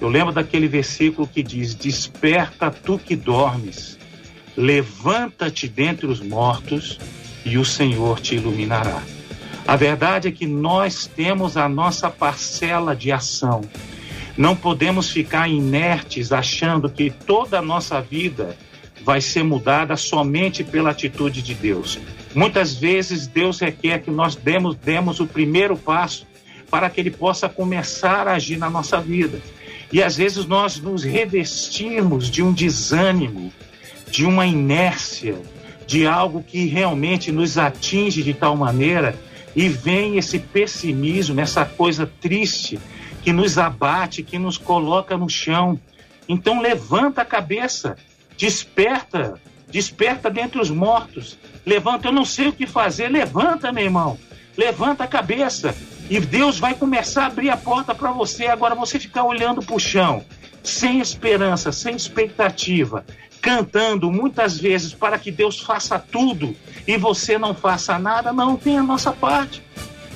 Eu 0.00 0.08
lembro 0.08 0.32
daquele 0.32 0.68
versículo 0.68 1.26
que 1.26 1.42
diz: 1.42 1.74
Desperta 1.74 2.70
tu 2.70 2.98
que 2.98 3.16
dormes, 3.16 3.98
levanta-te 4.56 5.68
dentre 5.68 6.06
os 6.06 6.20
mortos 6.20 6.98
e 7.44 7.56
o 7.56 7.64
Senhor 7.64 8.20
te 8.20 8.36
iluminará. 8.36 9.02
A 9.68 9.76
verdade 9.76 10.28
é 10.28 10.30
que 10.32 10.46
nós 10.46 11.06
temos 11.06 11.58
a 11.58 11.68
nossa 11.68 12.08
parcela 12.08 12.96
de 12.96 13.12
ação. 13.12 13.60
Não 14.34 14.56
podemos 14.56 15.10
ficar 15.10 15.46
inertes 15.46 16.32
achando 16.32 16.88
que 16.88 17.10
toda 17.10 17.58
a 17.58 17.62
nossa 17.62 18.00
vida 18.00 18.56
vai 19.04 19.20
ser 19.20 19.42
mudada 19.42 19.94
somente 19.94 20.64
pela 20.64 20.92
atitude 20.92 21.42
de 21.42 21.52
Deus. 21.52 21.98
Muitas 22.34 22.76
vezes 22.76 23.26
Deus 23.26 23.60
requer 23.60 24.00
que 24.00 24.10
nós 24.10 24.34
demos, 24.34 24.74
demos 24.74 25.20
o 25.20 25.26
primeiro 25.26 25.76
passo 25.76 26.26
para 26.70 26.88
que 26.88 27.02
Ele 27.02 27.10
possa 27.10 27.46
começar 27.46 28.26
a 28.26 28.36
agir 28.36 28.56
na 28.56 28.70
nossa 28.70 28.98
vida. 29.02 29.38
E 29.92 30.02
às 30.02 30.16
vezes 30.16 30.46
nós 30.46 30.80
nos 30.80 31.04
revestimos 31.04 32.30
de 32.30 32.42
um 32.42 32.54
desânimo, 32.54 33.52
de 34.10 34.24
uma 34.24 34.46
inércia, 34.46 35.36
de 35.86 36.06
algo 36.06 36.42
que 36.42 36.64
realmente 36.64 37.30
nos 37.30 37.58
atinge 37.58 38.22
de 38.22 38.32
tal 38.32 38.56
maneira 38.56 39.27
e 39.54 39.68
vem 39.68 40.16
esse 40.16 40.38
pessimismo, 40.38 41.40
essa 41.40 41.64
coisa 41.64 42.10
triste 42.20 42.78
que 43.22 43.32
nos 43.32 43.58
abate, 43.58 44.22
que 44.22 44.38
nos 44.38 44.56
coloca 44.56 45.16
no 45.16 45.28
chão. 45.28 45.78
Então 46.28 46.60
levanta 46.60 47.22
a 47.22 47.24
cabeça, 47.24 47.96
desperta, 48.36 49.40
desperta 49.70 50.30
dentre 50.30 50.60
os 50.60 50.70
mortos. 50.70 51.38
Levanta, 51.66 52.08
eu 52.08 52.12
não 52.12 52.24
sei 52.24 52.48
o 52.48 52.52
que 52.52 52.66
fazer, 52.66 53.08
levanta, 53.08 53.72
meu 53.72 53.84
irmão. 53.84 54.18
Levanta 54.56 55.04
a 55.04 55.08
cabeça 55.08 55.74
e 56.10 56.18
Deus 56.18 56.58
vai 56.58 56.74
começar 56.74 57.24
a 57.24 57.26
abrir 57.26 57.50
a 57.50 57.56
porta 57.56 57.94
para 57.94 58.10
você. 58.10 58.46
Agora 58.46 58.74
você 58.74 58.98
ficar 58.98 59.24
olhando 59.24 59.62
para 59.62 59.74
o 59.74 59.80
chão, 59.80 60.24
sem 60.62 61.00
esperança, 61.00 61.70
sem 61.70 61.94
expectativa, 61.94 63.04
cantando 63.40 64.10
muitas 64.10 64.58
vezes 64.58 64.92
para 64.92 65.18
que 65.18 65.30
Deus 65.30 65.60
faça 65.60 65.98
tudo 65.98 66.54
e 66.86 66.96
você 66.96 67.38
não 67.38 67.54
faça 67.54 67.98
nada, 67.98 68.32
não 68.32 68.56
tem 68.56 68.78
a 68.78 68.82
nossa 68.82 69.12
parte. 69.12 69.62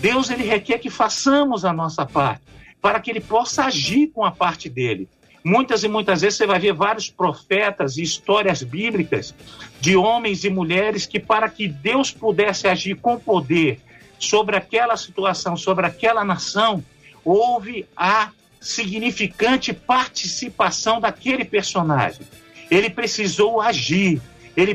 Deus 0.00 0.30
ele 0.30 0.44
requer 0.44 0.78
que 0.78 0.90
façamos 0.90 1.64
a 1.64 1.72
nossa 1.72 2.04
parte 2.04 2.42
para 2.80 2.98
que 2.98 3.10
ele 3.10 3.20
possa 3.20 3.64
agir 3.64 4.08
com 4.08 4.24
a 4.24 4.32
parte 4.32 4.68
dele. 4.68 5.08
Muitas 5.44 5.82
e 5.82 5.88
muitas 5.88 6.20
vezes 6.20 6.36
você 6.38 6.46
vai 6.46 6.58
ver 6.58 6.72
vários 6.72 7.08
profetas 7.08 7.96
e 7.96 8.02
histórias 8.02 8.62
bíblicas 8.62 9.34
de 9.80 9.96
homens 9.96 10.44
e 10.44 10.50
mulheres 10.50 11.06
que 11.06 11.18
para 11.18 11.48
que 11.48 11.66
Deus 11.66 12.10
pudesse 12.10 12.68
agir 12.68 12.96
com 12.96 13.18
poder 13.18 13.80
sobre 14.18 14.56
aquela 14.56 14.96
situação, 14.96 15.56
sobre 15.56 15.86
aquela 15.86 16.24
nação, 16.24 16.82
houve 17.24 17.86
a 17.96 18.30
significante 18.60 19.72
participação 19.72 21.00
daquele 21.00 21.44
personagem. 21.44 22.24
Ele 22.72 22.88
precisou 22.88 23.60
agir, 23.60 24.18
ele 24.56 24.74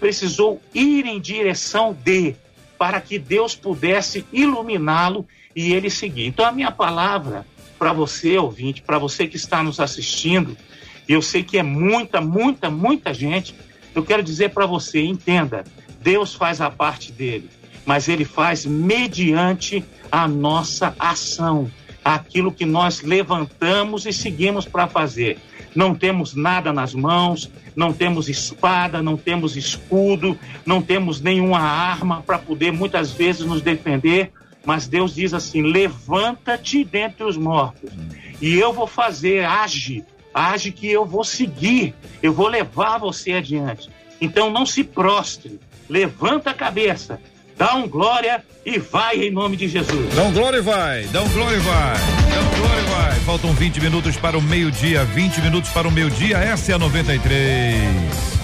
precisou 0.00 0.62
ir 0.72 1.04
em 1.04 1.20
direção 1.20 1.92
de, 1.92 2.34
para 2.78 2.98
que 3.02 3.18
Deus 3.18 3.54
pudesse 3.54 4.24
iluminá-lo 4.32 5.28
e 5.54 5.74
ele 5.74 5.90
seguir. 5.90 6.24
Então, 6.24 6.46
a 6.46 6.50
minha 6.50 6.70
palavra 6.70 7.46
para 7.78 7.92
você, 7.92 8.38
ouvinte, 8.38 8.80
para 8.80 8.98
você 8.98 9.26
que 9.26 9.36
está 9.36 9.62
nos 9.62 9.78
assistindo, 9.78 10.56
eu 11.06 11.20
sei 11.20 11.42
que 11.42 11.58
é 11.58 11.62
muita, 11.62 12.18
muita, 12.18 12.70
muita 12.70 13.12
gente, 13.12 13.54
eu 13.94 14.02
quero 14.02 14.22
dizer 14.22 14.54
para 14.54 14.64
você: 14.64 15.04
entenda, 15.04 15.64
Deus 16.00 16.34
faz 16.34 16.62
a 16.62 16.70
parte 16.70 17.12
dele, 17.12 17.50
mas 17.84 18.08
ele 18.08 18.24
faz 18.24 18.64
mediante 18.64 19.84
a 20.10 20.26
nossa 20.26 20.96
ação, 20.98 21.70
aquilo 22.02 22.50
que 22.50 22.64
nós 22.64 23.02
levantamos 23.02 24.06
e 24.06 24.14
seguimos 24.14 24.64
para 24.64 24.86
fazer 24.86 25.38
não 25.74 25.94
temos 25.94 26.34
nada 26.34 26.72
nas 26.72 26.94
mãos, 26.94 27.50
não 27.74 27.92
temos 27.92 28.28
espada, 28.28 29.02
não 29.02 29.16
temos 29.16 29.56
escudo, 29.56 30.38
não 30.64 30.80
temos 30.80 31.20
nenhuma 31.20 31.58
arma 31.58 32.22
para 32.22 32.38
poder 32.38 32.72
muitas 32.72 33.12
vezes 33.12 33.44
nos 33.44 33.60
defender, 33.60 34.32
mas 34.64 34.86
Deus 34.86 35.14
diz 35.14 35.34
assim: 35.34 35.62
levanta-te 35.62 36.84
dentre 36.84 37.24
os 37.24 37.36
mortos, 37.36 37.90
e 38.40 38.54
eu 38.54 38.72
vou 38.72 38.86
fazer, 38.86 39.44
age, 39.44 40.04
age 40.32 40.70
que 40.72 40.90
eu 40.90 41.04
vou 41.04 41.24
seguir, 41.24 41.94
eu 42.22 42.32
vou 42.32 42.48
levar 42.48 42.98
você 42.98 43.32
adiante. 43.32 43.90
Então 44.20 44.50
não 44.50 44.64
se 44.64 44.84
prostre, 44.84 45.60
levanta 45.88 46.50
a 46.50 46.54
cabeça, 46.54 47.20
dá 47.56 47.74
um 47.74 47.88
glória 47.88 48.42
e 48.64 48.78
vai 48.78 49.16
em 49.16 49.30
nome 49.30 49.56
de 49.56 49.68
Jesus. 49.68 50.14
Dá 50.14 50.22
um 50.22 50.32
glória 50.32 50.58
e 50.58 50.62
vai, 50.62 51.04
dá 51.06 51.22
um 51.22 51.28
glória 51.28 51.56
e 51.56 51.60
vai, 51.60 51.96
dá 51.96 52.40
um 52.40 52.60
glória 52.60 52.80
e 52.80 52.90
vai. 52.90 53.20
Faltam 53.20 53.52
20 53.52 53.80
minutos 53.80 54.16
para 54.16 54.38
o 54.38 54.42
meio-dia, 54.42 55.04
20 55.04 55.40
minutos 55.40 55.70
para 55.70 55.88
o 55.88 55.90
meio-dia, 55.90 56.38
essa 56.38 56.72
é 56.72 56.74
a 56.74 56.78
93. 56.78 58.34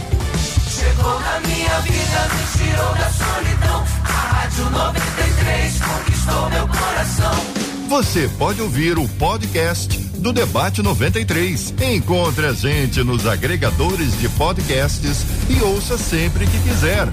Chegou 0.68 1.20
na 1.20 1.40
minha 1.40 1.80
vida, 1.80 2.28
me 2.34 2.64
tirou 2.64 2.94
da 2.94 3.10
solidão. 3.10 3.84
A 4.04 4.08
Rádio 4.08 4.70
93 4.70 5.80
conquistou 5.80 6.50
meu 6.50 6.68
coração. 6.68 7.60
Você 7.88 8.30
pode 8.38 8.62
ouvir 8.62 8.98
o 8.98 9.08
podcast 9.08 10.09
do 10.20 10.32
Debate 10.32 10.82
93. 10.82 11.74
Encontre 11.94 12.46
a 12.46 12.52
gente 12.52 13.02
nos 13.02 13.26
agregadores 13.26 14.18
de 14.20 14.28
podcasts 14.28 15.24
e 15.48 15.62
ouça 15.62 15.96
sempre 15.96 16.46
que 16.46 16.58
quiser. 16.60 17.08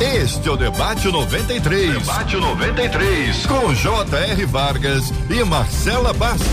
Este 0.00 0.46
é 0.48 0.52
o 0.52 0.56
Debate 0.56 1.08
93. 1.08 1.94
Debate 1.94 2.36
93. 2.36 3.46
Com 3.46 3.74
J.R. 3.74 4.44
Vargas 4.44 5.04
e 5.30 5.42
Marcela 5.44 6.12
Bastos. 6.12 6.46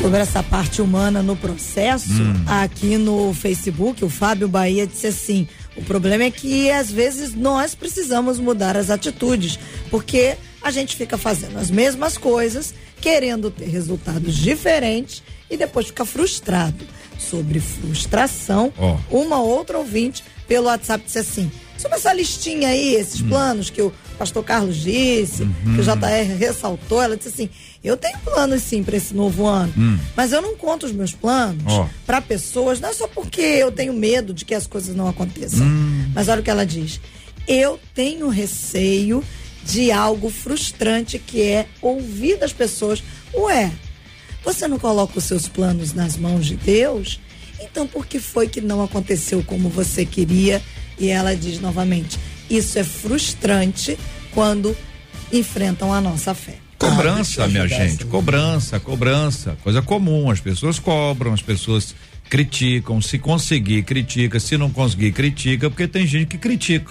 Sobre 0.00 0.20
essa 0.20 0.42
parte 0.42 0.80
humana 0.80 1.22
no 1.22 1.36
processo, 1.36 2.22
hum. 2.22 2.44
aqui 2.46 2.96
no 2.96 3.34
Facebook, 3.34 4.02
o 4.02 4.08
Fábio 4.08 4.48
Bahia 4.48 4.86
disse 4.86 5.08
assim: 5.08 5.46
o 5.76 5.82
problema 5.82 6.24
é 6.24 6.30
que 6.30 6.70
às 6.70 6.90
vezes 6.90 7.34
nós 7.34 7.74
precisamos 7.74 8.40
mudar 8.40 8.78
as 8.78 8.88
atitudes, 8.88 9.58
porque 9.90 10.38
a 10.62 10.70
gente 10.70 10.96
fica 10.96 11.18
fazendo 11.18 11.58
as 11.58 11.70
mesmas 11.70 12.16
coisas, 12.16 12.74
querendo 13.00 13.50
ter 13.50 13.66
resultados 13.66 14.36
diferentes 14.36 15.22
e 15.50 15.56
depois 15.56 15.86
fica 15.86 16.04
frustrado. 16.04 16.84
Sobre 17.18 17.60
frustração, 17.60 18.72
oh. 18.78 18.96
uma 19.20 19.42
outra 19.42 19.76
ouvinte 19.76 20.24
pelo 20.48 20.66
WhatsApp 20.66 21.04
disse 21.04 21.18
assim: 21.18 21.50
sobre 21.80 21.96
essa 21.96 22.12
listinha 22.12 22.68
aí, 22.68 22.94
esses 22.94 23.20
hum. 23.20 23.28
planos 23.28 23.70
que 23.70 23.80
o 23.80 23.92
pastor 24.18 24.44
Carlos 24.44 24.76
disse, 24.76 25.42
uhum. 25.42 25.74
que 25.74 25.80
o 25.80 25.82
JR 25.82 26.36
ressaltou, 26.38 27.02
ela 27.02 27.16
disse 27.16 27.28
assim: 27.28 27.50
eu 27.82 27.96
tenho 27.96 28.18
planos 28.18 28.62
sim 28.62 28.82
para 28.82 28.96
esse 28.96 29.14
novo 29.14 29.46
ano, 29.46 29.72
hum. 29.76 29.98
mas 30.14 30.32
eu 30.32 30.42
não 30.42 30.56
conto 30.56 30.86
os 30.86 30.92
meus 30.92 31.12
planos 31.12 31.72
oh. 31.72 31.86
para 32.04 32.20
pessoas, 32.20 32.80
não 32.80 32.90
é 32.90 32.92
só 32.92 33.08
porque 33.08 33.40
eu 33.40 33.72
tenho 33.72 33.92
medo 33.92 34.34
de 34.34 34.44
que 34.44 34.54
as 34.54 34.66
coisas 34.66 34.94
não 34.94 35.08
aconteçam. 35.08 35.66
Hum. 35.66 36.10
Mas 36.14 36.28
olha 36.28 36.40
o 36.40 36.44
que 36.44 36.50
ela 36.50 36.66
diz: 36.66 37.00
eu 37.48 37.80
tenho 37.94 38.28
receio 38.28 39.24
de 39.70 39.92
algo 39.92 40.30
frustrante 40.30 41.18
que 41.18 41.42
é 41.42 41.66
ouvir 41.80 42.36
das 42.38 42.52
pessoas: 42.52 43.02
ué, 43.34 43.70
você 44.44 44.66
não 44.66 44.78
coloca 44.78 45.18
os 45.18 45.24
seus 45.24 45.48
planos 45.48 45.92
nas 45.92 46.16
mãos 46.16 46.46
de 46.46 46.56
Deus? 46.56 47.20
Então, 47.60 47.86
por 47.86 48.06
que 48.06 48.18
foi 48.18 48.48
que 48.48 48.60
não 48.60 48.82
aconteceu 48.82 49.42
como 49.44 49.68
você 49.68 50.04
queria? 50.04 50.62
E 50.98 51.08
ela 51.08 51.36
diz 51.36 51.60
novamente: 51.60 52.18
isso 52.48 52.78
é 52.78 52.84
frustrante 52.84 53.98
quando 54.32 54.76
enfrentam 55.32 55.92
a 55.92 56.00
nossa 56.00 56.34
fé. 56.34 56.56
Cobrança, 56.78 57.44
ah, 57.44 57.48
minha 57.48 57.68
gente, 57.68 58.06
cobrança, 58.06 58.80
cobrança, 58.80 59.56
coisa 59.62 59.82
comum. 59.82 60.30
As 60.30 60.40
pessoas 60.40 60.78
cobram, 60.78 61.34
as 61.34 61.42
pessoas 61.42 61.94
criticam. 62.28 63.02
Se 63.02 63.18
conseguir, 63.18 63.82
critica. 63.82 64.40
Se 64.40 64.56
não 64.56 64.70
conseguir, 64.70 65.12
critica, 65.12 65.68
porque 65.68 65.86
tem 65.86 66.06
gente 66.06 66.26
que 66.26 66.38
critica. 66.38 66.90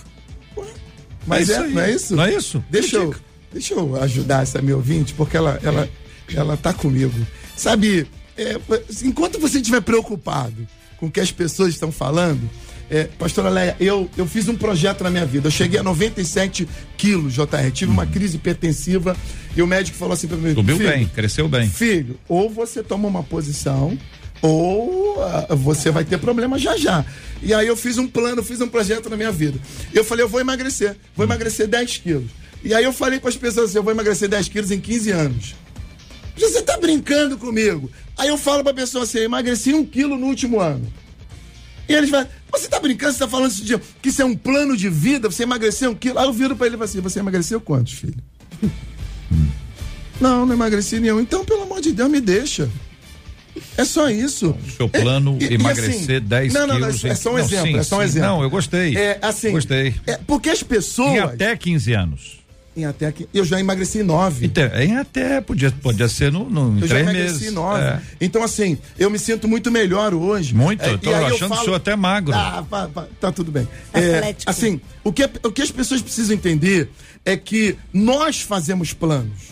Mas 1.27 1.49
é, 1.49 1.53
é 1.53 1.67
não 1.67 1.81
é 1.81 1.91
isso? 1.91 2.15
Não 2.15 2.23
é 2.23 2.33
isso? 2.35 2.63
Deixa 2.69 2.95
eu, 2.97 3.15
deixa 3.51 3.73
eu 3.73 4.01
ajudar 4.01 4.43
essa 4.43 4.61
minha 4.61 4.75
ouvinte, 4.75 5.13
porque 5.13 5.37
ela, 5.37 5.59
ela, 5.63 5.89
ela 6.33 6.57
tá 6.57 6.73
comigo. 6.73 7.13
Sabe, 7.55 8.07
é, 8.37 8.57
enquanto 9.03 9.39
você 9.39 9.57
estiver 9.57 9.81
preocupado 9.81 10.67
com 10.97 11.07
o 11.07 11.11
que 11.11 11.19
as 11.19 11.31
pessoas 11.31 11.69
estão 11.69 11.91
falando, 11.91 12.49
É, 12.91 13.03
pastora 13.19 13.49
Leia, 13.49 13.75
eu, 13.79 14.09
eu 14.17 14.25
fiz 14.25 14.47
um 14.47 14.55
projeto 14.55 15.03
na 15.03 15.11
minha 15.11 15.23
vida. 15.25 15.45
Eu 15.47 15.51
cheguei 15.51 15.79
a 15.79 15.83
97 15.83 16.67
quilos, 16.97 17.33
JR. 17.35 17.69
Tive 17.71 17.91
uma 17.91 18.07
crise 18.07 18.37
hipertensiva 18.37 19.15
e 19.55 19.61
o 19.61 19.67
médico 19.67 19.95
falou 19.95 20.15
assim 20.15 20.27
pra 20.27 20.35
mim: 20.37 20.55
Subiu 20.55 20.75
"Filho, 20.75 20.89
bem, 20.89 21.05
cresceu 21.07 21.47
bem. 21.47 21.69
Filho, 21.69 22.19
ou 22.27 22.49
você 22.49 22.81
toma 22.81 23.07
uma 23.07 23.21
posição, 23.21 23.95
ou 24.41 25.21
ah, 25.21 25.47
você 25.55 25.91
vai 25.91 26.03
ter 26.03 26.17
problema 26.17 26.57
já 26.57 26.77
já. 26.77 27.05
E 27.41 27.53
aí 27.53 27.67
eu 27.67 27.75
fiz 27.75 27.97
um 27.97 28.07
plano, 28.07 28.43
fiz 28.43 28.61
um 28.61 28.67
projeto 28.67 29.09
na 29.09 29.17
minha 29.17 29.31
vida. 29.31 29.59
Eu 29.93 30.03
falei, 30.03 30.23
eu 30.23 30.29
vou 30.29 30.39
emagrecer, 30.39 30.95
vou 31.15 31.25
emagrecer 31.25 31.67
10 31.67 31.97
quilos. 31.97 32.31
E 32.63 32.73
aí 32.73 32.83
eu 32.83 32.93
falei 32.93 33.19
para 33.19 33.29
as 33.29 33.37
pessoas 33.37 33.69
assim, 33.69 33.77
eu 33.77 33.83
vou 33.83 33.93
emagrecer 33.93 34.27
10 34.27 34.49
quilos 34.49 34.71
em 34.71 34.79
15 34.79 35.11
anos. 35.11 35.55
Você 36.37 36.61
tá 36.61 36.77
brincando 36.77 37.37
comigo? 37.37 37.89
Aí 38.17 38.29
eu 38.29 38.37
falo 38.37 38.63
pra 38.63 38.73
pessoa 38.73 39.03
assim, 39.03 39.19
eu 39.19 39.25
emagreci 39.25 39.73
um 39.73 39.85
quilo 39.85 40.17
no 40.17 40.27
último 40.27 40.59
ano. 40.59 40.91
E 41.87 41.93
eles 41.93 42.09
falam, 42.09 42.27
você 42.51 42.67
tá 42.67 42.79
brincando, 42.79 43.13
você 43.13 43.19
tá 43.19 43.27
falando 43.27 43.51
isso 43.51 43.65
de, 43.65 43.77
que 44.01 44.09
isso 44.09 44.21
é 44.21 44.25
um 44.25 44.35
plano 44.35 44.77
de 44.77 44.89
vida, 44.89 45.29
você 45.29 45.43
emagreceu 45.43 45.91
um 45.91 45.95
quilo. 45.95 46.19
Aí 46.19 46.25
eu 46.25 46.33
viro 46.33 46.55
pra 46.55 46.67
ele 46.67 46.75
e 46.75 46.77
falo 46.77 46.89
assim, 46.89 47.01
você 47.01 47.19
emagreceu 47.19 47.59
quantos, 47.59 47.93
filho? 47.93 48.21
Não, 50.19 50.45
não 50.45 50.53
emagreci 50.53 50.99
nenhum. 50.99 51.21
Então, 51.21 51.45
pelo 51.45 51.61
amor 51.61 51.79
de 51.79 51.93
Deus, 51.93 52.11
me 52.11 52.19
deixa. 52.19 52.69
É 53.77 53.85
só 53.85 54.09
isso. 54.09 54.55
O 54.67 54.71
seu 54.71 54.89
plano 54.89 55.37
É, 55.39 55.45
e- 55.45 55.47
e 55.51 55.53
emagrecer 55.55 56.17
assim, 56.17 56.27
10 56.27 56.53
não, 56.53 56.61
não, 56.67 56.79
não, 56.79 56.87
quilos. 56.87 57.05
é 57.05 57.15
só 57.15 57.29
um 57.29 57.33
não, 57.33 57.39
exemplo, 57.39 57.67
sim, 57.67 57.77
é 57.77 57.83
só 57.83 57.95
um 57.97 57.99
sim. 57.99 58.05
exemplo. 58.05 58.27
Não, 58.29 58.43
eu 58.43 58.49
gostei. 58.49 58.97
É 58.97 59.19
assim. 59.21 59.51
Gostei. 59.51 59.95
É, 60.07 60.17
porque 60.27 60.49
as 60.49 60.61
pessoas. 60.63 61.11
Em 61.13 61.19
até 61.19 61.55
15 61.55 61.93
anos. 61.93 62.39
Em 62.77 62.85
até 62.85 63.11
que. 63.11 63.27
Eu 63.33 63.43
já 63.43 63.59
emagreci 63.59 64.03
nove. 64.03 64.45
Então, 64.45 64.63
em 64.79 64.95
até, 64.95 65.41
podia, 65.41 65.71
podia 65.71 66.07
ser 66.07 66.31
no, 66.31 66.49
no, 66.49 66.77
em 66.77 66.81
Eu 66.81 66.87
já 66.87 66.95
três 66.95 67.03
emagreci 67.09 67.39
meses. 67.39 67.53
nove. 67.53 67.83
É. 67.83 67.99
Então, 68.21 68.43
assim, 68.43 68.77
eu 68.97 69.09
me 69.09 69.19
sinto 69.19 69.47
muito 69.47 69.69
melhor 69.71 70.13
hoje. 70.13 70.53
Muito, 70.55 70.81
É, 70.83 70.91
eu 70.91 70.97
tô 70.97 71.09
e 71.09 71.13
aí 71.13 71.25
achando 71.25 71.53
o 71.55 71.57
senhor 71.57 71.75
até 71.75 71.95
magro. 71.95 72.33
Ah, 72.33 72.63
pá, 72.69 72.87
pá, 72.87 73.07
tá 73.19 73.31
tudo 73.31 73.51
bem. 73.51 73.67
É, 73.93 74.17
Atlético. 74.19 74.49
assim, 74.49 74.79
o 75.03 75.11
que, 75.11 75.27
o 75.43 75.51
que 75.51 75.61
as 75.61 75.71
pessoas 75.71 76.01
precisam 76.01 76.33
entender 76.35 76.89
é 77.25 77.35
que 77.35 77.75
nós 77.91 78.39
fazemos 78.41 78.93
planos. 78.93 79.49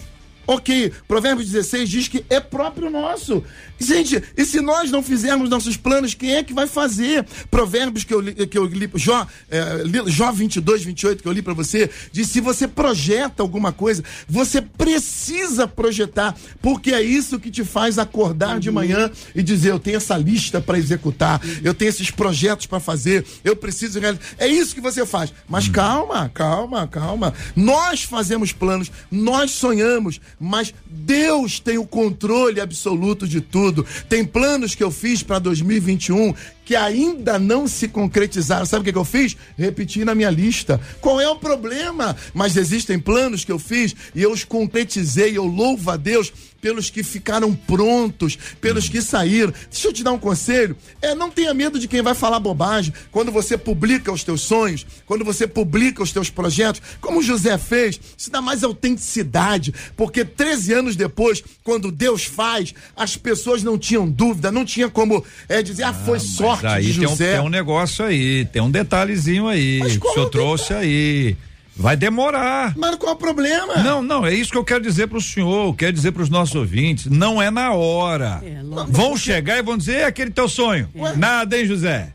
Ok, 0.49 0.93
Provérbios 1.09 1.49
16 1.51 1.89
diz 1.89 2.07
que 2.07 2.23
é 2.29 2.39
próprio 2.39 2.89
nosso. 2.89 3.43
Gente, 3.79 4.21
e 4.35 4.45
se 4.45 4.59
nós 4.59 4.89
não 4.89 5.03
fizermos 5.03 5.49
nossos 5.49 5.77
planos, 5.77 6.13
quem 6.13 6.35
é 6.35 6.43
que 6.43 6.53
vai 6.53 6.67
fazer? 6.67 7.25
Provérbios 7.51 8.03
que 8.03 8.13
eu 8.13 8.19
li, 8.19 8.47
que 8.47 8.57
eu 8.57 8.65
li 8.65 8.89
Jó, 8.95 9.27
é, 9.49 9.83
Jó 10.07 10.31
22, 10.31 10.83
28, 10.83 11.21
que 11.21 11.27
eu 11.27 11.31
li 11.31 11.41
pra 11.41 11.53
você, 11.53 11.89
diz: 12.11 12.29
se 12.29 12.41
você 12.41 12.67
projeta 12.67 13.43
alguma 13.43 13.71
coisa, 13.71 14.03
você 14.27 14.61
precisa 14.61 15.67
projetar, 15.67 16.35
porque 16.61 16.91
é 16.91 17.01
isso 17.01 17.39
que 17.39 17.51
te 17.51 17.63
faz 17.63 17.99
acordar 17.99 18.59
de 18.59 18.71
manhã 18.71 19.11
e 19.35 19.43
dizer: 19.43 19.71
eu 19.71 19.79
tenho 19.79 19.97
essa 19.97 20.17
lista 20.17 20.59
para 20.59 20.77
executar, 20.77 21.41
eu 21.63 21.73
tenho 21.73 21.89
esses 21.89 22.09
projetos 22.09 22.65
para 22.65 22.79
fazer, 22.79 23.25
eu 23.43 23.55
preciso 23.55 23.99
realizar. 23.99 24.23
É 24.37 24.47
isso 24.47 24.73
que 24.73 24.81
você 24.81 25.05
faz. 25.05 25.33
Mas 25.47 25.67
calma, 25.67 26.29
calma, 26.33 26.87
calma. 26.87 27.33
Nós 27.55 28.03
fazemos 28.03 28.51
planos, 28.51 28.91
nós 29.11 29.51
sonhamos, 29.51 30.19
mas 30.39 30.73
Deus 30.85 31.59
tem 31.59 31.77
o 31.77 31.85
controle 31.85 32.59
absoluto 32.59 33.27
de 33.27 33.41
tudo. 33.41 33.66
Tem 34.07 34.23
planos 34.23 34.75
que 34.75 34.83
eu 34.83 34.91
fiz 34.91 35.23
para 35.23 35.39
2021 35.39 36.33
que 36.67 36.75
ainda 36.75 37.39
não 37.39 37.65
se 37.65 37.87
concretizaram. 37.87 38.65
Sabe 38.65 38.81
o 38.81 38.83
que, 38.83 38.91
que 38.91 38.97
eu 38.97 39.05
fiz? 39.05 39.37
Repeti 39.57 40.03
na 40.03 40.13
minha 40.13 40.29
lista. 40.29 40.81
Qual 40.99 41.21
é 41.21 41.29
o 41.29 41.37
problema? 41.37 42.13
Mas 42.33 42.57
existem 42.57 42.99
planos 42.99 43.45
que 43.45 43.51
eu 43.53 43.57
fiz 43.57 43.95
e 44.13 44.21
eu 44.21 44.33
os 44.33 44.43
concretizei. 44.43 45.37
Eu 45.37 45.45
louvo 45.45 45.89
a 45.89 45.95
Deus 45.95 46.33
pelos 46.59 46.89
que 46.89 47.03
ficaram 47.03 47.55
prontos, 47.55 48.37
pelos 48.59 48.89
que 48.89 49.01
saíram. 49.01 49.53
Deixa 49.71 49.87
eu 49.87 49.93
te 49.93 50.03
dar 50.03 50.11
um 50.11 50.19
conselho. 50.19 50.75
É, 51.01 51.15
não 51.15 51.31
tenha 51.31 51.53
medo 51.53 51.79
de 51.79 51.87
quem 51.87 52.01
vai 52.01 52.13
falar 52.13 52.39
bobagem. 52.41 52.93
Quando 53.11 53.31
você 53.31 53.57
publica 53.57 54.11
os 54.11 54.23
teus 54.23 54.41
sonhos, 54.41 54.85
quando 55.05 55.23
você 55.23 55.47
publica 55.47 56.03
os 56.03 56.11
teus 56.11 56.29
projetos, 56.29 56.81
como 56.99 57.19
o 57.19 57.23
José 57.23 57.57
fez, 57.57 57.97
isso 58.17 58.29
dá 58.29 58.41
mais 58.41 58.61
autenticidade. 58.61 59.73
Porque 59.95 60.25
13 60.25 60.73
anos 60.73 60.95
depois, 60.97 61.41
quando 61.63 61.91
Deus 61.91 62.25
faz, 62.25 62.73
as 62.93 63.15
pessoas 63.15 63.63
não 63.63 63.77
tinham 63.77 64.09
dúvida, 64.09 64.51
não 64.51 64.65
tinha 64.65 64.89
como 64.89 65.23
é, 65.47 65.61
dizer, 65.61 65.83
ah, 65.83 65.93
foi 65.93 66.19
sorte 66.19 66.56
Mas 66.61 66.73
aí 66.73 66.91
de 66.91 66.99
tem 66.99 67.07
um, 67.07 67.15
tem 67.17 67.39
um 67.39 67.49
negócio 67.49 68.05
aí, 68.05 68.45
tem 68.45 68.61
um 68.61 68.71
detalhezinho 68.71 69.47
aí. 69.47 69.79
Mas 69.79 69.97
que 69.97 70.07
o 70.07 70.11
senhor 70.13 70.25
é 70.25 70.27
o 70.27 70.29
trouxe 70.29 70.73
aí. 70.73 71.35
Vai 71.79 71.95
demorar. 71.95 72.73
Mas 72.75 72.95
qual 72.95 73.11
é 73.11 73.15
o 73.15 73.17
problema? 73.17 73.75
Não, 73.83 74.01
não, 74.01 74.25
é 74.25 74.33
isso 74.33 74.51
que 74.51 74.57
eu 74.57 74.63
quero 74.63 74.81
dizer 74.81 75.07
pro 75.07 75.21
senhor, 75.21 75.75
quero 75.75 75.93
dizer 75.93 76.11
pros 76.11 76.27
nossos 76.27 76.55
ouvintes, 76.55 77.05
não 77.05 77.39
é 77.39 77.51
na 77.51 77.71
hora. 77.71 78.41
É, 78.43 78.63
vão 78.89 79.15
chegar 79.15 79.59
e 79.59 79.61
vão 79.61 79.77
dizer, 79.77 79.97
é 79.97 80.05
aquele 80.05 80.31
teu 80.31 80.49
sonho. 80.49 80.89
Nada, 81.15 81.55
hein, 81.55 81.67
José? 81.67 82.13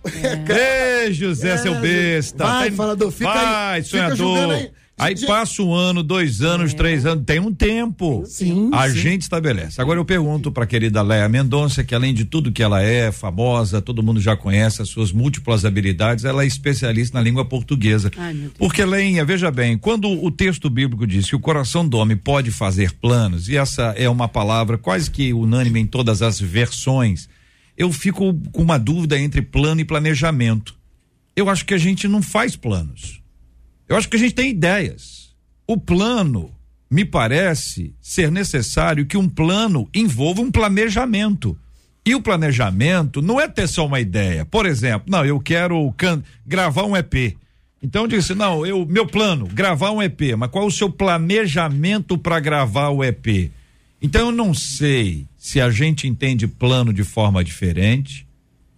Ei, 1.04 1.12
José, 1.12 1.56
seu 1.58 1.76
besta. 1.76 2.44
Vai, 2.44 2.68
Tem- 2.68 2.76
falador, 2.76 3.12
fica 3.12 3.32
Vai, 3.32 3.76
aí, 3.76 3.82
fica 3.84 3.96
sonhador. 3.98 4.16
julgando 4.16 4.70
aí. 5.02 5.16
Gente- 5.16 5.26
passa 5.26 5.62
um 5.62 5.72
ano, 5.74 6.02
dois 6.02 6.40
anos, 6.42 6.72
três 6.74 7.04
anos, 7.06 7.24
tem 7.24 7.38
um 7.40 7.52
tempo. 7.52 8.22
Sim, 8.26 8.70
A 8.72 8.88
sim. 8.88 8.96
gente 8.96 9.22
estabelece. 9.22 9.80
Agora 9.80 9.98
eu 9.98 10.04
pergunto 10.04 10.50
pra 10.52 10.66
querida 10.66 11.02
Léa 11.02 11.28
Mendonça, 11.28 11.84
que 11.84 11.94
além 11.94 12.14
de 12.14 12.24
tudo 12.24 12.50
que 12.52 12.62
ela 12.62 12.82
é, 12.82 13.10
famosa, 13.12 13.80
todo 13.82 14.02
mundo 14.02 14.20
já 14.20 14.36
conhece 14.36 14.82
as 14.82 14.88
suas 14.88 15.12
múltiplas 15.12 15.64
habilidades, 15.64 16.24
ela 16.24 16.42
é 16.44 16.46
especialista 16.46 17.18
na 17.18 17.24
língua 17.24 17.44
portuguesa. 17.44 18.10
Ai. 18.16 18.50
Porque, 18.58 18.84
Leinha, 18.84 19.24
veja 19.24 19.50
bem, 19.50 19.76
quando 19.78 20.08
o 20.08 20.30
texto 20.30 20.68
bíblico 20.70 21.06
diz 21.06 21.28
que 21.28 21.36
o 21.36 21.40
coração 21.40 21.86
do 21.86 21.96
homem 21.98 22.16
pode 22.16 22.50
fazer 22.50 22.92
planos, 22.92 23.48
e 23.48 23.56
essa 23.56 23.94
é 23.96 24.08
uma 24.08 24.28
palavra 24.28 24.76
quase 24.78 25.10
que 25.10 25.32
unânime 25.32 25.80
em 25.80 25.86
todas 25.86 26.22
as 26.22 26.40
versões, 26.40 27.28
eu 27.76 27.90
fico 27.92 28.34
com 28.52 28.62
uma 28.62 28.78
dúvida 28.78 29.18
entre 29.18 29.40
plano 29.42 29.80
e 29.80 29.84
planejamento. 29.84 30.74
Eu 31.34 31.48
acho 31.48 31.64
que 31.64 31.72
a 31.72 31.78
gente 31.78 32.06
não 32.06 32.20
faz 32.20 32.54
planos. 32.54 33.21
Eu 33.92 33.98
acho 33.98 34.08
que 34.08 34.16
a 34.16 34.18
gente 34.18 34.34
tem 34.34 34.48
ideias. 34.48 35.34
O 35.66 35.76
plano, 35.76 36.50
me 36.90 37.04
parece 37.04 37.94
ser 38.00 38.30
necessário 38.30 39.04
que 39.04 39.18
um 39.18 39.28
plano 39.28 39.86
envolva 39.94 40.40
um 40.40 40.50
planejamento. 40.50 41.58
E 42.02 42.14
o 42.14 42.22
planejamento 42.22 43.20
não 43.20 43.38
é 43.38 43.46
ter 43.46 43.68
só 43.68 43.84
uma 43.84 44.00
ideia. 44.00 44.46
Por 44.46 44.64
exemplo, 44.64 45.10
não, 45.10 45.26
eu 45.26 45.38
quero 45.38 45.94
gravar 46.46 46.84
um 46.84 46.96
EP. 46.96 47.36
Então 47.82 48.04
eu 48.04 48.08
disse, 48.08 48.34
não, 48.34 48.64
eu, 48.64 48.86
meu 48.86 49.06
plano, 49.06 49.46
gravar 49.46 49.90
um 49.90 50.02
EP, 50.02 50.38
mas 50.38 50.50
qual 50.50 50.64
é 50.64 50.68
o 50.68 50.70
seu 50.70 50.88
planejamento 50.88 52.16
para 52.16 52.40
gravar 52.40 52.88
o 52.88 53.04
EP? 53.04 53.50
Então 54.00 54.28
eu 54.28 54.32
não 54.32 54.54
sei 54.54 55.26
se 55.36 55.60
a 55.60 55.68
gente 55.68 56.08
entende 56.08 56.46
plano 56.46 56.94
de 56.94 57.04
forma 57.04 57.44
diferente, 57.44 58.26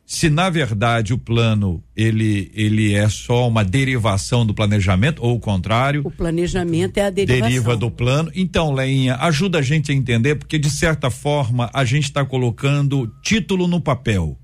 se 0.07 0.29
na 0.29 0.51
verdade 0.51 1.15
o 1.15 1.19
plano 1.19 1.83
ele 1.97 2.51
ele 2.55 2.93
é 2.93 3.09
só 3.09 3.49
uma 3.49 3.65
derivação 3.65 4.45
do 4.45 4.53
planejamento 4.53 5.23
ou 5.23 5.37
o 5.37 5.41
contrário, 5.41 6.03
O 6.05 6.11
planejamento 6.11 6.99
é 6.99 7.07
a 7.07 7.11
derivação. 7.11 7.49
deriva 7.49 7.77
do 7.77 7.91
plano. 7.91 8.31
Então, 8.35 8.73
Leinha, 8.73 9.17
ajuda 9.17 9.59
a 9.59 9.63
gente 9.63 9.91
a 9.91 9.95
entender, 9.95 10.35
porque 10.35 10.59
de 10.59 10.71
certa 10.71 11.11
forma 11.11 11.71
a 11.73 11.85
gente 11.85 12.05
está 12.05 12.25
colocando 12.25 13.11
título 13.23 13.67
no 13.67 13.81
papel. 13.81 14.39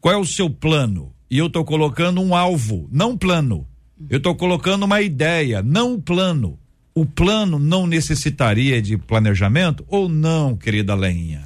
Qual 0.00 0.14
é 0.14 0.16
o 0.18 0.24
seu 0.24 0.48
plano? 0.48 1.12
E 1.30 1.38
eu 1.38 1.46
estou 1.46 1.64
colocando 1.64 2.20
um 2.20 2.34
alvo, 2.34 2.88
não 2.92 3.10
um 3.12 3.16
plano. 3.16 3.66
Eu 4.10 4.18
estou 4.18 4.34
colocando 4.34 4.84
uma 4.84 5.00
ideia, 5.00 5.62
não 5.62 5.94
um 5.94 6.00
plano. 6.00 6.58
O 6.94 7.04
plano 7.04 7.58
não 7.58 7.86
necessitaria 7.86 8.80
de 8.80 8.96
planejamento 8.96 9.84
ou 9.88 10.08
não, 10.08 10.56
querida 10.56 10.94
Leinha? 10.94 11.42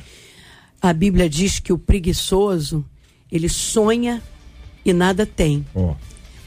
A 0.82 0.92
Bíblia 0.92 1.28
diz 1.28 1.58
que 1.58 1.72
o 1.72 1.78
preguiçoso, 1.78 2.84
ele 3.30 3.48
sonha 3.48 4.22
e 4.84 4.92
nada 4.92 5.26
tem. 5.26 5.66
Ó. 5.74 5.94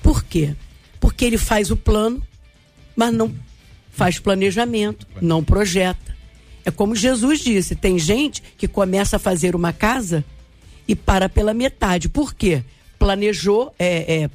Por 0.01 0.23
quê? 0.23 0.55
Porque 0.99 1.25
ele 1.25 1.37
faz 1.37 1.71
o 1.71 1.77
plano, 1.77 2.21
mas 2.95 3.13
não 3.13 3.33
faz 3.91 4.19
planejamento, 4.19 5.07
não 5.21 5.43
projeta. 5.43 6.15
É 6.65 6.71
como 6.71 6.95
Jesus 6.95 7.39
disse: 7.39 7.75
tem 7.75 7.97
gente 7.97 8.41
que 8.57 8.67
começa 8.67 9.15
a 9.15 9.19
fazer 9.19 9.55
uma 9.55 9.73
casa 9.73 10.23
e 10.87 10.95
para 10.95 11.29
pela 11.29 11.53
metade. 11.53 12.09
Por 12.09 12.33
quê? 12.33 12.63
Planejou, 12.97 13.73
é, 13.79 14.23
é, 14.23 14.29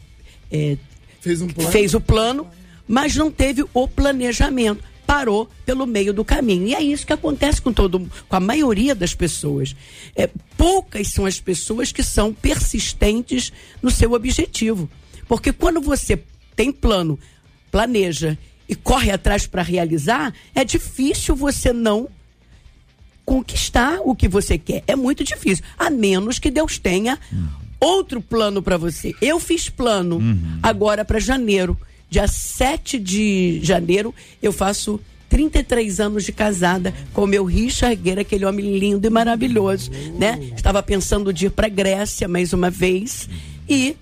é, 0.50 0.76
Fez 1.20 1.40
um 1.40 1.48
plano. 1.48 1.70
fez 1.70 1.94
o 1.94 2.00
plano, 2.00 2.46
mas 2.86 3.14
não 3.16 3.30
teve 3.30 3.64
o 3.72 3.88
planejamento. 3.88 4.82
Parou 5.06 5.48
pelo 5.64 5.86
meio 5.86 6.12
do 6.12 6.24
caminho. 6.24 6.66
E 6.66 6.74
é 6.74 6.82
isso 6.82 7.06
que 7.06 7.12
acontece 7.12 7.62
com 7.62 7.72
todo 7.72 8.10
com 8.28 8.36
a 8.36 8.40
maioria 8.40 8.94
das 8.94 9.14
pessoas. 9.14 9.76
É, 10.14 10.28
poucas 10.56 11.08
são 11.08 11.24
as 11.24 11.40
pessoas 11.40 11.92
que 11.92 12.02
são 12.02 12.34
persistentes 12.34 13.52
no 13.80 13.90
seu 13.90 14.12
objetivo. 14.12 14.90
Porque 15.28 15.52
quando 15.52 15.80
você 15.80 16.20
tem 16.54 16.72
plano, 16.72 17.18
planeja 17.70 18.36
e 18.68 18.74
corre 18.74 19.10
atrás 19.10 19.46
para 19.46 19.62
realizar, 19.62 20.34
é 20.54 20.64
difícil 20.64 21.36
você 21.36 21.72
não 21.72 22.08
conquistar 23.24 24.00
o 24.04 24.14
que 24.14 24.28
você 24.28 24.56
quer. 24.56 24.82
É 24.86 24.94
muito 24.96 25.24
difícil, 25.24 25.64
a 25.78 25.90
menos 25.90 26.38
que 26.38 26.50
Deus 26.50 26.78
tenha 26.78 27.18
outro 27.80 28.20
plano 28.20 28.62
para 28.62 28.76
você. 28.76 29.14
Eu 29.20 29.38
fiz 29.40 29.68
plano 29.68 30.20
agora 30.62 31.04
para 31.04 31.18
janeiro, 31.18 31.78
dia 32.08 32.26
7 32.26 32.98
de 32.98 33.60
janeiro, 33.62 34.14
eu 34.42 34.52
faço 34.52 35.00
33 35.28 36.00
anos 36.00 36.24
de 36.24 36.32
casada 36.32 36.94
com 37.12 37.26
meu 37.26 37.44
Richard 37.44 37.96
Guerra, 37.96 38.20
aquele 38.20 38.44
homem 38.44 38.78
lindo 38.78 39.06
e 39.06 39.10
maravilhoso, 39.10 39.90
né? 40.18 40.52
Estava 40.56 40.82
pensando 40.82 41.32
de 41.32 41.46
ir 41.46 41.50
para 41.50 41.68
Grécia 41.68 42.28
mais 42.28 42.52
uma 42.52 42.70
vez 42.70 43.28
e 43.68 43.96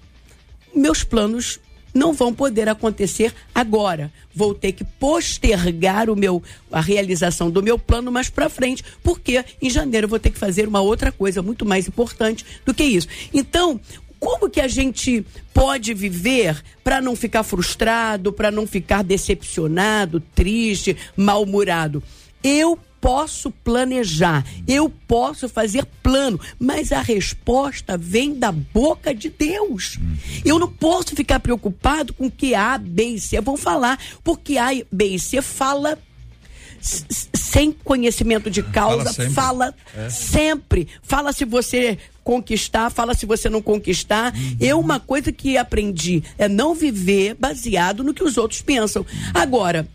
meus 0.75 1.03
planos 1.03 1.59
não 1.95 2.13
vão 2.13 2.35
poder 2.35 2.69
acontecer 2.69 3.33
agora. 3.55 4.13
Vou 4.35 4.53
ter 4.53 4.73
que 4.73 4.83
postergar 4.83 6.11
o 6.11 6.17
meu 6.17 6.43
a 6.71 6.81
realização 6.81 7.49
do 7.49 7.63
meu 7.63 7.79
plano 7.79 8.11
mais 8.11 8.29
para 8.29 8.49
frente, 8.49 8.83
porque 9.03 9.45
em 9.63 9.71
janeiro 9.71 10.07
eu 10.07 10.09
vou 10.09 10.19
ter 10.19 10.31
que 10.31 10.39
fazer 10.39 10.67
uma 10.67 10.81
outra 10.81 11.13
coisa 11.13 11.41
muito 11.41 11.65
mais 11.65 11.87
importante 11.87 12.45
do 12.67 12.75
que 12.75 12.83
isso. 12.83 13.07
Então, 13.33 13.81
como 14.19 14.49
que 14.51 14.61
a 14.61 14.69
gente 14.69 15.25
pode 15.53 15.93
viver 15.95 16.63
para 16.83 17.01
não 17.01 17.15
ficar 17.15 17.43
frustrado, 17.43 18.33
para 18.33 18.51
não 18.51 18.67
ficar 18.67 19.03
decepcionado, 19.05 20.21
triste, 20.35 20.97
mal-humorado? 21.17 22.03
Eu 22.43 22.79
posso 23.01 23.51
planejar, 23.51 24.47
eu 24.67 24.89
posso 24.89 25.47
fazer 25.47 25.85
plano, 26.03 26.41
mas 26.59 26.91
a 26.91 27.03
resposta 27.03 27.99
vem 27.99 28.35
da 28.35 28.51
boca 28.51 29.15
de 29.15 29.29
Deus. 29.29 29.99
Eu 30.43 30.59
não 30.59 30.69
posso 30.69 31.15
ficar 31.15 31.39
preocupado 31.39 32.15
com 32.15 32.27
o 32.27 32.31
que 32.31 32.55
A, 32.55 32.79
B 32.79 33.05
e 33.05 33.21
C 33.21 33.39
vão 33.43 33.59
falar, 33.59 33.99
porque 34.23 34.57
A, 34.57 34.71
B 34.91 35.05
e 35.07 35.19
C 35.21 35.43
fala 35.43 35.99
sem 36.81 37.73
conhecimento 37.73 38.51
de 38.51 38.63
causa, 38.63 39.05
Fala 39.05 39.13
sempre. 39.15 39.33
fala 39.35 39.75
É. 39.97 40.11
sempre. 40.11 40.89
Fala 41.03 41.33
se 41.33 41.45
você 41.45 41.99
conquistar, 42.25 42.91
fala 42.91 43.15
se 43.15 43.27
você 43.27 43.49
não 43.49 43.63
conquistar. 43.63 44.35
Uhum. 44.35 44.57
Eu, 44.59 44.81
uma 44.81 44.99
coisa 44.99 45.31
que 45.31 45.57
aprendi 45.59 46.25
é 46.39 46.49
não 46.49 46.75
viver 46.75 47.35
baseado 47.35 48.03
no 48.03 48.15
que 48.15 48.25
os 48.25 48.39
outros 48.39 48.63
pensam. 48.63 49.07
Agora, 49.33 49.87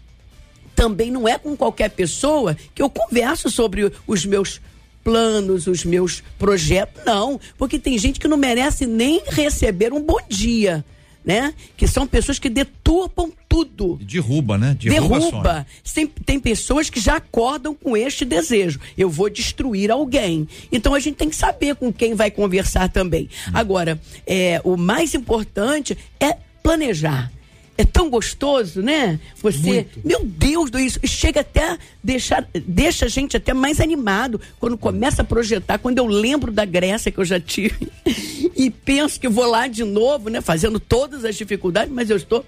também 0.76 1.12
não 1.12 1.28
é 1.28 1.38
com 1.38 1.58
qualquer 1.58 1.90
pessoa 1.90 2.56
que 2.74 2.82
eu 2.82 2.90
converso 2.90 3.50
sobre 3.50 3.92
os 4.08 4.26
meus 4.26 4.62
planos, 5.04 5.68
os 5.68 5.84
meus 5.84 6.24
projetos, 6.38 7.04
não, 7.06 7.40
porque 7.58 7.80
tem 7.80 7.98
gente 7.98 8.20
que 8.20 8.28
não 8.28 8.38
merece 8.38 8.86
nem 8.86 9.22
receber 9.28 9.92
um 9.92 10.02
bom 10.02 10.20
dia, 10.30 10.86
né? 11.30 11.54
Que 11.78 11.86
são 11.86 12.08
pessoas 12.08 12.40
que 12.40 12.50
deturpam 12.50 13.32
tudo. 13.48 14.00
Derruba, 14.02 14.58
né? 14.58 14.76
Derruba, 14.80 15.20
Derruba. 15.20 15.68
Tem, 15.94 16.08
tem 16.08 16.40
pessoas 16.40 16.90
que 16.90 17.00
já 17.00 17.18
acordam 17.18 17.76
com 17.76 17.96
este 17.96 18.26
desejo. 18.26 18.80
Eu 18.98 19.12
vou 19.12 19.30
destruir 19.30 19.92
alguém. 19.92 20.48
Então 20.72 20.96
a 20.96 21.00
gente 21.00 21.18
tem 21.18 21.30
que 21.30 21.36
saber 21.36 21.76
com 21.76 21.94
quem 21.94 22.16
vai 22.16 22.32
conversar 22.32 22.90
também. 22.90 23.30
Agora, 23.54 24.02
é, 24.26 24.60
o 24.64 24.76
mais 24.76 25.14
importante 25.14 25.96
é 26.20 26.36
planejar. 26.64 27.32
É 27.80 27.86
tão 27.86 28.10
gostoso, 28.10 28.82
né? 28.82 29.18
Você, 29.42 29.88
meu 30.04 30.26
Deus 30.26 30.70
do 30.70 30.78
isso, 30.78 31.00
chega 31.06 31.40
até 31.40 31.78
deixar, 32.04 32.46
deixa 32.68 33.06
a 33.06 33.08
gente 33.08 33.38
até 33.38 33.54
mais 33.54 33.80
animado 33.80 34.42
quando 34.60 34.78
começa 34.78 35.22
a 35.22 35.26
projetar, 35.26 35.78
quando 35.78 35.98
eu 35.98 36.06
lembro 36.06 36.52
da 36.52 36.66
Grécia 36.66 37.10
que 37.10 37.18
eu 37.18 37.24
já 37.24 37.40
tive 37.40 37.88
e 38.54 38.70
penso 38.70 39.18
que 39.18 39.30
vou 39.30 39.46
lá 39.46 39.66
de 39.68 39.86
novo, 39.86 40.30
né? 40.30 40.42
Fazendo 40.42 40.78
todas 40.78 41.24
as 41.24 41.38
dificuldades, 41.38 41.90
mas 41.94 42.10
eu 42.10 42.18
estou 42.18 42.44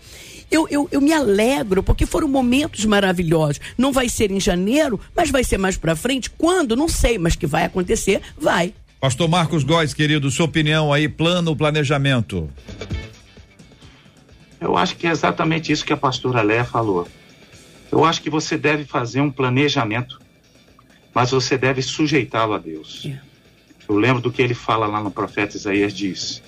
eu, 0.52 0.68
eu, 0.70 0.90
eu 0.92 1.00
me 1.00 1.14
alegro, 1.14 1.82
porque 1.82 2.06
foram 2.06 2.28
momentos 2.28 2.84
maravilhosos. 2.84 3.62
Não 3.78 3.94
vai 3.94 4.10
ser 4.10 4.32
em 4.32 4.40
janeiro, 4.42 5.00
mas 5.16 5.32
vai 5.32 5.46
ser 5.46 5.58
mais 5.58 5.78
pra 5.78 5.96
frente. 5.96 6.30
Quando? 6.30 6.76
Não 6.76 6.90
sei, 6.90 7.18
mas 7.18 7.38
que 7.38 7.48
vai 7.48 7.64
acontecer, 7.64 8.22
vai. 8.38 8.74
Pastor 9.00 9.30
Marcos 9.30 9.64
Góes, 9.64 9.94
querido, 9.94 10.30
sua 10.30 10.46
opinião 10.46 10.92
aí, 10.92 11.08
plano, 11.08 11.56
planejamento. 11.56 12.50
Eu 14.62 14.78
acho 14.78 14.96
que 14.96 15.08
é 15.08 15.10
exatamente 15.10 15.72
isso 15.72 15.84
que 15.84 15.92
a 15.92 15.98
pastora 15.98 16.44
Léa 16.44 16.64
falou. 16.64 17.08
Eu 17.92 18.06
acho 18.06 18.22
que 18.22 18.30
você 18.30 18.56
deve 18.56 18.86
fazer 18.86 19.20
um 19.20 19.32
planejamento, 19.32 20.22
mas 21.14 21.32
você 21.32 21.58
deve 21.58 21.82
sujeitá-lo 21.82 22.54
a 22.54 22.60
Deus. 22.60 23.08
É. 23.08 23.20
Eu 23.90 23.98
lembro 23.98 24.22
do 24.22 24.32
que 24.32 24.42
ele 24.42 24.54
fala 24.54 24.86
lá 24.86 25.02
no 25.02 25.10
profeta 25.10 25.58
Isaías 25.58 25.94
diz: 25.94 26.44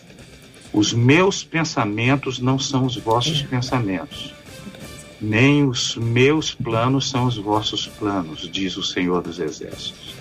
Os 0.71 0.93
meus 0.93 1.43
pensamentos 1.43 2.39
não 2.39 2.59
são 2.59 2.85
os 2.85 2.95
vossos 2.95 3.41
pensamentos, 3.41 4.31
nem 5.19 5.67
os 5.67 5.95
meus 5.95 6.53
planos 6.53 7.09
são 7.09 7.25
os 7.25 7.35
vossos 7.35 7.87
planos, 7.87 8.47
diz 8.49 8.77
o 8.77 8.83
Senhor 8.83 9.23
dos 9.23 9.39
Exércitos. 9.39 10.13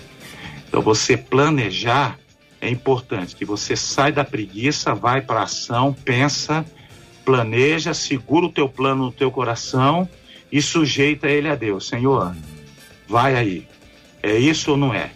Então 0.67 0.81
você 0.81 1.15
planejar 1.15 2.19
é 2.59 2.69
importante, 2.69 3.35
que 3.35 3.45
você 3.45 3.75
sai 3.75 4.11
da 4.11 4.23
preguiça, 4.23 4.95
vai 4.95 5.21
para 5.21 5.41
a 5.41 5.43
ação, 5.43 5.93
pensa, 5.93 6.65
planeja, 7.25 7.93
segura 7.93 8.45
o 8.45 8.51
teu 8.51 8.67
plano 8.69 9.05
no 9.05 9.11
teu 9.11 9.31
coração 9.31 10.07
e 10.51 10.61
sujeita 10.61 11.27
ele 11.27 11.47
a 11.49 11.55
Deus. 11.55 11.87
Senhor, 11.87 12.35
vai 13.07 13.35
aí. 13.35 13.67
É 14.21 14.37
isso 14.37 14.71
ou 14.71 14.77
não 14.77 14.93
é? 14.93 15.11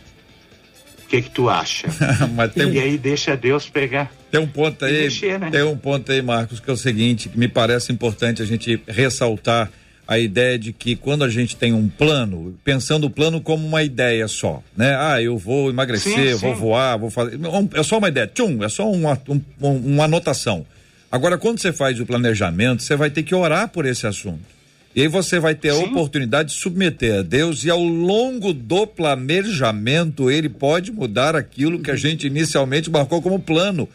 O 1.03 1.07
que 1.07 1.21
que 1.21 1.29
tu 1.29 1.49
acha? 1.49 1.87
Tem, 2.53 2.73
E 2.73 2.79
aí 2.79 2.97
deixa 2.97 3.35
Deus 3.37 3.69
pegar. 3.69 4.11
tem 4.29 4.41
um 4.41 4.47
ponto 4.47 4.83
aí, 4.83 5.03
mexer, 5.03 5.39
né? 5.39 5.49
tem 5.51 5.63
um 5.63 5.77
ponto 5.77 6.11
aí, 6.11 6.21
Marcos, 6.21 6.59
que 6.59 6.69
é 6.69 6.73
o 6.73 6.77
seguinte, 6.77 7.29
que 7.29 7.39
me 7.39 7.47
parece 7.47 7.91
importante 7.93 8.41
a 8.41 8.45
gente 8.45 8.81
ressaltar 8.87 9.71
a 10.05 10.17
ideia 10.19 10.57
de 10.59 10.71
que 10.73 10.95
quando 10.95 11.23
a 11.23 11.29
gente 11.29 11.55
tem 11.55 11.73
um 11.73 11.87
plano, 11.87 12.57
pensando 12.63 13.07
o 13.07 13.09
plano 13.09 13.39
como 13.41 13.65
uma 13.65 13.83
ideia 13.83 14.27
só, 14.27 14.61
né? 14.75 14.95
Ah, 14.97 15.21
eu 15.21 15.37
vou 15.37 15.69
emagrecer, 15.69 16.13
Sim, 16.13 16.21
eu 16.21 16.37
vou 16.37 16.53
sim. 16.55 16.59
voar, 16.61 16.97
vou 16.97 17.09
fazer. 17.09 17.37
um- 17.37 17.69
É 17.73 17.83
só 17.83 17.97
uma 17.97 18.07
ideia, 18.09 18.27
tchum, 18.27 18.63
é 18.63 18.69
só 18.69 18.89
uma, 18.89 19.17
um- 19.29 19.41
um- 19.61 19.93
uma 19.95 20.05
anotação. 20.05 20.65
Agora, 21.11 21.37
quando 21.37 21.59
você 21.59 21.71
faz 21.71 21.99
o 21.99 22.05
planejamento, 22.05 22.83
você 22.83 22.95
vai 22.95 23.09
ter 23.09 23.23
que 23.23 23.33
orar 23.33 23.69
por 23.69 23.85
esse 23.85 24.05
assunto. 24.05 24.57
E 24.97 25.01
aí 25.01 25.07
você 25.07 25.39
vai 25.39 25.53
ter 25.53 25.69
a 25.69 25.75
Sim. 25.75 25.83
oportunidade 25.83 26.49
de 26.49 26.55
submeter 26.55 27.19
a 27.19 27.21
Deus 27.21 27.63
e 27.63 27.69
ao 27.69 27.83
longo 27.83 28.51
do 28.51 28.87
planejamento 28.87 30.31
ele 30.31 30.49
pode 30.49 30.91
mudar 30.91 31.35
aquilo 31.35 31.79
que 31.79 31.91
a 31.91 31.95
gente 31.95 32.25
inicialmente 32.25 32.89
marcou 32.89 33.21
como 33.21 33.39
plano. 33.39 33.87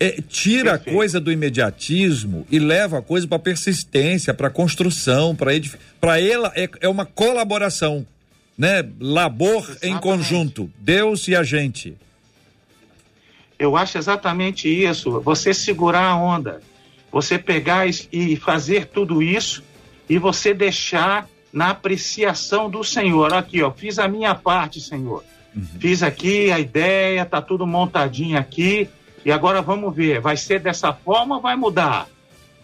É, 0.00 0.20
tira 0.20 0.74
a 0.74 0.78
coisa 0.78 1.20
do 1.20 1.30
imediatismo 1.30 2.44
e 2.50 2.58
leva 2.58 2.98
a 2.98 3.02
coisa 3.02 3.24
para 3.28 3.38
persistência, 3.38 4.34
para 4.34 4.50
construção, 4.50 5.36
para 5.36 5.52
para 6.00 6.20
ela 6.20 6.52
é, 6.56 6.68
é 6.80 6.88
uma 6.88 7.06
colaboração, 7.06 8.04
né? 8.58 8.84
Labor 8.98 9.62
em 9.80 9.90
Exatamente. 9.90 10.02
conjunto, 10.02 10.70
Deus 10.80 11.28
e 11.28 11.36
a 11.36 11.44
gente. 11.44 11.94
Eu 13.62 13.76
acho 13.76 13.96
exatamente 13.96 14.68
isso. 14.68 15.20
Você 15.20 15.54
segurar 15.54 16.06
a 16.08 16.16
onda. 16.16 16.60
Você 17.12 17.38
pegar 17.38 17.86
e- 17.86 18.34
fazer 18.34 18.86
tudo 18.86 19.22
isso 19.22 19.62
e 20.08 20.18
você 20.18 20.52
deixar 20.52 21.28
na 21.52 21.70
apreciação 21.70 22.68
do 22.68 22.82
Senhor. 22.82 23.32
Aqui, 23.32 23.62
ó, 23.62 23.70
fiz 23.70 24.00
a 24.00 24.08
minha 24.08 24.34
parte, 24.34 24.80
Senhor. 24.80 25.22
Fiz 25.78 26.02
aqui 26.02 26.50
a 26.50 26.58
ideia, 26.58 27.24
tá 27.24 27.40
tudo 27.40 27.64
montadinho 27.64 28.36
aqui. 28.36 28.88
E 29.24 29.30
agora 29.30 29.62
vamos 29.62 29.94
ver, 29.94 30.20
vai 30.20 30.36
ser 30.36 30.58
dessa 30.58 30.92
forma 30.92 31.36
ou 31.36 31.40
vai 31.40 31.54
mudar? 31.54 32.08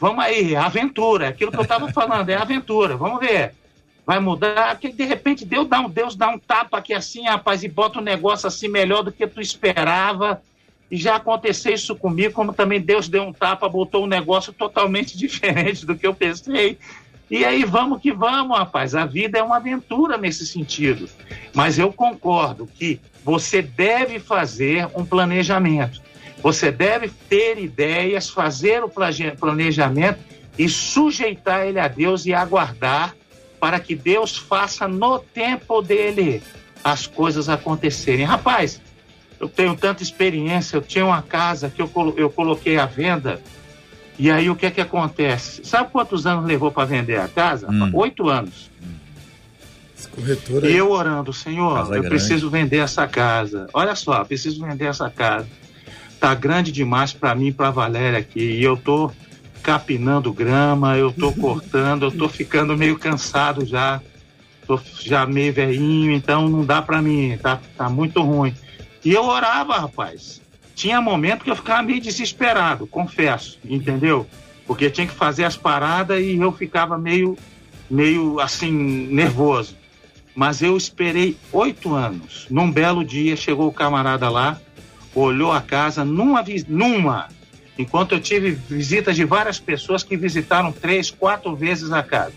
Vamos 0.00 0.24
aí, 0.24 0.56
aventura, 0.56 1.26
é 1.26 1.28
aquilo 1.28 1.52
que 1.52 1.58
eu 1.58 1.62
estava 1.62 1.86
falando, 1.92 2.28
é 2.30 2.34
aventura, 2.34 2.96
vamos 2.96 3.20
ver. 3.20 3.54
Vai 4.04 4.18
mudar, 4.18 4.76
que 4.78 4.90
de 4.90 5.04
repente 5.04 5.44
Deus 5.44 5.68
dá 5.68 5.80
um, 5.80 5.88
Deus 5.88 6.16
dá 6.16 6.28
um 6.28 6.38
tapa 6.38 6.78
aqui 6.78 6.92
assim, 6.92 7.24
rapaz, 7.26 7.62
e 7.62 7.68
bota 7.68 8.00
um 8.00 8.02
negócio 8.02 8.48
assim 8.48 8.66
melhor 8.66 9.04
do 9.04 9.12
que 9.12 9.26
tu 9.28 9.40
esperava. 9.40 10.42
Já 10.90 11.16
aconteceu 11.16 11.74
isso 11.74 11.94
comigo, 11.94 12.32
como 12.32 12.52
também 12.52 12.80
Deus 12.80 13.08
deu 13.08 13.22
um 13.22 13.32
tapa, 13.32 13.68
botou 13.68 14.04
um 14.04 14.06
negócio 14.06 14.52
totalmente 14.52 15.16
diferente 15.18 15.84
do 15.84 15.94
que 15.94 16.06
eu 16.06 16.14
pensei. 16.14 16.78
E 17.30 17.44
aí 17.44 17.62
vamos 17.64 18.00
que 18.00 18.10
vamos, 18.10 18.56
rapaz. 18.56 18.94
A 18.94 19.04
vida 19.04 19.38
é 19.38 19.42
uma 19.42 19.56
aventura 19.56 20.16
nesse 20.16 20.46
sentido. 20.46 21.08
Mas 21.54 21.78
eu 21.78 21.92
concordo 21.92 22.66
que 22.66 23.00
você 23.22 23.60
deve 23.60 24.18
fazer 24.18 24.88
um 24.94 25.04
planejamento. 25.04 26.00
Você 26.42 26.70
deve 26.70 27.10
ter 27.28 27.58
ideias, 27.58 28.30
fazer 28.30 28.82
o 28.82 28.88
planejamento 28.88 30.20
e 30.56 30.68
sujeitar 30.68 31.66
ele 31.66 31.78
a 31.78 31.88
Deus 31.88 32.24
e 32.24 32.32
aguardar 32.32 33.14
para 33.60 33.78
que 33.78 33.94
Deus 33.94 34.36
faça 34.36 34.88
no 34.88 35.18
tempo 35.18 35.82
dele 35.82 36.42
as 36.82 37.06
coisas 37.06 37.48
acontecerem. 37.48 38.24
Rapaz, 38.24 38.80
eu 39.40 39.48
tenho 39.48 39.74
tanta 39.76 40.02
experiência. 40.02 40.76
Eu 40.76 40.82
tinha 40.82 41.04
uma 41.04 41.22
casa 41.22 41.70
que 41.70 41.80
eu, 41.80 41.88
colo- 41.88 42.14
eu 42.16 42.28
coloquei 42.30 42.78
à 42.78 42.86
venda. 42.86 43.40
E 44.18 44.30
aí 44.30 44.50
o 44.50 44.56
que 44.56 44.66
é 44.66 44.70
que 44.70 44.80
acontece? 44.80 45.64
Sabe 45.64 45.90
quantos 45.92 46.26
anos 46.26 46.44
levou 46.44 46.70
para 46.72 46.84
vender 46.84 47.20
a 47.20 47.28
casa? 47.28 47.70
Hum. 47.70 47.90
Oito 47.94 48.28
anos. 48.28 48.68
Esse 49.96 50.08
corretor 50.08 50.64
aí. 50.64 50.72
E 50.72 50.76
eu 50.76 50.90
orando, 50.90 51.32
Senhor, 51.32 51.74
Casa 51.74 51.88
eu 51.96 52.02
grande. 52.02 52.08
preciso 52.08 52.50
vender 52.50 52.78
essa 52.78 53.06
casa. 53.06 53.68
Olha 53.72 53.94
só, 53.94 54.24
preciso 54.24 54.64
vender 54.64 54.86
essa 54.86 55.08
casa. 55.10 55.46
Tá 56.20 56.34
grande 56.34 56.72
demais 56.72 57.12
para 57.12 57.34
mim 57.34 57.46
e 57.48 57.52
para 57.52 57.70
Valéria 57.70 58.18
aqui. 58.18 58.40
E 58.40 58.62
eu 58.62 58.76
tô 58.76 59.10
capinando 59.62 60.32
grama, 60.32 60.96
eu 60.96 61.12
tô 61.12 61.30
cortando, 61.34 62.04
eu 62.06 62.10
tô 62.10 62.28
ficando 62.28 62.76
meio 62.76 62.98
cansado 62.98 63.64
já. 63.64 64.00
Tô 64.66 64.78
já 65.00 65.24
meio 65.26 65.52
velhinho, 65.52 66.12
então 66.12 66.48
não 66.48 66.64
dá 66.64 66.82
para 66.82 67.00
mim, 67.00 67.38
tá, 67.40 67.58
tá 67.76 67.88
muito 67.88 68.20
ruim. 68.20 68.54
E 69.04 69.12
eu 69.12 69.24
orava, 69.24 69.78
rapaz. 69.78 70.40
Tinha 70.74 71.00
momento 71.00 71.44
que 71.44 71.50
eu 71.50 71.56
ficava 71.56 71.82
meio 71.82 72.00
desesperado, 72.00 72.86
confesso, 72.86 73.58
entendeu? 73.64 74.26
Porque 74.66 74.90
tinha 74.90 75.06
que 75.06 75.12
fazer 75.12 75.44
as 75.44 75.56
paradas 75.56 76.22
e 76.22 76.36
eu 76.36 76.52
ficava 76.52 76.96
meio, 76.96 77.36
meio 77.90 78.38
assim, 78.38 78.70
nervoso. 78.70 79.76
Mas 80.36 80.62
eu 80.62 80.76
esperei 80.76 81.36
oito 81.52 81.94
anos. 81.94 82.46
Num 82.48 82.70
belo 82.70 83.04
dia 83.04 83.34
chegou 83.34 83.66
o 83.66 83.72
camarada 83.72 84.28
lá, 84.28 84.60
olhou 85.14 85.50
a 85.50 85.60
casa 85.60 86.04
numa, 86.04 86.44
numa 86.68 87.28
enquanto 87.78 88.12
eu 88.12 88.20
tive 88.20 88.50
visitas 88.50 89.14
de 89.14 89.24
várias 89.24 89.60
pessoas 89.60 90.02
que 90.02 90.16
visitaram 90.16 90.72
três, 90.72 91.10
quatro 91.10 91.54
vezes 91.54 91.92
a 91.92 92.02
casa. 92.02 92.34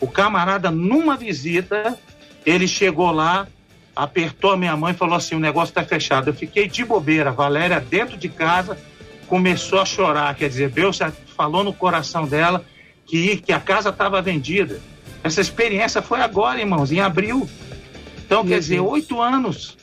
O 0.00 0.06
camarada, 0.06 0.70
numa 0.70 1.16
visita, 1.16 1.98
ele 2.46 2.68
chegou 2.68 3.10
lá, 3.10 3.46
apertou 3.94 4.52
a 4.52 4.56
minha 4.56 4.76
mãe 4.76 4.92
e 4.92 4.96
falou 4.96 5.16
assim: 5.16 5.34
o 5.34 5.40
negócio 5.40 5.70
está 5.70 5.84
fechado. 5.84 6.30
Eu 6.30 6.34
fiquei 6.34 6.68
de 6.68 6.84
bobeira. 6.84 7.30
Valéria, 7.30 7.80
dentro 7.80 8.16
de 8.16 8.28
casa, 8.28 8.78
começou 9.26 9.80
a 9.80 9.84
chorar. 9.84 10.34
Quer 10.34 10.48
dizer, 10.48 10.70
Deus 10.70 10.98
falou 11.36 11.62
no 11.62 11.72
coração 11.72 12.26
dela 12.26 12.64
que, 13.06 13.36
que 13.38 13.52
a 13.52 13.60
casa 13.60 13.90
estava 13.90 14.20
vendida. 14.20 14.80
Essa 15.22 15.40
experiência 15.40 16.02
foi 16.02 16.20
agora, 16.20 16.60
irmãos, 16.60 16.92
em 16.92 17.00
abril. 17.00 17.48
Então, 18.24 18.42
Meu 18.42 18.52
quer 18.52 18.60
dizer, 18.60 18.76
Deus. 18.76 18.92
oito 18.92 19.20
anos. 19.20 19.76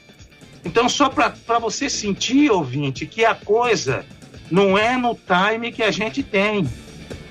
Então, 0.63 0.87
só 0.87 1.09
para 1.09 1.59
você 1.59 1.89
sentir, 1.89 2.51
ouvinte, 2.51 3.05
que 3.05 3.25
a 3.25 3.33
coisa 3.33 4.05
não 4.51 4.77
é 4.77 4.95
no 4.97 5.15
time 5.15 5.71
que 5.71 5.81
a 5.81 5.89
gente 5.89 6.21
tem, 6.21 6.67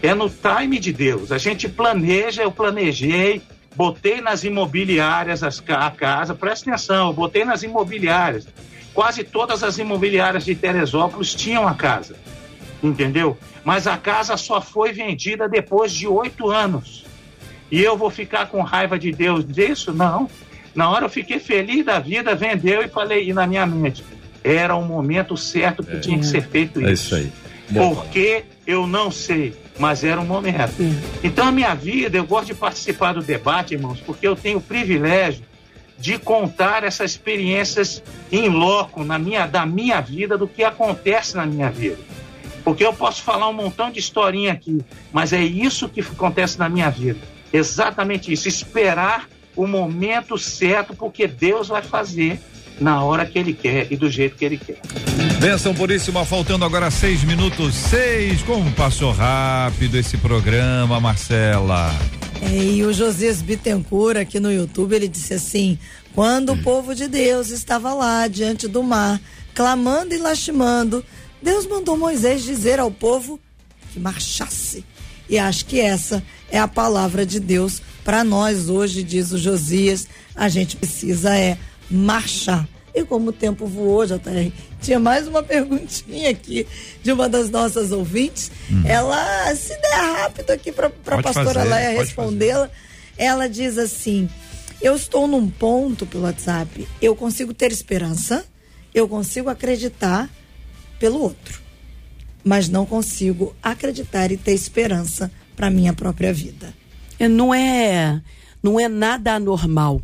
é 0.03 0.15
no 0.15 0.29
time 0.29 0.79
de 0.79 0.93
Deus. 0.93 1.31
A 1.31 1.39
gente 1.39 1.69
planeja, 1.69 2.43
eu 2.43 2.51
planejei, 2.51 3.43
botei 3.75 4.21
nas 4.21 4.45
imobiliárias 4.45 5.43
as, 5.43 5.63
a 5.69 5.91
casa, 5.91 6.35
presta 6.35 6.71
atenção, 6.71 7.13
botei 7.13 7.45
nas 7.45 7.63
imobiliárias. 7.63 8.47
Quase 8.93 9.23
todas 9.25 9.63
as 9.63 9.79
imobiliárias 9.79 10.45
de 10.45 10.55
Teresópolis 10.55 11.35
tinham 11.35 11.67
a 11.67 11.75
casa, 11.75 12.17
entendeu? 12.83 13.39
Mas 13.65 13.87
a 13.87 13.97
casa 13.97 14.37
só 14.37 14.61
foi 14.61 14.93
vendida 14.93 15.49
depois 15.49 15.93
de 15.93 16.07
oito 16.07 16.51
anos. 16.51 17.05
E 17.71 17.81
eu 17.81 17.97
vou 17.97 18.11
ficar 18.11 18.47
com 18.47 18.63
raiva 18.63 18.99
de 18.99 19.13
Deus 19.13 19.45
disso? 19.47 19.93
Não. 19.93 20.29
Na 20.75 20.91
hora 20.91 21.05
eu 21.05 21.11
fiquei 21.11 21.39
feliz 21.39 21.85
da 21.85 22.01
vida, 22.01 22.35
vendeu 22.35 22.83
e 22.83 22.89
falei, 22.89 23.29
e 23.29 23.33
na 23.33 23.47
minha 23.47 23.65
mente, 23.65 24.05
era 24.43 24.75
o 24.75 24.85
momento 24.85 25.37
certo 25.37 25.83
que 25.83 25.99
tinha 26.01 26.19
que 26.19 26.27
ser 26.27 26.43
feito 26.43 26.81
isso. 26.81 26.89
É 26.89 26.93
isso 26.93 27.15
aí. 27.15 27.33
Porque 27.73 28.45
eu 28.67 28.87
não 28.87 29.11
sei, 29.11 29.55
mas 29.81 30.05
era 30.05 30.21
um 30.21 30.27
momento. 30.27 30.75
Então 31.25 31.49
a 31.49 31.51
minha 31.51 31.75
vida, 31.75 32.19
eu 32.19 32.25
gosto 32.25 32.49
de 32.49 32.55
participar 32.55 33.15
do 33.15 33.23
debate, 33.23 33.73
irmãos, 33.73 33.99
porque 33.99 34.29
eu 34.29 34.37
tenho 34.37 34.59
o 34.59 34.61
privilégio 34.61 35.43
de 35.99 36.19
contar 36.19 36.85
essas 36.85 37.13
experiências 37.13 38.03
em 38.31 38.49
loco 38.49 39.03
na 39.03 39.19
minha, 39.19 39.47
da 39.47 39.65
minha 39.65 40.01
vida, 40.03 40.37
do 40.37 40.47
que 40.47 40.63
acontece 40.63 41.35
na 41.35 41.47
minha 41.47 41.71
vida. 41.71 41.99
Porque 42.63 42.85
eu 42.85 42.93
posso 42.93 43.23
falar 43.23 43.49
um 43.49 43.55
montão 43.55 43.91
de 43.91 43.99
historinha 43.99 44.53
aqui, 44.53 44.81
mas 45.11 45.33
é 45.33 45.43
isso 45.43 45.89
que 45.89 46.01
acontece 46.01 46.59
na 46.59 46.69
minha 46.69 46.91
vida. 46.91 47.19
Exatamente 47.51 48.31
isso. 48.31 48.49
Esperar 48.49 49.29
o 49.57 49.67
momento 49.67 50.37
certo, 50.37 50.95
porque 50.95 51.27
Deus 51.27 51.69
vai 51.69 51.83
fazer 51.83 52.39
na 52.81 53.03
hora 53.05 53.27
que 53.27 53.39
Ele 53.39 53.53
quer 53.53 53.87
e 53.91 53.97
do 53.97 54.11
jeito 54.11 54.37
que 54.37 54.45
Ele 54.45 54.57
quer. 54.57 54.81
Benção 55.41 55.75
Puríssima, 55.75 56.25
faltando 56.25 56.65
agora 56.65 56.91
seis 56.91 57.23
minutos, 57.23 57.75
seis. 57.75 58.43
Como 58.43 58.71
passou 58.73 59.13
rápido 59.13 59.97
esse 59.97 60.17
programa, 60.17 60.99
Marcela? 60.99 61.95
É, 62.43 62.57
e 62.57 62.85
o 62.85 62.93
Josias 62.93 63.43
Bittencourt 63.43 64.17
aqui 64.17 64.41
no 64.41 64.53
YouTube, 64.53 64.95
ele 64.95 65.09
disse 65.09 65.35
assim: 65.35 65.79
quando 66.15 66.53
o 66.53 66.63
povo 66.63 66.95
de 66.95 67.07
Deus 67.07 67.51
estava 67.51 67.93
lá 67.93 68.27
diante 68.27 68.67
do 68.67 68.83
mar, 68.83 69.21
clamando 69.55 70.15
e 70.15 70.19
lastimando, 70.19 71.05
Deus 71.43 71.67
mandou 71.67 71.97
Moisés 71.97 72.43
dizer 72.43 72.81
ao 72.81 72.91
povo 72.91 73.39
que 73.93 74.01
marchasse. 74.01 74.85
E 75.29 75.39
acho 75.39 75.67
que 75.67 75.81
essa 75.81 76.23
é 76.51 76.59
a 76.59 76.67
palavra 76.67 77.25
de 77.25 77.39
Deus 77.39 77.81
para 78.05 78.25
nós 78.25 78.69
hoje, 78.69 79.03
diz 79.03 79.31
o 79.31 79.39
Josias. 79.39 80.09
A 80.35 80.49
gente 80.49 80.77
precisa 80.77 81.37
é 81.37 81.57
marchar. 81.91 82.69
E 82.95 83.05
como 83.05 83.31
o 83.31 83.33
tempo 83.33 83.67
voou, 83.67 84.05
JR, 84.05 84.53
tinha 84.81 84.99
mais 84.99 85.29
uma 85.29 85.43
perguntinha 85.43 86.31
aqui 86.31 86.67
de 87.03 87.13
uma 87.13 87.29
das 87.29 87.49
nossas 87.49 87.93
ouvintes. 87.93 88.51
Ela, 88.85 89.55
se 89.55 89.77
der 89.81 89.95
rápido 89.95 90.51
aqui 90.51 90.73
para 90.73 90.89
a 90.89 91.23
pastora 91.23 91.63
Leia 91.63 91.99
respondê-la, 91.99 92.69
ela 93.17 93.49
diz 93.49 93.79
assim: 93.79 94.29
Eu 94.83 94.97
estou 94.97 95.29
num 95.29 95.49
ponto 95.49 96.05
pelo 96.05 96.25
WhatsApp, 96.25 96.89
eu 97.01 97.15
consigo 97.15 97.55
ter 97.55 97.71
esperança, 97.71 98.45
eu 98.93 99.07
consigo 99.07 99.49
acreditar 99.49 100.29
pelo 100.99 101.21
outro, 101.21 101.61
mas 102.43 102.69
não 102.69 102.85
consigo 102.85 103.55
acreditar 103.63 104.33
e 104.33 104.37
ter 104.37 104.53
esperança 104.53 105.31
para 105.55 105.71
minha 105.71 105.93
própria 105.93 106.33
vida. 106.33 106.75
É, 107.19 107.29
não 107.29 107.55
é 107.55 108.21
não 108.63 108.81
é 108.81 108.89
nada 108.89 109.35
anormal. 109.35 110.03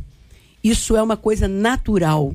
Isso 0.67 0.97
é 0.97 1.03
uma 1.03 1.17
coisa 1.17 1.47
natural, 1.47 2.35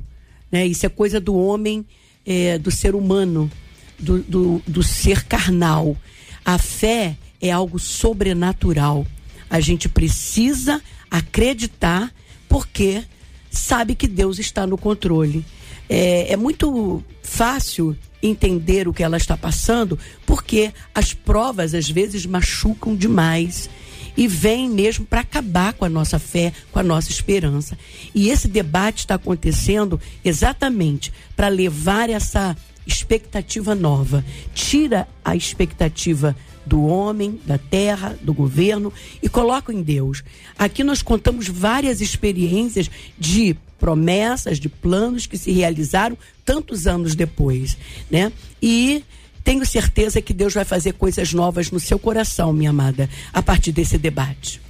né? 0.49 0.65
Isso 0.65 0.85
é 0.85 0.89
coisa 0.89 1.19
do 1.19 1.35
homem, 1.35 1.85
é, 2.25 2.57
do 2.57 2.71
ser 2.71 2.95
humano, 2.95 3.51
do, 3.99 4.19
do, 4.19 4.61
do 4.65 4.81
ser 4.81 5.25
carnal. 5.25 5.97
A 6.45 6.57
fé 6.57 7.17
é 7.41 7.51
algo 7.51 7.77
sobrenatural. 7.77 9.05
A 9.49 9.59
gente 9.59 9.89
precisa 9.89 10.81
acreditar 11.09 12.09
porque 12.47 13.03
sabe 13.49 13.95
que 13.95 14.07
Deus 14.07 14.39
está 14.39 14.65
no 14.65 14.77
controle. 14.77 15.45
É, 15.89 16.31
é 16.31 16.37
muito 16.37 17.03
fácil 17.21 17.97
entender 18.23 18.87
o 18.87 18.93
que 18.93 19.03
ela 19.03 19.17
está 19.17 19.35
passando 19.35 19.99
porque 20.25 20.71
as 20.95 21.13
provas 21.13 21.73
às 21.73 21.89
vezes 21.89 22.25
machucam 22.25 22.95
demais 22.95 23.69
e 24.15 24.27
vem 24.27 24.69
mesmo 24.69 25.05
para 25.05 25.21
acabar 25.21 25.73
com 25.73 25.85
a 25.85 25.89
nossa 25.89 26.19
fé, 26.19 26.53
com 26.71 26.79
a 26.79 26.83
nossa 26.83 27.09
esperança. 27.09 27.77
E 28.13 28.29
esse 28.29 28.47
debate 28.47 28.99
está 28.99 29.15
acontecendo 29.15 29.99
exatamente 30.23 31.11
para 31.35 31.47
levar 31.47 32.09
essa 32.09 32.55
expectativa 32.85 33.75
nova. 33.75 34.23
Tira 34.53 35.07
a 35.23 35.35
expectativa 35.35 36.35
do 36.65 36.85
homem, 36.85 37.39
da 37.45 37.57
terra, 37.57 38.17
do 38.21 38.33
governo 38.33 38.93
e 39.21 39.29
coloca 39.29 39.73
em 39.73 39.81
Deus. 39.81 40.23
Aqui 40.57 40.83
nós 40.83 41.01
contamos 41.01 41.47
várias 41.47 42.01
experiências 42.01 42.89
de 43.17 43.55
promessas, 43.79 44.59
de 44.59 44.69
planos 44.69 45.25
que 45.25 45.37
se 45.37 45.51
realizaram 45.51 46.17
tantos 46.45 46.85
anos 46.85 47.15
depois, 47.15 47.77
né? 48.11 48.31
E 48.61 49.03
tenho 49.43 49.65
certeza 49.65 50.21
que 50.21 50.33
Deus 50.33 50.53
vai 50.53 50.65
fazer 50.65 50.93
coisas 50.93 51.33
novas 51.33 51.71
no 51.71 51.79
seu 51.79 51.97
coração, 51.97 52.53
minha 52.53 52.69
amada, 52.69 53.09
a 53.33 53.41
partir 53.41 53.71
desse 53.71 53.97
debate. 53.97 54.61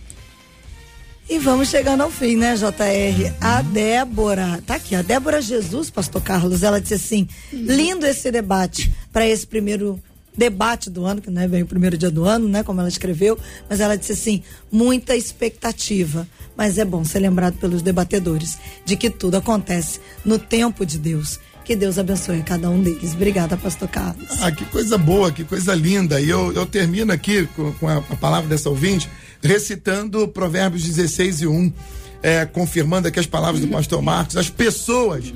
E 1.29 1.39
vamos 1.39 1.69
chegando 1.69 2.01
ao 2.01 2.11
fim, 2.11 2.35
né, 2.35 2.55
JR? 2.55 3.33
A 3.39 3.61
Débora, 3.61 4.61
tá 4.65 4.75
aqui, 4.75 4.95
a 4.95 5.01
Débora 5.01 5.41
Jesus, 5.41 5.89
pastor 5.89 6.21
Carlos, 6.21 6.61
ela 6.61 6.81
disse 6.81 6.95
assim: 6.95 7.27
lindo 7.53 8.05
esse 8.05 8.29
debate 8.29 8.91
para 9.13 9.25
esse 9.25 9.47
primeiro 9.47 9.97
debate 10.35 10.89
do 10.89 11.05
ano, 11.05 11.21
que 11.21 11.29
não 11.29 11.41
é 11.41 11.47
bem 11.47 11.61
o 11.61 11.67
primeiro 11.67 11.97
dia 11.97 12.11
do 12.11 12.25
ano, 12.25 12.47
né, 12.47 12.63
como 12.63 12.79
ela 12.79 12.89
escreveu, 12.89 13.37
mas 13.69 13.79
ela 13.79 13.95
disse 13.95 14.11
assim: 14.11 14.43
muita 14.69 15.15
expectativa. 15.15 16.27
Mas 16.57 16.77
é 16.77 16.83
bom 16.83 17.03
ser 17.05 17.19
lembrado 17.19 17.57
pelos 17.59 17.81
debatedores 17.81 18.57
de 18.83 18.97
que 18.97 19.09
tudo 19.09 19.37
acontece 19.37 20.01
no 20.25 20.37
tempo 20.37 20.85
de 20.85 20.97
Deus. 20.97 21.39
Que 21.63 21.75
Deus 21.75 21.99
abençoe 21.99 22.41
cada 22.43 22.69
um 22.69 22.81
deles. 22.81 23.13
Obrigada, 23.13 23.55
pastor 23.55 23.87
Carlos. 23.87 24.27
Ah, 24.41 24.51
que 24.51 24.65
coisa 24.65 24.97
boa, 24.97 25.31
que 25.31 25.43
coisa 25.43 25.75
linda. 25.75 26.19
E 26.19 26.29
eu, 26.29 26.51
eu 26.53 26.65
termino 26.65 27.13
aqui 27.13 27.47
com, 27.55 27.71
com 27.73 27.87
a, 27.87 27.97
a 27.97 28.15
palavra 28.15 28.49
dessa 28.49 28.69
ouvinte, 28.69 29.09
recitando 29.41 30.27
Provérbios 30.27 30.83
16 30.83 31.41
e 31.41 31.47
1, 31.47 31.73
é, 32.23 32.45
confirmando 32.45 33.07
aqui 33.07 33.19
as 33.19 33.27
palavras 33.27 33.61
do 33.61 33.67
pastor 33.71 34.01
Marcos. 34.01 34.37
As 34.37 34.49
pessoas 34.49 35.31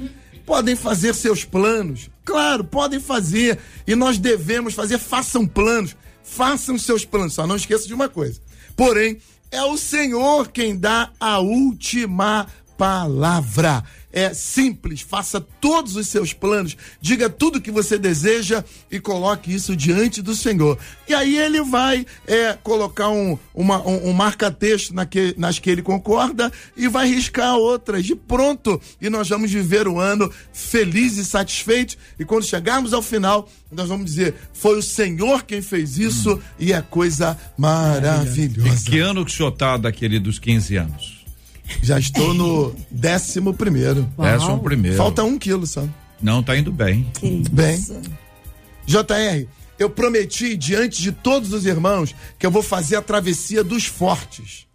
podem 0.45 0.75
fazer 0.75 1.13
seus 1.13 1.43
planos, 1.43 2.09
claro, 2.23 2.63
podem 2.63 2.99
fazer. 2.99 3.59
E 3.85 3.95
nós 3.95 4.17
devemos 4.17 4.73
fazer, 4.73 4.97
façam 4.97 5.45
planos, 5.45 5.95
façam 6.23 6.77
seus 6.77 7.05
planos. 7.05 7.33
Só 7.33 7.45
não 7.45 7.55
esqueça 7.55 7.87
de 7.87 7.93
uma 7.93 8.09
coisa. 8.09 8.39
Porém, 8.75 9.17
é 9.51 9.63
o 9.63 9.77
Senhor 9.77 10.49
quem 10.49 10.75
dá 10.75 11.11
a 11.19 11.39
última 11.39 12.47
palavra. 12.77 13.83
É 14.15 14.33
simples, 14.33 15.01
faça 15.01 15.41
todos 15.41 15.97
os 15.97 16.07
seus 16.07 16.31
planos, 16.31 16.77
diga 17.01 17.29
tudo 17.29 17.59
que 17.59 17.69
você 17.69 17.97
deseja 17.97 18.63
e 18.89 18.97
coloque 18.97 19.53
isso 19.53 19.75
diante 19.75 20.21
do 20.21 20.33
Senhor. 20.33 20.79
E 21.05 21.13
aí 21.13 21.37
ele 21.37 21.61
vai 21.61 22.05
é, 22.25 22.53
colocar 22.63 23.09
um, 23.09 23.37
uma, 23.53 23.85
um, 23.85 24.07
um 24.09 24.13
marca-texto 24.13 24.93
naque- 24.93 25.35
nas 25.37 25.59
que 25.59 25.69
ele 25.69 25.81
concorda 25.81 26.49
e 26.77 26.87
vai 26.87 27.09
riscar 27.09 27.55
outras. 27.57 28.07
E 28.09 28.15
pronto! 28.15 28.81
E 29.01 29.09
nós 29.09 29.27
vamos 29.27 29.51
viver 29.51 29.85
o 29.85 29.99
ano 29.99 30.31
feliz 30.53 31.17
e 31.17 31.25
satisfeito. 31.25 31.97
E 32.17 32.23
quando 32.23 32.45
chegarmos 32.45 32.93
ao 32.93 33.01
final, 33.01 33.49
nós 33.69 33.89
vamos 33.89 34.05
dizer: 34.05 34.33
foi 34.53 34.77
o 34.79 34.81
Senhor 34.81 35.43
quem 35.43 35.61
fez 35.61 35.97
isso 35.97 36.41
e 36.57 36.71
é 36.71 36.81
coisa 36.81 37.37
maravilhosa. 37.57 38.89
Que 38.89 38.99
ano 38.99 39.25
que 39.25 39.31
o 39.31 39.35
senhor 39.35 39.51
tá 39.51 39.75
daquele 39.75 40.19
dos 40.21 40.39
15 40.39 40.75
anos? 40.77 41.14
Já 41.81 41.97
estou 41.99 42.33
no 42.33 42.75
décimo 42.91 43.53
primeiro. 43.53 44.03
Décimo 44.17 44.59
primeiro. 44.59 44.97
Falta 44.97 45.23
um 45.23 45.37
quilo 45.37 45.65
só. 45.67 45.83
Não, 46.21 46.41
tá 46.41 46.57
indo 46.57 46.71
bem. 46.71 47.05
Bem. 47.51 47.77
JR, 48.85 49.47
eu 49.79 49.89
prometi 49.89 50.55
diante 50.55 51.01
de 51.01 51.11
todos 51.11 51.53
os 51.53 51.65
irmãos 51.65 52.13
que 52.37 52.45
eu 52.45 52.51
vou 52.51 52.61
fazer 52.63 52.95
a 52.95 53.01
travessia 53.01 53.63
dos 53.63 53.85
fortes. 53.85 54.65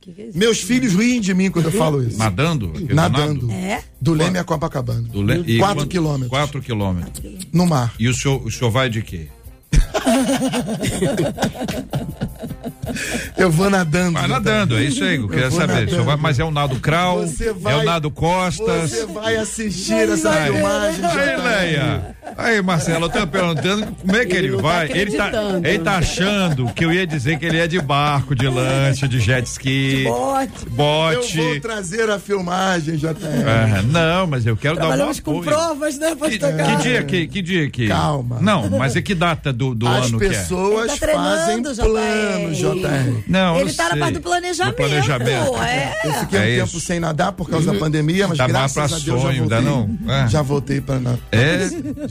Que 0.00 0.12
que 0.12 0.22
é? 0.22 0.30
Meus 0.34 0.60
filhos 0.60 0.94
riem 0.94 1.20
de 1.20 1.34
mim 1.34 1.50
quando 1.50 1.64
eu 1.66 1.72
falo 1.72 2.02
isso. 2.02 2.16
Nadando? 2.18 2.72
Nadando. 2.94 3.50
É? 3.50 3.82
Do 4.00 4.12
Leme 4.14 4.38
a 4.38 4.44
Copacabana. 4.44 5.02
Do 5.08 5.20
Le- 5.22 5.42
e 5.46 5.58
Quatro 5.58 5.76
quanto- 5.78 5.88
quilômetros. 5.90 6.28
Quatro 6.28 6.62
quilômetros. 6.62 7.46
No 7.52 7.66
mar. 7.66 7.92
E 7.98 8.08
o 8.08 8.14
senhor, 8.14 8.40
o 8.44 8.50
senhor 8.50 8.70
vai 8.70 8.88
de 8.88 9.02
quê? 9.02 9.26
Eu 13.36 13.50
vou 13.50 13.68
nadando. 13.68 14.12
Vai 14.18 14.28
nadando, 14.28 14.78
é 14.78 14.84
isso 14.84 15.04
aí, 15.04 15.16
eu 15.16 15.28
queria 15.28 15.50
vou 15.50 15.60
saber. 15.60 15.86
vai- 16.02 16.16
Mas 16.16 16.38
é 16.38 16.44
o 16.44 16.50
nado 16.50 16.76
crawl, 16.80 17.26
Você 17.26 17.48
é 17.48 17.52
vai- 17.52 17.74
o 17.74 17.84
nado 17.84 18.10
costas. 18.10 18.90
Você 18.90 19.06
vai 19.06 19.36
assistir 19.36 19.92
essa 20.10 20.32
filmagem, 20.32 21.04
Aí. 21.04 21.36
Leia. 21.36 22.16
Aí, 22.36 22.62
Marcelo, 22.62 23.06
eu 23.06 23.10
tô 23.10 23.26
perguntando 23.26 23.86
como 24.00 24.16
é 24.16 24.24
que 24.24 24.34
ele, 24.36 24.48
Ele 24.48 24.56
tá 24.56 24.62
vai. 24.62 24.90
ele, 24.92 25.16
tá, 25.16 25.30
ele 25.64 25.78
tá 25.80 25.96
achando 25.96 26.68
que 26.72 26.84
eu 26.84 26.92
ia 26.92 27.06
dizer 27.06 27.38
que 27.38 27.44
ele 27.46 27.58
é 27.58 27.66
de 27.66 27.80
barco, 27.80 28.34
de 28.34 28.48
lancha, 28.48 29.06
de 29.06 29.20
jet 29.20 29.46
ski, 29.46 30.04
Bote. 30.04 30.68
bote. 30.70 31.38
Eu 31.38 31.44
vou 31.44 31.60
trazer 31.60 32.08
a 32.10 32.18
filmagem, 32.18 32.96
JR. 32.96 33.16
É, 33.46 33.82
não, 33.82 34.26
mas 34.26 34.46
eu 34.46 34.56
quero 34.56 34.76
dar 34.76 34.84
um 34.84 34.88
Trabalhamos 34.88 35.20
com 35.20 35.40
provas, 35.42 35.98
né, 35.98 36.10
Que, 36.10 36.16
pastor 36.16 36.52
que 36.54 36.76
dia 36.82 37.02
que, 37.04 37.26
que 37.26 37.42
dia 37.42 37.70
que? 37.70 37.88
Calma. 37.88 38.38
Não, 38.40 38.68
mas 38.70 38.96
é 38.96 39.02
que 39.02 39.14
data 39.14 39.52
do, 39.52 39.65
do 39.74 39.86
As 39.88 40.06
ano 40.06 40.18
que 40.18 40.24
é? 40.26 40.28
pessoas 40.28 40.90
Ele 40.90 41.00
tá 41.00 41.06
fazem 41.12 41.62
treinando, 41.62 41.74
planos, 41.76 42.58
JR. 42.58 43.24
Não, 43.26 43.56
Ele 43.60 43.72
tá 43.72 43.84
na 43.84 43.90
sei. 43.90 43.98
parte 44.00 44.14
do 44.14 44.20
planejamento. 44.20 44.72
Do 44.74 44.76
planejamento. 44.76 45.56
É. 45.62 46.00
Eu 46.04 46.12
fiquei 46.14 46.38
um 46.38 46.42
É 46.42 46.46
tempo 46.56 46.66
isso. 46.68 46.80
sem 46.80 47.00
nadar 47.00 47.32
por 47.32 47.48
causa 47.48 47.72
da 47.72 47.78
pandemia, 47.78 48.28
mas 48.28 48.38
Tá 48.38 48.44
mais 48.48 48.52
graças 48.74 48.90
pra 48.90 48.96
a 48.96 49.00
Deus 49.00 49.20
sonho, 49.22 49.48
já 49.48 49.60
voltei. 49.60 49.96
não? 50.06 50.12
É. 50.14 50.28
Já 50.28 50.42
voltei 50.42 50.80
para 50.80 51.00
nadar. 51.00 51.18
É? 51.32 51.68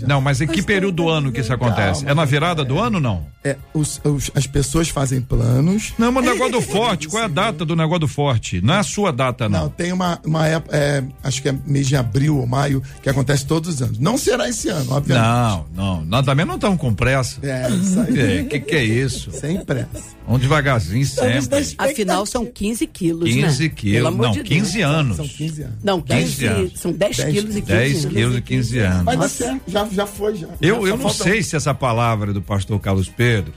Não, 0.07 0.21
mas 0.21 0.41
em 0.41 0.47
que 0.47 0.61
período 0.61 0.95
do 0.95 1.09
ano 1.09 1.31
que 1.31 1.41
isso 1.41 1.53
acontece? 1.53 2.01
Calma. 2.05 2.11
É 2.11 2.13
na 2.13 2.25
virada 2.25 2.63
do 2.63 2.79
ano 2.79 2.99
não? 2.99 3.25
É, 3.43 3.55
os- 3.73 3.99
os- 4.03 4.31
as 4.33 4.47
pessoas 4.47 4.89
fazem 4.89 5.21
planos. 5.21 5.93
Não, 5.97 6.11
mas 6.11 6.25
o 6.25 6.29
negócio 6.31 6.51
do 6.53 6.61
forte, 6.61 7.07
qual 7.07 7.21
é 7.21 7.25
a 7.25 7.29
data 7.29 7.63
do 7.65 7.75
negócio 7.75 7.99
do 7.99 8.07
forte? 8.07 8.59
Não 8.61 8.73
é 8.73 8.79
a 8.79 8.83
sua 8.83 9.11
data, 9.11 9.47
Não, 9.47 9.61
não. 9.63 9.69
tem 9.69 9.91
uma, 9.91 10.19
uma 10.25 10.47
época, 10.47 10.75
é, 10.75 11.03
acho 11.23 11.41
que 11.41 11.49
é 11.49 11.55
mês 11.65 11.87
de 11.87 11.95
abril 11.95 12.37
ou 12.39 12.47
maio, 12.47 12.81
que 13.03 13.09
acontece 13.09 13.45
todos 13.45 13.75
os 13.75 13.81
anos. 13.81 13.99
Não 13.99 14.17
será 14.17 14.49
esse 14.49 14.69
ano, 14.69 14.91
obviamente. 14.93 15.25
Não, 15.25 15.65
não. 15.75 16.05
Nós 16.05 16.25
também 16.25 16.45
não 16.45 16.55
estamos 16.55 16.79
com 16.79 16.93
pressa. 16.93 17.34
É, 17.41 17.69
isso 17.69 17.99
aí. 17.99 18.19
É, 18.39 18.43
que 18.43 18.59
que 18.59 18.75
é 18.75 18.83
isso? 18.83 19.31
Sem 19.31 19.63
pressa. 19.63 20.15
Vamos 20.25 20.41
devagarzinho 20.41 21.05
sempre. 21.05 21.65
Afinal, 21.77 22.25
são 22.25 22.45
15 22.45 22.87
quilos, 22.87 23.29
15 23.29 23.63
né? 23.63 23.69
Quilos. 23.75 24.07
amor 24.07 24.25
Não, 24.27 24.31
de 24.31 24.43
15 24.43 24.77
Deus. 24.77 24.91
anos. 24.91 25.15
São 25.17 25.27
15 25.27 25.61
anos. 25.63 25.75
Não, 25.83 26.01
15 26.01 26.21
15, 26.23 26.45
anos. 26.45 26.79
são 26.79 26.91
10 26.91 27.17
10 27.17 27.29
quilos 27.33 27.55
e 27.55 27.61
15 27.61 27.65
10 27.73 28.05
anos. 28.05 28.13
quilos 28.17 28.37
e 28.37 28.41
15 28.41 28.79
anos. 28.79 29.05
Dar 29.17 29.29
certo, 29.29 29.61
já, 29.67 29.85
já 29.91 30.05
foi, 30.07 30.35
já. 30.35 30.47
Eu, 30.61 30.81
Já 30.81 30.87
eu 30.89 30.97
não 30.97 31.09
sei 31.09 31.39
um. 31.39 31.43
se 31.43 31.55
essa 31.55 31.73
palavra 31.73 32.33
do 32.33 32.41
pastor 32.41 32.79
Carlos 32.79 33.07
Pedro, 33.09 33.53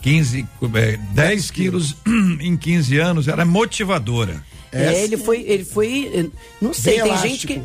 15, 0.00 0.46
é, 0.74 0.96
10 1.14 1.50
quilos 1.50 1.96
em 2.40 2.56
15 2.56 2.98
anos, 2.98 3.28
era 3.28 3.44
motivadora. 3.44 4.42
É, 4.72 5.04
ele 5.04 5.18
foi, 5.18 5.42
ele 5.42 5.64
foi, 5.64 6.10
eh, 6.14 6.26
não 6.60 6.72
sei, 6.72 6.94
Bem 6.94 7.02
tem 7.02 7.10
elástico. 7.12 7.28
gente 7.28 7.46
que 7.46 7.62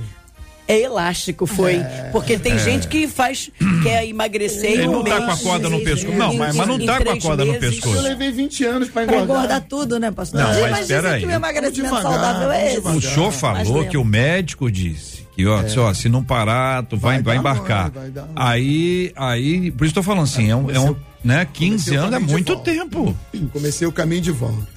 é 0.68 0.82
elástico, 0.82 1.46
foi. 1.46 1.80
Porque 2.12 2.38
tem 2.38 2.58
gente 2.60 2.88
que 2.88 3.08
faz, 3.08 3.50
quer 3.84 4.06
emagrecer 4.08 4.72
Ele 4.72 4.84
em 4.84 4.88
um 4.88 4.92
não 4.94 5.04
tá 5.04 5.20
mês. 5.20 5.26
com 5.26 5.32
a 5.32 5.38
corda 5.38 5.70
no 5.70 5.80
pescoço. 5.82 6.18
Não, 6.18 6.34
Em- 6.34 6.38
mas, 6.38 6.56
mas 6.56 6.68
não 6.68 6.80
tá 6.86 7.02
com 7.04 7.10
a 7.12 7.20
corda 7.20 7.46
no 7.46 7.54
meses. 7.54 7.66
Eu 7.66 7.72
pescoço. 7.72 8.02
levei 8.02 8.32
20 8.32 8.64
anos 8.66 8.90
pra 8.90 9.04
Pra 9.06 9.16
engordar. 9.16 9.36
engordar 9.38 9.62
tudo, 9.68 10.00
né, 10.00 10.12
pastor? 10.12 10.42
Não, 10.42 10.48
mas 10.62 10.72
mas 10.72 10.80
espera 10.82 11.12
aí. 11.14 11.22
que 11.22 11.28
o 11.28 11.32
emagrecimento 11.32 11.96
devagar, 11.96 12.02
saudável 12.12 12.52
é 12.52 12.74
esse. 12.76 12.80
O 12.88 13.02
senhor 13.02 13.32
falou 13.32 13.86
que 13.86 13.98
o 13.98 14.04
médico 14.04 14.70
disse 14.72 15.26
que, 15.36 15.46
ó, 15.46 15.68
se, 15.68 15.80
ó, 15.80 15.94
se 15.94 16.10
não 16.10 16.24
parar, 16.24 16.84
tu 16.84 16.98
vai, 16.98 17.16
Vai 17.16 17.24
vai 17.24 17.38
embarcar. 17.38 17.92
ruim, 17.96 18.12
vai. 18.12 18.26
Aí, 18.36 19.12
aí, 19.16 19.72
por 19.72 19.86
isso 19.86 19.94
tô 19.96 20.04
falando 20.04 20.24
assim, 20.24 20.50
é 20.50 20.56
um, 20.56 20.70
é 20.72 20.80
um 20.80 20.96
né, 21.24 21.46
15 21.54 21.92
comecei 21.92 21.98
o 21.98 22.02
anos 22.02 22.14
é 22.16 22.20
muito 22.20 22.54
volta. 22.56 22.72
tempo. 22.72 23.18
Comecei 23.54 23.88
o 23.88 23.92
caminho 23.92 24.22
de 24.22 24.32
volta. 24.32 24.77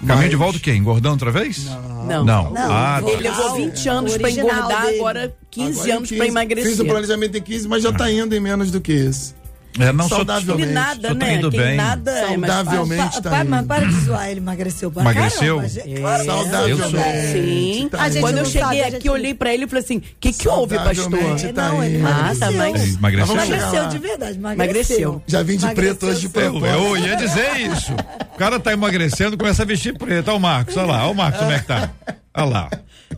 Caminho 0.00 0.16
Mas- 0.22 0.30
de 0.30 0.36
volta 0.36 0.58
o 0.58 0.60
quê? 0.60 0.72
Engordando 0.74 1.14
outra 1.14 1.30
vez? 1.30 1.64
Não. 1.64 2.24
Não. 2.24 2.50
Não, 2.52 2.72
Ah, 2.72 3.00
vou- 3.00 3.10
tá. 3.10 3.16
Ele 3.16 3.28
levou 3.28 3.54
20 3.54 3.88
anos 3.88 4.16
pra 4.16 4.24
Original 4.24 4.48
engordar, 4.56 4.86
dele. 4.86 4.98
agora 4.98 5.36
15 5.50 5.78
Agora 5.80 5.96
anos 5.96 6.08
15, 6.08 6.16
pra 6.18 6.26
emagrecer. 6.28 6.70
Fiz 6.70 6.80
o 6.80 6.84
planejamento 6.84 7.36
em 7.38 7.42
15, 7.42 7.66
mas 7.68 7.82
já 7.82 7.92
tá 7.92 8.10
indo 8.10 8.34
em 8.34 8.40
menos 8.40 8.70
do 8.70 8.80
que 8.80 8.92
isso. 8.92 9.34
É, 9.78 9.92
não 9.92 10.08
sou, 10.08 10.18
Saudável. 10.18 10.58
Ele 10.58 10.72
nada, 10.72 11.12
né? 11.14 11.34
indo 11.34 11.50
Quem 11.50 11.60
bem. 11.60 11.76
nada 11.76 12.10
é. 12.10 12.26
Saudavelmente 12.28 13.22
Pa- 13.22 13.30
tá 13.30 13.40
indo. 13.40 13.50
mas 13.50 13.66
para 13.66 13.86
de 13.86 14.00
zoar, 14.00 14.28
ele 14.30 14.40
emagreceu 14.40 14.90
pra 14.90 15.02
Emagreceu? 15.02 15.56
caramba, 15.56 15.68
gente. 15.68 16.00
Claro 16.00 16.20
sim. 16.20 16.26
Saudavelmente. 16.26 17.32
Sim. 17.32 17.88
tá 17.90 18.02
A 18.02 18.08
gente 18.08 18.20
Quando 18.22 18.34
não 18.34 18.40
eu 18.42 18.46
cheguei 18.46 18.62
sabe, 18.62 18.80
aqui, 18.80 18.90
gente 18.92 19.06
eu 19.06 19.12
não- 19.12 19.20
olhei 19.20 19.34
pra 19.34 19.54
ele 19.54 19.64
e 19.64 19.66
falei 19.68 19.84
assim: 19.84 19.96
o 19.98 20.02
que, 20.20 20.32
que 20.32 20.48
houve, 20.48 20.76
pastor? 20.76 20.94
Saudavelmente. 20.96 21.52
tá 21.52 21.68
Não, 21.68 21.84
ele. 21.84 21.96
Ah, 21.96 22.00
emagreceu. 22.00 22.38
tá, 22.40 22.52
mas- 22.52 22.82
Ele 22.82 22.94
emagreceu? 22.96 23.34
Emagreceu 23.34 23.88
de 23.88 23.98
verdade, 23.98 24.38
emagreceu. 24.38 25.22
Já 25.26 25.42
vim 25.42 25.56
de 25.56 25.64
Emagreceu 25.64 25.96
preto 25.96 26.06
hoje 26.06 26.20
de 26.20 26.28
sim. 26.28 26.32
Eu, 26.40 26.50
propósito. 26.52 26.78
eu 26.78 26.96
ia 26.96 27.16
dizer 27.16 27.56
isso. 27.72 27.92
O 27.92 28.38
cara 28.38 28.58
tá 28.60 28.72
emagrecendo, 28.72 29.36
começa 29.36 29.62
a 29.62 29.66
vestir 29.66 29.96
preto. 29.96 30.28
Olha 30.28 30.36
o 30.36 30.40
Marcos, 30.40 30.76
olha 30.76 30.86
lá, 30.86 31.02
olha 31.04 31.12
o 31.12 31.14
Marcos 31.14 31.40
como 31.40 31.52
é 31.52 31.58
que 31.58 31.66
tá. 31.66 31.90
Olha 32.34 32.44
lá. 32.46 32.70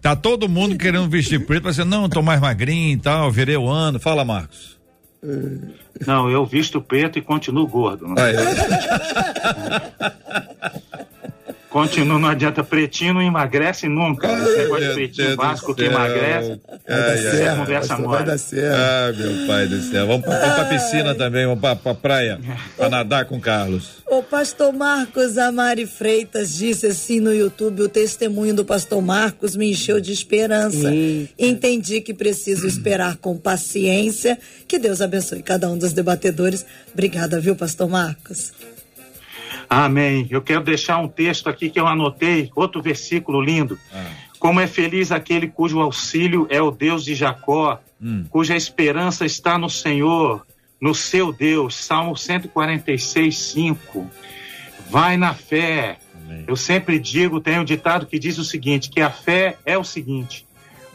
Tá 0.03 0.15
todo 0.15 0.49
mundo 0.49 0.77
querendo 0.77 1.09
vestir 1.09 1.45
preto, 1.45 1.65
mas 1.65 1.77
não, 1.79 2.05
eu 2.05 2.09
tô 2.09 2.23
mais 2.23 2.41
magrinho 2.41 2.93
e 2.93 2.97
tal, 2.97 3.31
virei 3.33 3.57
o 3.57 3.69
ano. 3.69 3.99
Fala, 3.99 4.25
Marcos. 4.25 4.78
Não, 6.07 6.31
eu 6.31 6.47
visto 6.47 6.81
preto 6.81 7.19
e 7.19 7.23
continuo 7.23 7.67
gordo. 7.67 8.07
Não 8.07 8.15
Continuo, 11.79 12.19
não 12.19 12.29
adianta. 12.29 12.65
Pretinho 12.65 13.15
não 13.15 13.23
emagrece 13.23 13.89
nunca. 13.89 14.27
Esse 14.27 14.59
negócio 14.59 14.89
de 14.89 14.95
pretinho 14.95 15.37
básico 15.37 15.75
que 15.75 15.85
emagrece. 15.85 16.61
Vai 16.69 16.99
dar 16.99 17.17
certo, 17.17 17.57
conversa 17.59 17.89
pastor, 17.89 18.07
mole. 18.07 18.17
vai 18.17 18.27
dar 18.27 18.39
certo. 18.39 18.77
Ah, 18.77 19.13
meu 19.17 19.47
pai 19.47 19.67
do 19.69 19.83
céu. 19.83 20.07
Vamos 20.09 20.27
pra, 20.27 20.39
vamos 20.41 20.55
pra 20.57 20.65
piscina 20.65 21.15
também, 21.15 21.47
vamos 21.47 21.61
pra, 21.61 21.77
pra 21.77 21.95
praia, 21.95 22.41
pra 22.77 22.89
nadar 22.91 23.27
com 23.27 23.37
o 23.37 23.41
Carlos. 23.41 23.99
O 24.11 24.23
pastor 24.25 24.73
Marcos 24.73 25.39
Amari 25.39 25.87
Freitas 25.87 26.53
disse 26.53 26.87
assim 26.89 27.21
no 27.21 27.33
YouTube: 27.33 27.83
o 27.83 27.89
testemunho 27.89 28.55
do 28.55 28.65
pastor 28.65 29.01
Marcos 29.01 29.55
me 29.55 29.71
encheu 29.71 30.01
de 30.01 30.13
esperança. 30.13 30.93
Eita. 30.93 31.33
Entendi 31.39 32.01
que 32.01 32.13
preciso 32.13 32.67
esperar 32.67 33.17
com 33.19 33.37
paciência. 33.37 34.37
Que 34.67 34.79
Deus 34.81 35.01
abençoe 35.01 35.43
cada 35.43 35.71
um 35.71 35.79
dos 35.79 35.93
debatedores. 35.93 36.67
Obrigada, 36.93 37.39
viu, 37.39 37.55
pastor 37.55 37.89
Marcos? 37.89 38.53
Amém. 39.69 40.27
Eu 40.31 40.41
quero 40.41 40.63
deixar 40.63 40.99
um 40.99 41.09
texto 41.09 41.49
aqui 41.49 41.69
que 41.69 41.79
eu 41.79 41.87
anotei, 41.87 42.51
outro 42.55 42.81
versículo 42.81 43.41
lindo. 43.41 43.79
Como 44.39 44.61
é 44.61 44.67
feliz 44.67 45.13
aquele 45.13 45.49
cujo 45.49 45.81
auxílio 45.81 46.47
é 46.49 46.63
o 46.63 46.71
Deus 46.71 47.05
de 47.05 47.15
Jacó, 47.15 47.81
cuja 48.31 48.57
esperança 48.57 49.27
está 49.27 49.59
no 49.59 49.69
Senhor, 49.69 50.47
no 50.81 50.95
seu 50.95 51.33
Deus. 51.33 51.77
Salmo 51.77 52.17
146, 52.17 53.37
5. 53.37 54.11
Vai 54.89 55.17
na 55.17 55.35
fé. 55.35 55.99
Eu 56.47 56.57
sempre 56.57 56.99
digo, 56.99 57.41
tem 57.41 57.59
um 57.59 57.65
ditado 57.65 58.07
que 58.07 58.19
diz 58.19 58.39
o 58.39 58.45
seguinte, 58.45 58.91
que 58.91 59.01
a 59.01 59.11
fé 59.11 59.57
é 59.67 59.77
o 59.77 59.85
seguinte: 59.85 60.47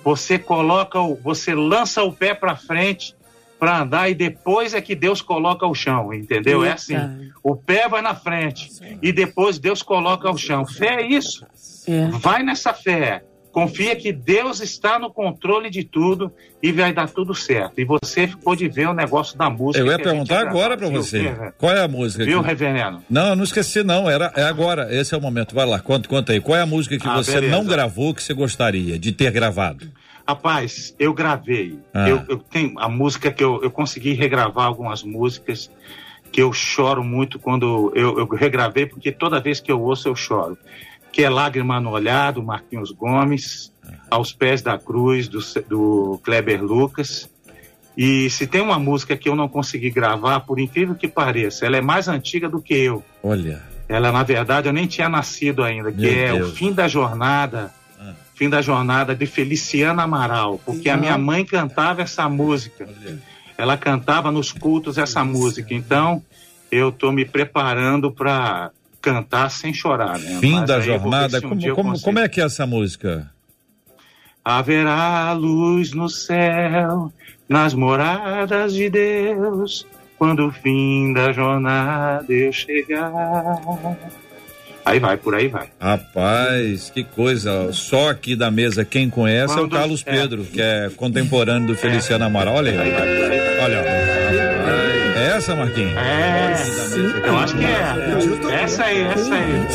você 0.03 0.39
coloca 0.39 0.99
o, 0.99 1.15
você 1.15 1.53
lança 1.53 2.03
o 2.03 2.13
pé 2.13 2.33
para 2.33 2.55
frente 2.55 3.15
para 3.63 3.79
andar 3.81 4.09
e 4.09 4.13
depois 4.13 4.73
é 4.73 4.81
que 4.81 4.93
Deus 4.93 5.21
coloca 5.21 5.65
o 5.65 5.73
chão, 5.73 6.13
entendeu? 6.13 6.65
É 6.65 6.73
assim. 6.73 6.97
O 7.41 7.55
pé 7.55 7.87
vai 7.87 8.01
na 8.01 8.13
frente 8.13 8.69
e 9.01 9.13
depois 9.13 9.57
Deus 9.57 9.81
coloca 9.81 10.29
o 10.29 10.37
chão. 10.37 10.65
Fé 10.65 10.95
é 11.01 11.07
isso. 11.07 11.45
É. 11.87 12.07
Vai 12.19 12.43
nessa 12.43 12.73
fé. 12.73 13.23
Confia 13.53 13.95
que 13.95 14.11
Deus 14.11 14.59
está 14.59 14.99
no 14.99 15.09
controle 15.09 15.69
de 15.69 15.85
tudo 15.85 16.29
e 16.61 16.73
vai 16.73 16.91
dar 16.91 17.07
tudo 17.07 17.33
certo. 17.33 17.79
E 17.79 17.85
você 17.85 18.27
ficou 18.27 18.53
de 18.53 18.67
ver 18.67 18.89
o 18.89 18.93
negócio 18.93 19.37
da 19.37 19.49
música. 19.49 19.79
Eu 19.81 19.89
ia 19.89 19.97
perguntar 19.97 20.41
agora 20.45 20.75
Viu, 20.75 20.91
você. 20.91 21.19
Viu, 21.19 21.53
Qual 21.57 21.71
é 21.71 21.81
a 21.81 21.87
música? 21.87 22.25
Viu, 22.25 22.41
que- 22.41 22.47
reverendo? 22.49 23.01
Não, 23.09 23.29
eu 23.29 23.35
não 23.37 23.45
esqueci 23.45 23.81
não, 23.81 24.09
era, 24.09 24.29
é 24.35 24.43
agora, 24.43 24.93
esse 24.93 25.15
é 25.15 25.17
o 25.17 25.21
momento, 25.21 25.55
vai 25.55 25.65
lá, 25.65 25.79
conta, 25.79 26.09
conta 26.09 26.33
aí, 26.33 26.41
qual 26.41 26.57
é 26.57 26.61
a 26.61 26.65
música 26.65 26.97
que 26.97 27.07
Ah, 27.07 27.15
você 27.15 27.35
beleza. 27.35 27.55
não 27.55 27.63
gravou 27.63 28.13
que 28.13 28.21
você 28.21 28.33
gostaria 28.33 28.99
de 28.99 29.13
ter 29.13 29.31
gravado? 29.31 29.87
Rapaz, 30.27 30.95
eu 30.97 31.13
gravei. 31.13 31.77
Ah. 31.93 32.07
Eu, 32.07 32.23
eu 32.29 32.37
tenho 32.37 32.79
a 32.79 32.87
música 32.87 33.31
que 33.31 33.43
eu, 33.43 33.61
eu 33.61 33.69
consegui 33.69 34.13
regravar 34.13 34.65
algumas 34.65 35.03
músicas 35.03 35.69
que 36.31 36.41
eu 36.41 36.51
choro 36.51 37.03
muito 37.03 37.37
quando 37.37 37.91
eu, 37.95 38.17
eu 38.17 38.27
regravei, 38.27 38.85
porque 38.85 39.11
toda 39.11 39.39
vez 39.39 39.59
que 39.59 39.71
eu 39.71 39.81
ouço 39.81 40.07
eu 40.07 40.15
choro. 40.15 40.57
Que 41.11 41.23
é 41.23 41.29
Lágrima 41.29 41.79
no 41.79 41.91
Olhar, 41.91 42.33
do 42.33 42.41
Marquinhos 42.41 42.91
Gomes, 42.91 43.71
Aos 44.09 44.33
Pés 44.33 44.61
da 44.61 44.79
Cruz, 44.79 45.27
do, 45.27 45.39
do 45.69 46.19
Kleber 46.23 46.63
Lucas. 46.63 47.29
E 47.95 48.29
se 48.31 48.47
tem 48.47 48.61
uma 48.61 48.79
música 48.79 49.15
que 49.15 49.29
eu 49.29 49.35
não 49.35 49.47
consegui 49.47 49.91
gravar, 49.91 50.39
por 50.39 50.59
incrível 50.59 50.95
que 50.95 51.07
pareça, 51.07 51.67
ela 51.67 51.77
é 51.77 51.81
mais 51.81 52.07
antiga 52.07 52.49
do 52.49 52.59
que 52.59 52.73
eu. 52.73 53.03
Olha, 53.21 53.61
Ela, 53.87 54.11
na 54.11 54.23
verdade, 54.23 54.67
eu 54.67 54.73
nem 54.73 54.87
tinha 54.87 55.07
nascido 55.07 55.63
ainda, 55.63 55.91
que 55.91 56.01
Meu 56.01 56.11
é 56.11 56.33
Deus. 56.33 56.49
o 56.49 56.55
fim 56.55 56.71
da 56.73 56.87
jornada. 56.87 57.71
Fim 58.35 58.49
da 58.49 58.61
jornada 58.61 59.15
de 59.15 59.25
Feliciana 59.25 60.03
Amaral, 60.03 60.59
porque 60.65 60.89
a 60.89 60.97
minha 60.97 61.17
mãe 61.17 61.45
cantava 61.45 62.01
essa 62.01 62.27
música. 62.27 62.89
Ela 63.57 63.77
cantava 63.77 64.31
nos 64.31 64.51
cultos 64.51 64.97
essa 64.97 65.23
música. 65.23 65.73
Então, 65.73 66.23
eu 66.71 66.91
tô 66.91 67.11
me 67.11 67.23
preparando 67.23 68.11
para 68.11 68.71
cantar 68.99 69.51
sem 69.51 69.73
chorar, 69.73 70.17
né? 70.17 70.39
fim 70.39 70.55
Mas 70.55 70.67
da 70.67 70.79
jornada, 70.79 71.37
um 71.37 71.41
como, 71.41 71.75
como, 71.75 72.01
como 72.01 72.19
é 72.19 72.27
que 72.27 72.41
é 72.41 72.45
essa 72.45 72.65
música? 72.65 73.29
Haverá 74.43 75.31
luz 75.33 75.93
no 75.93 76.09
céu, 76.09 77.13
nas 77.47 77.73
moradas 77.73 78.73
de 78.73 78.89
Deus, 78.89 79.85
quando 80.17 80.47
o 80.47 80.51
fim 80.51 81.13
da 81.13 81.31
jornada 81.31 82.25
eu 82.33 82.51
chegar. 82.51 83.11
Aí 84.85 84.99
vai, 84.99 85.15
por 85.17 85.33
aí 85.33 85.47
vai. 85.47 85.67
Rapaz, 85.79 86.89
que 86.93 87.03
coisa, 87.05 87.71
só 87.71 88.09
aqui 88.09 88.35
da 88.35 88.51
mesa 88.51 88.83
quem 88.83 89.09
conhece 89.09 89.53
é 89.53 89.55
o 89.55 89.59
Quando- 89.61 89.71
Carlos 89.71 90.03
é. 90.05 90.11
Pedro, 90.11 90.43
que 90.43 90.61
é 90.61 90.89
contemporâneo 90.95 91.67
do 91.67 91.75
Feliciano 91.75 92.25
Amaral, 92.25 92.55
olha 92.55 92.71
Aí 92.71 92.79
aí, 92.79 92.91
vai, 92.91 93.01
por 93.01 93.31
aí 93.31 93.39
vai. 93.39 93.63
olha, 93.63 93.77
rapaz, 93.77 95.17
essa, 95.35 95.55
Marquinhos? 95.55 95.93
É, 95.97 96.53
eu 97.27 97.37
acho 97.37 97.55
que 97.57 97.63
é. 97.65 98.61
Essa 98.63 98.83
aí, 98.83 99.01
essa 99.03 99.33
aí. 99.35 99.65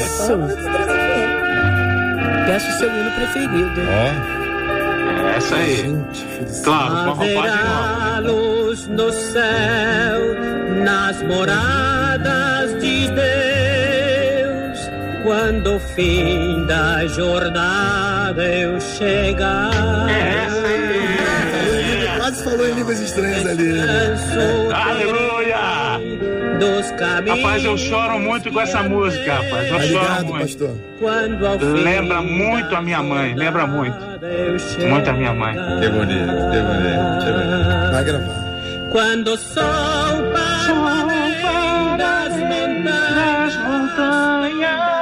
Peço 2.46 2.66
o 2.68 2.72
seu 2.78 2.88
hino 2.90 3.10
preferido. 3.12 3.80
Ó, 3.90 4.38
Essa 5.36 5.56
aí. 5.56 5.96
Claro, 6.64 6.90
com 6.90 6.96
a 6.96 7.14
roupagem 7.14 7.64
nova. 7.64 8.20
Luz 8.20 8.86
no 8.88 9.12
céu, 9.12 10.20
nas 10.84 11.22
moradas 11.22 12.57
quando 15.28 15.76
o 15.76 15.78
fim 15.78 16.64
da 16.64 17.06
jornada 17.06 18.42
eu 18.46 18.80
chegar. 18.80 19.70
É. 20.08 20.46
Ele 21.68 22.18
quase 22.18 22.42
falou 22.44 22.66
em 22.66 22.72
línguas 22.72 22.98
estranhas 22.98 23.44
ali. 23.44 23.72
né? 23.74 24.16
Aleluia! 24.72 25.58
dos 26.58 26.90
caminhos. 26.92 27.38
Rapaz, 27.42 27.64
eu 27.64 27.76
choro 27.76 28.18
muito 28.18 28.50
com 28.50 28.60
essa 28.60 28.82
música, 28.82 29.34
rapaz. 29.34 29.68
Eu 29.70 29.76
Tá 29.76 29.82
choro 29.82 30.26
muito. 30.26 30.40
pastor? 30.40 30.70
Quando 30.98 31.46
ao 31.46 31.58
fim 31.58 31.66
Lembra 31.84 32.22
muito 32.22 32.74
a 32.74 32.80
minha 32.82 33.02
mãe, 33.02 33.34
lembra 33.34 33.66
muito. 33.66 33.96
Muito 34.88 35.10
a 35.10 35.12
minha 35.12 35.34
mãe. 35.34 35.54
que 35.54 35.88
bonito, 35.90 36.26
que 36.26 36.60
bonito, 36.62 37.24
que 37.24 37.32
bonito. 37.32 37.92
Vai 37.92 38.04
gravar. 38.04 38.48
Quando 38.90 39.28
o 39.28 39.36
sol 39.36 39.62
para 40.32 41.96
das 41.98 42.32
montanhas 42.38 43.54
tombar, 43.56 44.97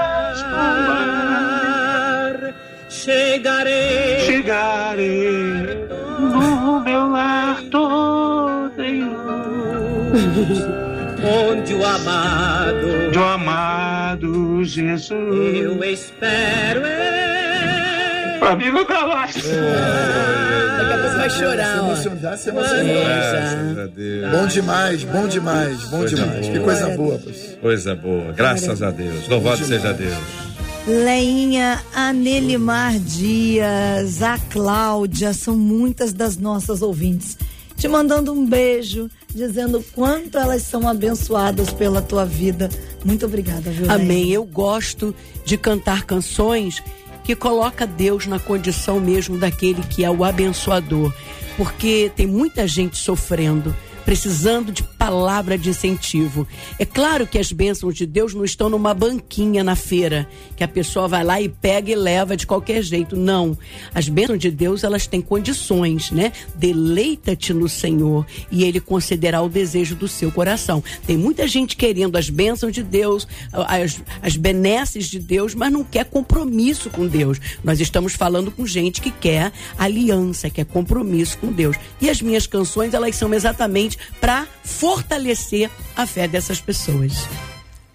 chegarei 3.07 4.19
Chegarei 4.27 5.87
no 6.19 6.81
meu 6.81 7.09
lar 7.09 7.63
todo 7.71 8.83
em 8.83 9.05
luz 9.05 10.87
onde 11.23 11.75
o 11.75 11.85
amado 11.85 13.11
do 13.13 13.25
amado 13.25 14.65
Jesus. 14.65 15.11
eu 15.11 15.85
espero. 15.85 16.81
eu. 16.81 18.39
Pra 18.39 18.55
mim 18.55 18.71
nunca 18.71 19.07
mais. 19.07 19.35
Daqui 19.35 20.93
a 20.93 20.99
pouco 21.03 21.17
vai 21.17 21.31
chorar, 21.31 21.73
Se 21.73 21.79
emocionar, 21.79 22.39
se 22.39 22.49
emocionar. 22.51 22.85
Graças 22.85 23.79
a 23.79 23.87
Deus. 23.87 24.31
Bom 24.31 24.47
demais, 24.47 25.05
bom 25.05 25.27
demais, 25.27 25.85
bom 25.85 25.99
Coisa 25.99 26.17
demais. 26.17 26.49
Que 26.49 26.61
coisa 26.61 26.89
boa, 26.91 27.19
pastor. 27.19 27.59
Coisa 27.61 27.95
boa, 27.95 28.33
graças 28.33 28.83
a 28.83 28.91
Deus. 28.91 29.29
Louvado 29.29 29.65
seja 29.65 29.93
Deus. 29.93 30.56
Leinha, 30.87 31.83
a 31.93 32.13
Nelimar 32.13 32.97
Dias, 33.01 34.23
a 34.23 34.39
Cláudia, 34.39 35.35
são 35.35 35.57
muitas 35.57 36.13
das 36.13 36.37
nossas 36.37 36.81
ouvintes. 36.81 37.37
Te 37.77 37.89
mandando 37.89 38.33
um 38.33 38.47
beijo, 38.47 39.11
dizendo 39.35 39.85
quanto 39.93 40.39
elas 40.39 40.63
são 40.63 40.89
abençoadas 40.89 41.73
pela 41.73 42.01
tua 42.01 42.25
vida. 42.25 42.71
Muito 43.05 43.27
obrigada, 43.27 43.69
viu? 43.71 43.91
Amém. 43.91 44.07
Leinha? 44.07 44.35
Eu 44.37 44.45
gosto 44.45 45.13
de 45.45 45.59
cantar 45.59 46.05
canções 46.05 46.81
que 47.25 47.35
coloca 47.35 47.85
Deus 47.85 48.29
na 48.29 48.39
condição 48.39 49.01
mesmo 49.01 49.37
daquele 49.37 49.83
que 49.83 50.05
é 50.05 50.11
o 50.11 50.23
abençoador, 50.23 51.13
porque 51.57 52.13
tem 52.15 52.29
muita 52.29 52.69
gente 52.69 52.97
sofrendo, 52.97 53.75
precisando 54.07 54.71
de 54.71 54.85
palavra 54.85 55.59
de 55.59 55.69
incentivo. 55.71 56.47
É 56.79 56.85
claro 56.85 57.27
que 57.27 57.39
as 57.39 57.51
bênçãos 57.51 57.93
de 57.93 58.07
Deus 58.07 58.33
não 58.33 58.45
estão 58.45 58.71
numa 58.71 58.95
banquinha 58.95 59.65
na 59.65 59.75
feira, 59.75 60.29
que 60.57 60.63
a 60.63 60.69
pessoa 60.69 61.09
vai 61.09 61.25
lá 61.25 61.41
e 61.41 61.49
pega 61.49 61.91
e 61.91 61.97
leva 61.97 62.37
de 62.37 62.47
qualquer 62.47 62.83
jeito. 62.83 63.17
Não. 63.17 63.59
As 63.93 64.09
bênçãos 64.09 64.39
de 64.39 64.49
Deus, 64.49 64.85
elas 64.85 65.09
têm 65.09 65.21
condições, 65.21 66.13
né? 66.13 66.33
Deleita-te 66.55 67.53
no 67.53 67.69
Senhor 67.69 68.25
e 68.51 68.63
ele 68.63 68.79
concederá 68.79 69.43
o 69.43 69.49
desejo 69.49 69.97
do 69.97 70.07
seu 70.07 70.31
coração. 70.31 70.83
Tem 71.05 71.17
muita 71.17 71.49
gente 71.49 71.77
querendo 71.77 72.17
as 72.17 72.31
bênçãos 72.31 72.73
de 72.73 72.85
Deus, 72.85 73.27
as, 73.53 74.01
as 74.23 74.37
benesses 74.37 75.07
de 75.07 75.19
Deus, 75.19 75.53
mas 75.53 75.73
não 75.73 75.83
quer 75.83 76.05
compromisso 76.05 76.91
com 76.91 77.09
Deus. 77.09 77.41
Nós 77.65 77.81
estamos 77.81 78.15
falando 78.15 78.53
com 78.53 78.65
gente 78.65 79.01
que 79.01 79.11
quer 79.11 79.53
aliança, 79.77 80.49
quer 80.49 80.65
compromisso 80.65 81.39
com 81.39 81.51
Deus. 81.51 81.77
E 82.01 82.09
as 82.09 82.23
minhas 82.23 82.47
canções, 82.47 82.95
elas 82.95 83.17
são 83.17 83.35
exatamente 83.35 83.96
para 84.21 84.47
fortalecer 84.63 85.71
a 85.97 86.07
fé 86.07 86.27
dessas 86.29 86.61
pessoas. 86.61 87.27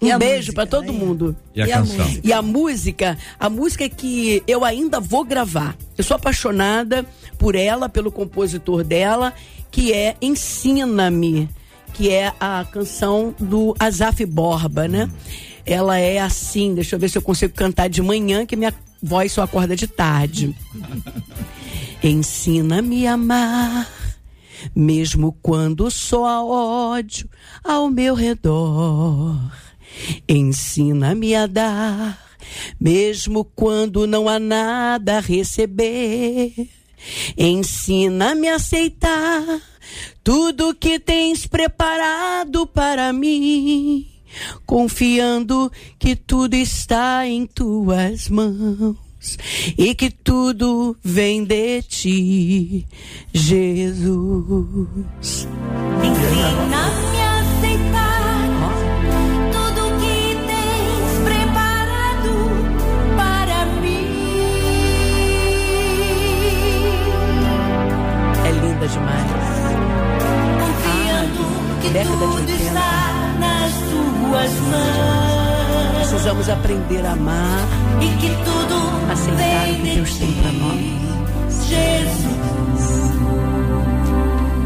E 0.00 0.12
Um 0.12 0.18
beijo 0.18 0.52
para 0.52 0.66
todo 0.66 0.90
hein? 0.90 0.98
mundo. 0.98 1.36
E 1.54 1.62
a 1.62 1.66
E 1.68 1.72
a 1.72 1.76
canção? 1.76 2.20
E 2.24 2.32
a 2.32 2.42
música, 2.42 3.16
a 3.38 3.48
música 3.48 3.88
que 3.88 4.42
eu 4.48 4.64
ainda 4.64 4.98
vou 4.98 5.24
gravar. 5.24 5.76
Eu 5.96 6.02
sou 6.02 6.16
apaixonada 6.16 7.06
por 7.38 7.54
ela, 7.54 7.88
pelo 7.88 8.10
compositor 8.10 8.82
dela, 8.82 9.32
que 9.70 9.92
é 9.92 10.16
Ensina-me, 10.20 11.48
que 11.94 12.10
é 12.10 12.32
a 12.40 12.66
canção 12.70 13.32
do 13.38 13.76
Azaf 13.78 14.24
Borba, 14.26 14.88
né? 14.88 15.08
Ela 15.64 15.98
é 15.98 16.18
assim, 16.18 16.74
deixa 16.74 16.96
eu 16.96 16.98
ver 16.98 17.08
se 17.08 17.16
eu 17.16 17.22
consigo 17.22 17.54
cantar 17.54 17.88
de 17.88 18.02
manhã, 18.02 18.44
que 18.44 18.56
minha 18.56 18.74
voz 19.00 19.30
só 19.30 19.42
acorda 19.42 19.76
de 19.76 19.86
tarde. 19.86 20.52
Ensina-me 22.02 23.06
a 23.06 23.12
amar, 23.12 23.88
mesmo 24.74 25.36
quando 25.42 25.90
só 25.90 26.26
há 26.26 26.44
ódio 26.44 27.28
ao 27.62 27.90
meu 27.90 28.14
redor. 28.14 29.36
Ensina-me 30.28 31.34
a 31.34 31.46
dar, 31.46 32.18
mesmo 32.80 33.44
quando 33.44 34.06
não 34.06 34.28
há 34.28 34.38
nada 34.38 35.18
a 35.18 35.20
receber. 35.20 36.68
Ensina-me 37.36 38.48
a 38.48 38.56
aceitar 38.56 39.60
tudo 40.22 40.74
que 40.74 40.98
tens 40.98 41.46
preparado 41.46 42.66
para 42.66 43.12
mim, 43.12 44.06
confiando 44.64 45.70
que 45.98 46.14
tudo 46.14 46.54
está 46.54 47.26
em 47.26 47.44
tuas 47.44 48.28
mãos 48.28 49.11
e 49.78 49.94
que 49.94 50.10
tudo 50.10 50.96
vem 51.02 51.44
de 51.44 51.82
ti, 51.82 52.86
Jesus. 53.32 54.88
Ensina-me 56.02 56.74
a 56.74 57.40
aceitar 57.40 58.48
tudo 59.52 59.82
que 60.00 60.36
tens 60.46 61.10
preparado 61.24 62.32
para 63.16 63.66
mim. 63.80 64.06
É 68.44 68.50
linda 68.50 68.86
demais. 68.88 69.52
Confiando 70.60 71.44
que 71.80 71.88
década 71.88 72.14
de 72.14 72.18
tudo 72.18 72.34
80. 72.34 72.52
está 72.52 72.92
nas 73.38 73.72
tuas 73.90 74.52
mãos 74.70 75.22
Precisamos 76.12 76.48
aprender 76.50 77.06
a 77.06 77.12
amar, 77.12 77.66
e 78.00 78.06
que 78.20 78.28
tudo 78.44 78.91
aceitar 79.10 79.68
o 79.68 79.74
que 79.74 79.82
de 79.82 79.94
Deus 79.94 80.16
tem 80.18 80.32
para 80.32 80.52
nós. 80.52 81.02
Jesus. 81.68 82.32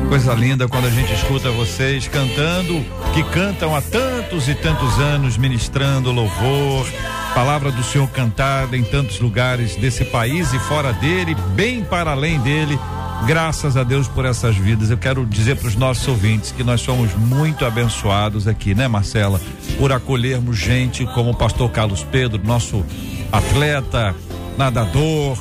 Coisa 0.09 0.35
linda 0.35 0.69
quando 0.69 0.87
a 0.87 0.91
gente 0.91 1.13
escuta 1.13 1.51
vocês 1.51 2.07
cantando, 2.07 2.85
que 3.13 3.23
cantam 3.25 3.75
há 3.75 3.83
tantos 3.83 4.49
e 4.49 4.55
tantos 4.55 4.99
anos, 5.01 5.37
ministrando 5.37 6.13
louvor, 6.13 6.87
palavra 7.35 7.73
do 7.73 7.83
Senhor 7.83 8.09
cantada 8.11 8.77
em 8.77 8.85
tantos 8.85 9.19
lugares 9.19 9.75
desse 9.77 10.05
país 10.05 10.53
e 10.53 10.59
fora 10.61 10.93
dele, 10.93 11.35
bem 11.55 11.85
para 11.85 12.13
além 12.13 12.39
dele. 12.41 12.79
Graças 13.27 13.77
a 13.77 13.83
Deus 13.83 14.07
por 14.07 14.25
essas 14.25 14.57
vidas. 14.57 14.91
Eu 14.91 14.99
quero 14.99 15.27
dizer 15.27 15.57
para 15.57 15.69
os 15.69 15.75
nossos 15.75 16.07
ouvintes 16.07 16.53
que 16.53 16.63
nós 16.63 16.81
somos 16.81 17.15
muito 17.15 17.65
abençoados 17.65 18.47
aqui, 18.47 18.75
né, 18.75 18.87
Marcela? 18.87 19.41
Por 19.79 19.91
acolhermos 19.91 20.57
gente 20.57 21.05
como 21.07 21.31
o 21.31 21.35
pastor 21.35 21.71
Carlos 21.71 22.05
Pedro, 22.05 22.41
nosso 22.45 22.85
atleta, 23.33 24.15
nadador, 24.57 25.39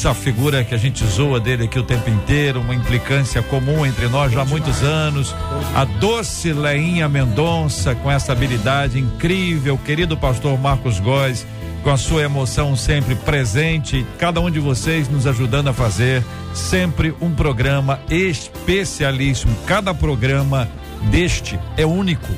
essa 0.00 0.14
figura 0.14 0.64
que 0.64 0.74
a 0.74 0.78
gente 0.78 1.04
zoa 1.04 1.38
dele 1.38 1.64
aqui 1.64 1.78
o 1.78 1.82
tempo 1.82 2.08
inteiro, 2.08 2.60
uma 2.60 2.74
implicância 2.74 3.42
comum 3.42 3.84
entre 3.84 4.08
nós 4.08 4.32
já 4.32 4.42
há 4.42 4.44
muitos 4.44 4.82
anos. 4.82 5.34
A 5.74 5.84
doce 5.84 6.52
Leinha 6.52 7.08
Mendonça, 7.08 7.94
com 7.94 8.10
essa 8.10 8.32
habilidade 8.32 8.98
incrível, 8.98 9.76
querido 9.76 10.16
pastor 10.16 10.58
Marcos 10.58 10.98
Góes, 11.00 11.46
com 11.82 11.90
a 11.90 11.96
sua 11.96 12.22
emoção 12.22 12.76
sempre 12.76 13.14
presente, 13.14 14.06
cada 14.18 14.40
um 14.40 14.50
de 14.50 14.60
vocês 14.60 15.08
nos 15.08 15.26
ajudando 15.26 15.68
a 15.68 15.72
fazer 15.72 16.24
sempre 16.54 17.14
um 17.20 17.34
programa 17.34 18.00
especialíssimo. 18.08 19.54
Cada 19.66 19.92
programa 19.92 20.68
deste 21.10 21.58
é 21.76 21.84
único. 21.84 22.28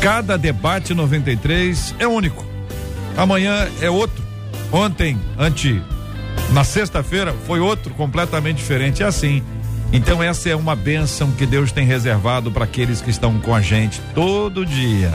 Cada 0.00 0.36
debate 0.36 0.92
93 0.94 1.94
é 1.98 2.06
único. 2.06 2.55
Amanhã 3.16 3.68
é 3.80 3.88
outro. 3.88 4.24
Ontem, 4.72 5.18
ante 5.38 5.82
na 6.52 6.64
sexta-feira 6.64 7.34
foi 7.46 7.60
outro 7.60 7.94
completamente 7.94 8.56
diferente. 8.56 9.02
É 9.02 9.06
assim. 9.06 9.42
Então 9.92 10.22
essa 10.22 10.48
é 10.48 10.56
uma 10.56 10.74
bênção 10.74 11.30
que 11.32 11.46
Deus 11.46 11.72
tem 11.72 11.86
reservado 11.86 12.50
para 12.50 12.64
aqueles 12.64 13.00
que 13.00 13.10
estão 13.10 13.38
com 13.40 13.54
a 13.54 13.60
gente 13.60 14.00
todo 14.14 14.66
dia. 14.66 15.12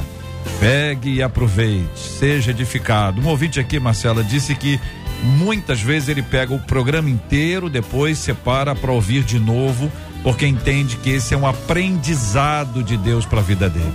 Pegue 0.60 1.16
e 1.16 1.24
aproveite, 1.24 2.00
seja 2.00 2.52
edificado. 2.52 3.22
Um 3.22 3.28
ouvinte 3.28 3.60
aqui, 3.60 3.80
Marcela, 3.80 4.24
disse 4.24 4.56
que 4.56 4.80
muitas 5.22 5.82
vezes 5.82 6.10
ele 6.10 6.24
pega 6.24 6.54
o 6.54 6.60
programa 6.60 7.10
inteiro, 7.10 7.70
depois 7.70 8.18
separa 8.18 8.74
para 8.74 8.92
ouvir 8.92 9.24
de 9.24 9.38
novo, 9.38 9.92
porque 10.24 10.48
entende 10.48 10.98
que 10.98 11.12
esse 11.12 11.34
é 11.34 11.38
um 11.38 11.46
aprendizado 11.46 12.84
de 12.84 12.98
Deus 12.98 13.26
para 13.26 13.40
a 13.40 13.44
vida 13.44 13.70
dele. 13.70 13.94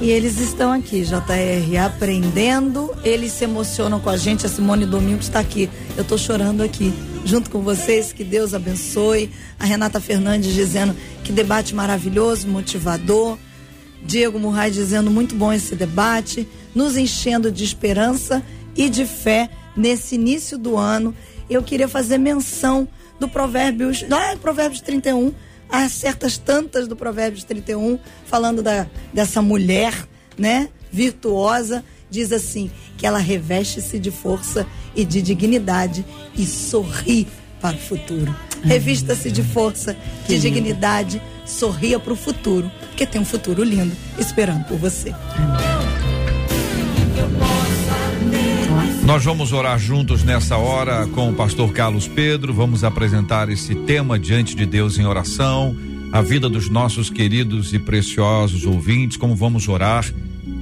E 0.00 0.10
eles 0.10 0.38
estão 0.38 0.72
aqui, 0.72 1.02
JR, 1.02 1.76
aprendendo. 1.84 2.90
Eles 3.04 3.32
se 3.32 3.44
emocionam 3.44 4.00
com 4.00 4.10
a 4.10 4.16
gente. 4.16 4.44
A 4.44 4.48
Simone 4.48 4.84
Domingos 4.84 5.26
está 5.26 5.38
aqui. 5.38 5.70
Eu 5.96 6.02
estou 6.02 6.18
chorando 6.18 6.62
aqui, 6.62 6.92
junto 7.24 7.48
com 7.48 7.62
vocês. 7.62 8.12
Que 8.12 8.24
Deus 8.24 8.54
abençoe. 8.54 9.30
A 9.58 9.64
Renata 9.64 10.00
Fernandes 10.00 10.52
dizendo 10.52 10.94
que 11.22 11.32
debate 11.32 11.74
maravilhoso, 11.74 12.48
motivador. 12.48 13.38
Diego 14.04 14.38
Murray 14.38 14.70
dizendo 14.70 15.10
muito 15.10 15.34
bom 15.34 15.52
esse 15.52 15.74
debate, 15.74 16.46
nos 16.74 16.96
enchendo 16.96 17.50
de 17.50 17.64
esperança 17.64 18.42
e 18.76 18.90
de 18.90 19.06
fé 19.06 19.48
nesse 19.76 20.16
início 20.16 20.58
do 20.58 20.76
ano. 20.76 21.14
Eu 21.48 21.62
queria 21.62 21.88
fazer 21.88 22.18
menção 22.18 22.86
do 23.18 23.28
Provérbios, 23.28 24.04
lá 24.08 24.34
em 24.34 24.36
Provérbios 24.36 24.80
31, 24.80 25.32
há 25.68 25.88
certas 25.88 26.38
tantas 26.38 26.86
do 26.88 26.96
Provérbios 26.96 27.44
31, 27.44 27.98
falando 28.26 28.62
da, 28.62 28.86
dessa 29.12 29.42
mulher, 29.42 30.06
né, 30.38 30.68
virtuosa, 30.90 31.84
diz 32.10 32.32
assim, 32.32 32.70
que 32.96 33.06
ela 33.06 33.18
reveste-se 33.18 33.98
de 33.98 34.10
força 34.10 34.66
e 34.94 35.04
de 35.04 35.20
dignidade 35.20 36.04
e 36.36 36.46
sorri 36.46 37.26
para 37.60 37.76
o 37.76 37.80
futuro. 37.80 38.34
Revista-se 38.62 39.30
de 39.30 39.42
força, 39.42 39.96
de 40.26 40.38
dignidade, 40.38 41.20
sorria 41.44 41.98
para 41.98 42.12
o 42.12 42.16
futuro, 42.16 42.70
porque 42.88 43.06
tem 43.06 43.20
um 43.20 43.24
futuro 43.24 43.62
lindo 43.62 43.94
esperando 44.18 44.64
por 44.64 44.78
você. 44.78 45.12
Nós 49.04 49.22
vamos 49.22 49.52
orar 49.52 49.78
juntos 49.78 50.24
nessa 50.24 50.56
hora 50.56 51.06
com 51.08 51.28
o 51.28 51.34
pastor 51.34 51.70
Carlos 51.74 52.08
Pedro. 52.08 52.54
Vamos 52.54 52.82
apresentar 52.82 53.50
esse 53.50 53.74
tema 53.74 54.18
diante 54.18 54.56
de 54.56 54.64
Deus 54.64 54.98
em 54.98 55.04
oração, 55.04 55.76
a 56.10 56.22
vida 56.22 56.48
dos 56.48 56.70
nossos 56.70 57.10
queridos 57.10 57.74
e 57.74 57.78
preciosos 57.78 58.64
ouvintes, 58.64 59.18
como 59.18 59.36
vamos 59.36 59.68
orar, 59.68 60.06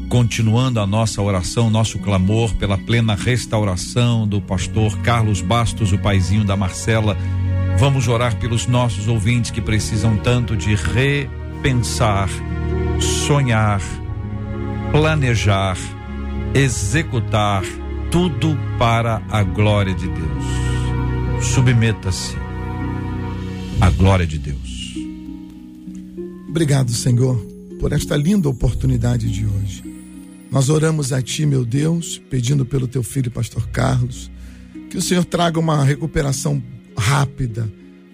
continuando 0.09 0.81
a 0.81 0.87
nossa 0.87 1.23
oração, 1.23 1.71
nosso 1.71 2.01
clamor 2.01 2.53
pela 2.57 2.77
plena 2.77 3.15
restauração 3.15 4.27
do 4.27 4.41
pastor 4.41 4.99
Carlos 4.99 5.41
Bastos, 5.41 5.93
o 5.93 5.99
paizinho 5.99 6.43
da 6.43 6.57
Marcela. 6.57 7.17
Vamos 7.79 8.09
orar 8.09 8.37
pelos 8.41 8.67
nossos 8.67 9.07
ouvintes 9.07 9.53
que 9.53 9.61
precisam 9.61 10.17
tanto 10.17 10.57
de 10.57 10.75
repensar, 10.75 12.29
sonhar, 12.99 13.81
planejar, 14.91 15.79
executar 16.53 17.63
tudo 18.13 18.55
para 18.79 19.23
a 19.31 19.43
glória 19.43 19.95
de 19.95 20.07
Deus. 20.07 20.45
Submeta-se 21.43 22.37
à 23.81 23.89
glória 23.89 24.27
de 24.27 24.39
Deus. 24.39 24.95
Obrigado, 26.47 26.93
Senhor, 26.93 27.37
por 27.81 27.91
esta 27.91 28.15
linda 28.15 28.51
oportunidade 28.51 29.31
de 29.31 29.47
hoje. 29.47 29.83
Nós 30.51 30.69
oramos 30.69 31.11
a 31.11 31.23
Ti, 31.23 31.47
meu 31.47 31.65
Deus, 31.65 32.21
pedindo 32.29 32.67
pelo 32.67 32.87
Teu 32.87 33.03
filho, 33.03 33.31
Pastor 33.31 33.67
Carlos, 33.69 34.31
que 34.91 34.99
o 34.99 35.03
Senhor 35.03 35.25
traga 35.25 35.59
uma 35.59 35.83
recuperação 35.83 36.63
rápida. 36.95 37.73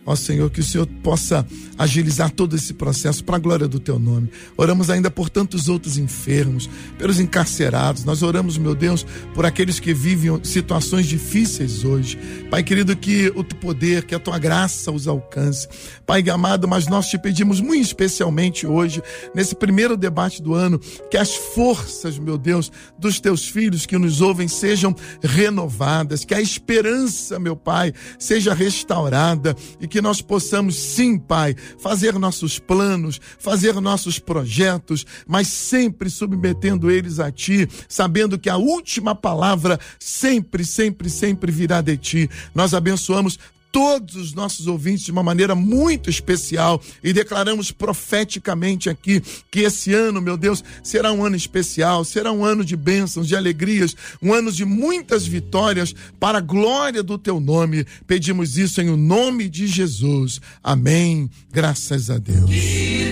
Ó 0.09 0.17
Senhor, 0.17 0.49
que 0.49 0.61
o 0.61 0.65
Senhor 0.65 0.87
possa 1.03 1.47
agilizar 1.77 2.31
todo 2.31 2.57
esse 2.57 2.73
processo 2.73 3.23
para 3.23 3.37
a 3.37 3.39
glória 3.39 3.69
do 3.69 3.79
Teu 3.79 3.99
nome. 3.99 4.31
Oramos 4.57 4.89
ainda 4.89 5.11
por 5.11 5.29
tantos 5.29 5.69
outros 5.69 5.99
enfermos, 5.99 6.67
pelos 6.97 7.21
encarcerados. 7.21 8.05
Nós 8.05 8.23
oramos, 8.23 8.57
meu 8.57 8.75
Deus, 8.75 9.05
por 9.35 9.45
aqueles 9.45 9.79
que 9.79 9.93
vivem 9.93 10.43
situações 10.43 11.05
difíceis 11.05 11.85
hoje. 11.85 12.19
Pai 12.51 12.63
querido, 12.63 12.97
que 12.97 13.31
o 13.37 13.45
Teu 13.45 13.59
poder, 13.59 14.07
que 14.07 14.15
a 14.15 14.19
Tua 14.19 14.39
graça 14.39 14.91
os 14.91 15.07
alcance. 15.07 15.69
Pai 16.07 16.25
amado, 16.31 16.67
mas 16.67 16.87
nós 16.87 17.09
te 17.09 17.19
pedimos 17.19 17.61
muito 17.61 17.85
especialmente 17.85 18.67
hoje, 18.67 19.03
nesse 19.35 19.55
primeiro 19.55 19.95
debate 19.95 20.41
do 20.41 20.55
ano, 20.55 20.79
que 21.11 21.19
as 21.19 21.35
forças, 21.35 22.19
meu 22.19 22.39
Deus, 22.39 22.73
dos 22.99 23.21
Teus 23.21 23.47
filhos 23.47 23.85
que 23.85 23.99
nos 23.99 24.23
ouvem 24.23 24.49
sejam 24.49 24.97
renovadas, 25.23 26.25
que 26.25 26.35
a 26.35 26.41
esperança, 26.41 27.39
meu 27.39 27.55
Pai, 27.55 27.93
seja 28.19 28.55
restaurada 28.55 29.55
e 29.79 29.87
que 29.87 29.98
nós 30.01 30.21
possamos, 30.21 30.77
sim, 30.77 31.19
Pai, 31.19 31.55
fazer 31.79 32.19
nossos 32.19 32.59
planos, 32.59 33.21
fazer 33.39 33.75
nossos 33.81 34.19
projetos, 34.19 35.07
mas 35.27 35.49
sempre 35.49 36.11
submetendo 36.11 36.91
eles 36.91 37.19
a 37.21 37.31
Ti, 37.31 37.69
sabendo 37.89 38.39
que 38.39 38.51
a 38.51 38.57
última 38.57 39.15
palavra 39.15 39.79
sempre, 39.99 40.65
sempre, 40.65 41.11
sempre 41.11 41.53
virá 41.53 41.81
de 41.81 41.97
Ti. 41.97 42.31
Nós 42.55 42.75
abençoamos 42.75 43.39
todos 43.71 44.17
os 44.17 44.33
nossos 44.33 44.67
ouvintes 44.67 45.05
de 45.05 45.11
uma 45.11 45.23
maneira 45.23 45.55
muito 45.55 46.11
especial 46.11 46.83
e 47.03 47.13
declaramos 47.13 47.71
profeticamente 47.71 48.91
aqui 48.91 49.23
que 49.51 49.61
esse 49.61 49.93
ano, 49.93 50.21
meu 50.21 50.37
Deus, 50.37 50.65
será 50.83 51.13
um 51.13 51.25
ano 51.25 51.37
especial, 51.37 52.05
será 52.05 52.33
um 52.33 52.45
ano 52.45 52.65
de 52.65 52.77
bênçãos, 52.77 53.29
de 53.29 53.37
alegrias, 53.37 53.95
um 54.23 54.33
ano 54.33 54.51
de 54.51 54.65
muitas 54.65 55.27
vitórias 55.27 55.95
para 56.19 56.39
a 56.39 56.43
glória 56.43 57.03
do 57.03 57.19
teu 57.19 57.41
nome. 57.41 57.87
Pedimos 58.07 58.57
isso 58.57 58.81
em 58.81 58.89
o 58.89 58.97
nome 58.97 59.49
de 59.49 59.67
Jesus. 59.67 60.41
Amém. 60.63 61.31
Graças 61.53 62.11
a 62.11 62.19
Deus. 62.19 62.49
Deus 62.49 63.09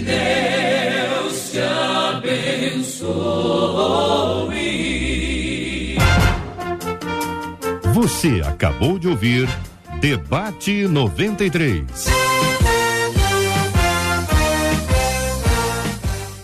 te 1.51 1.59
abençoe. 1.59 3.07
Você 7.95 8.43
acabou 8.45 8.99
de 8.99 9.09
ouvir 9.09 9.49
Debate 10.07 10.87
93. 10.87 12.36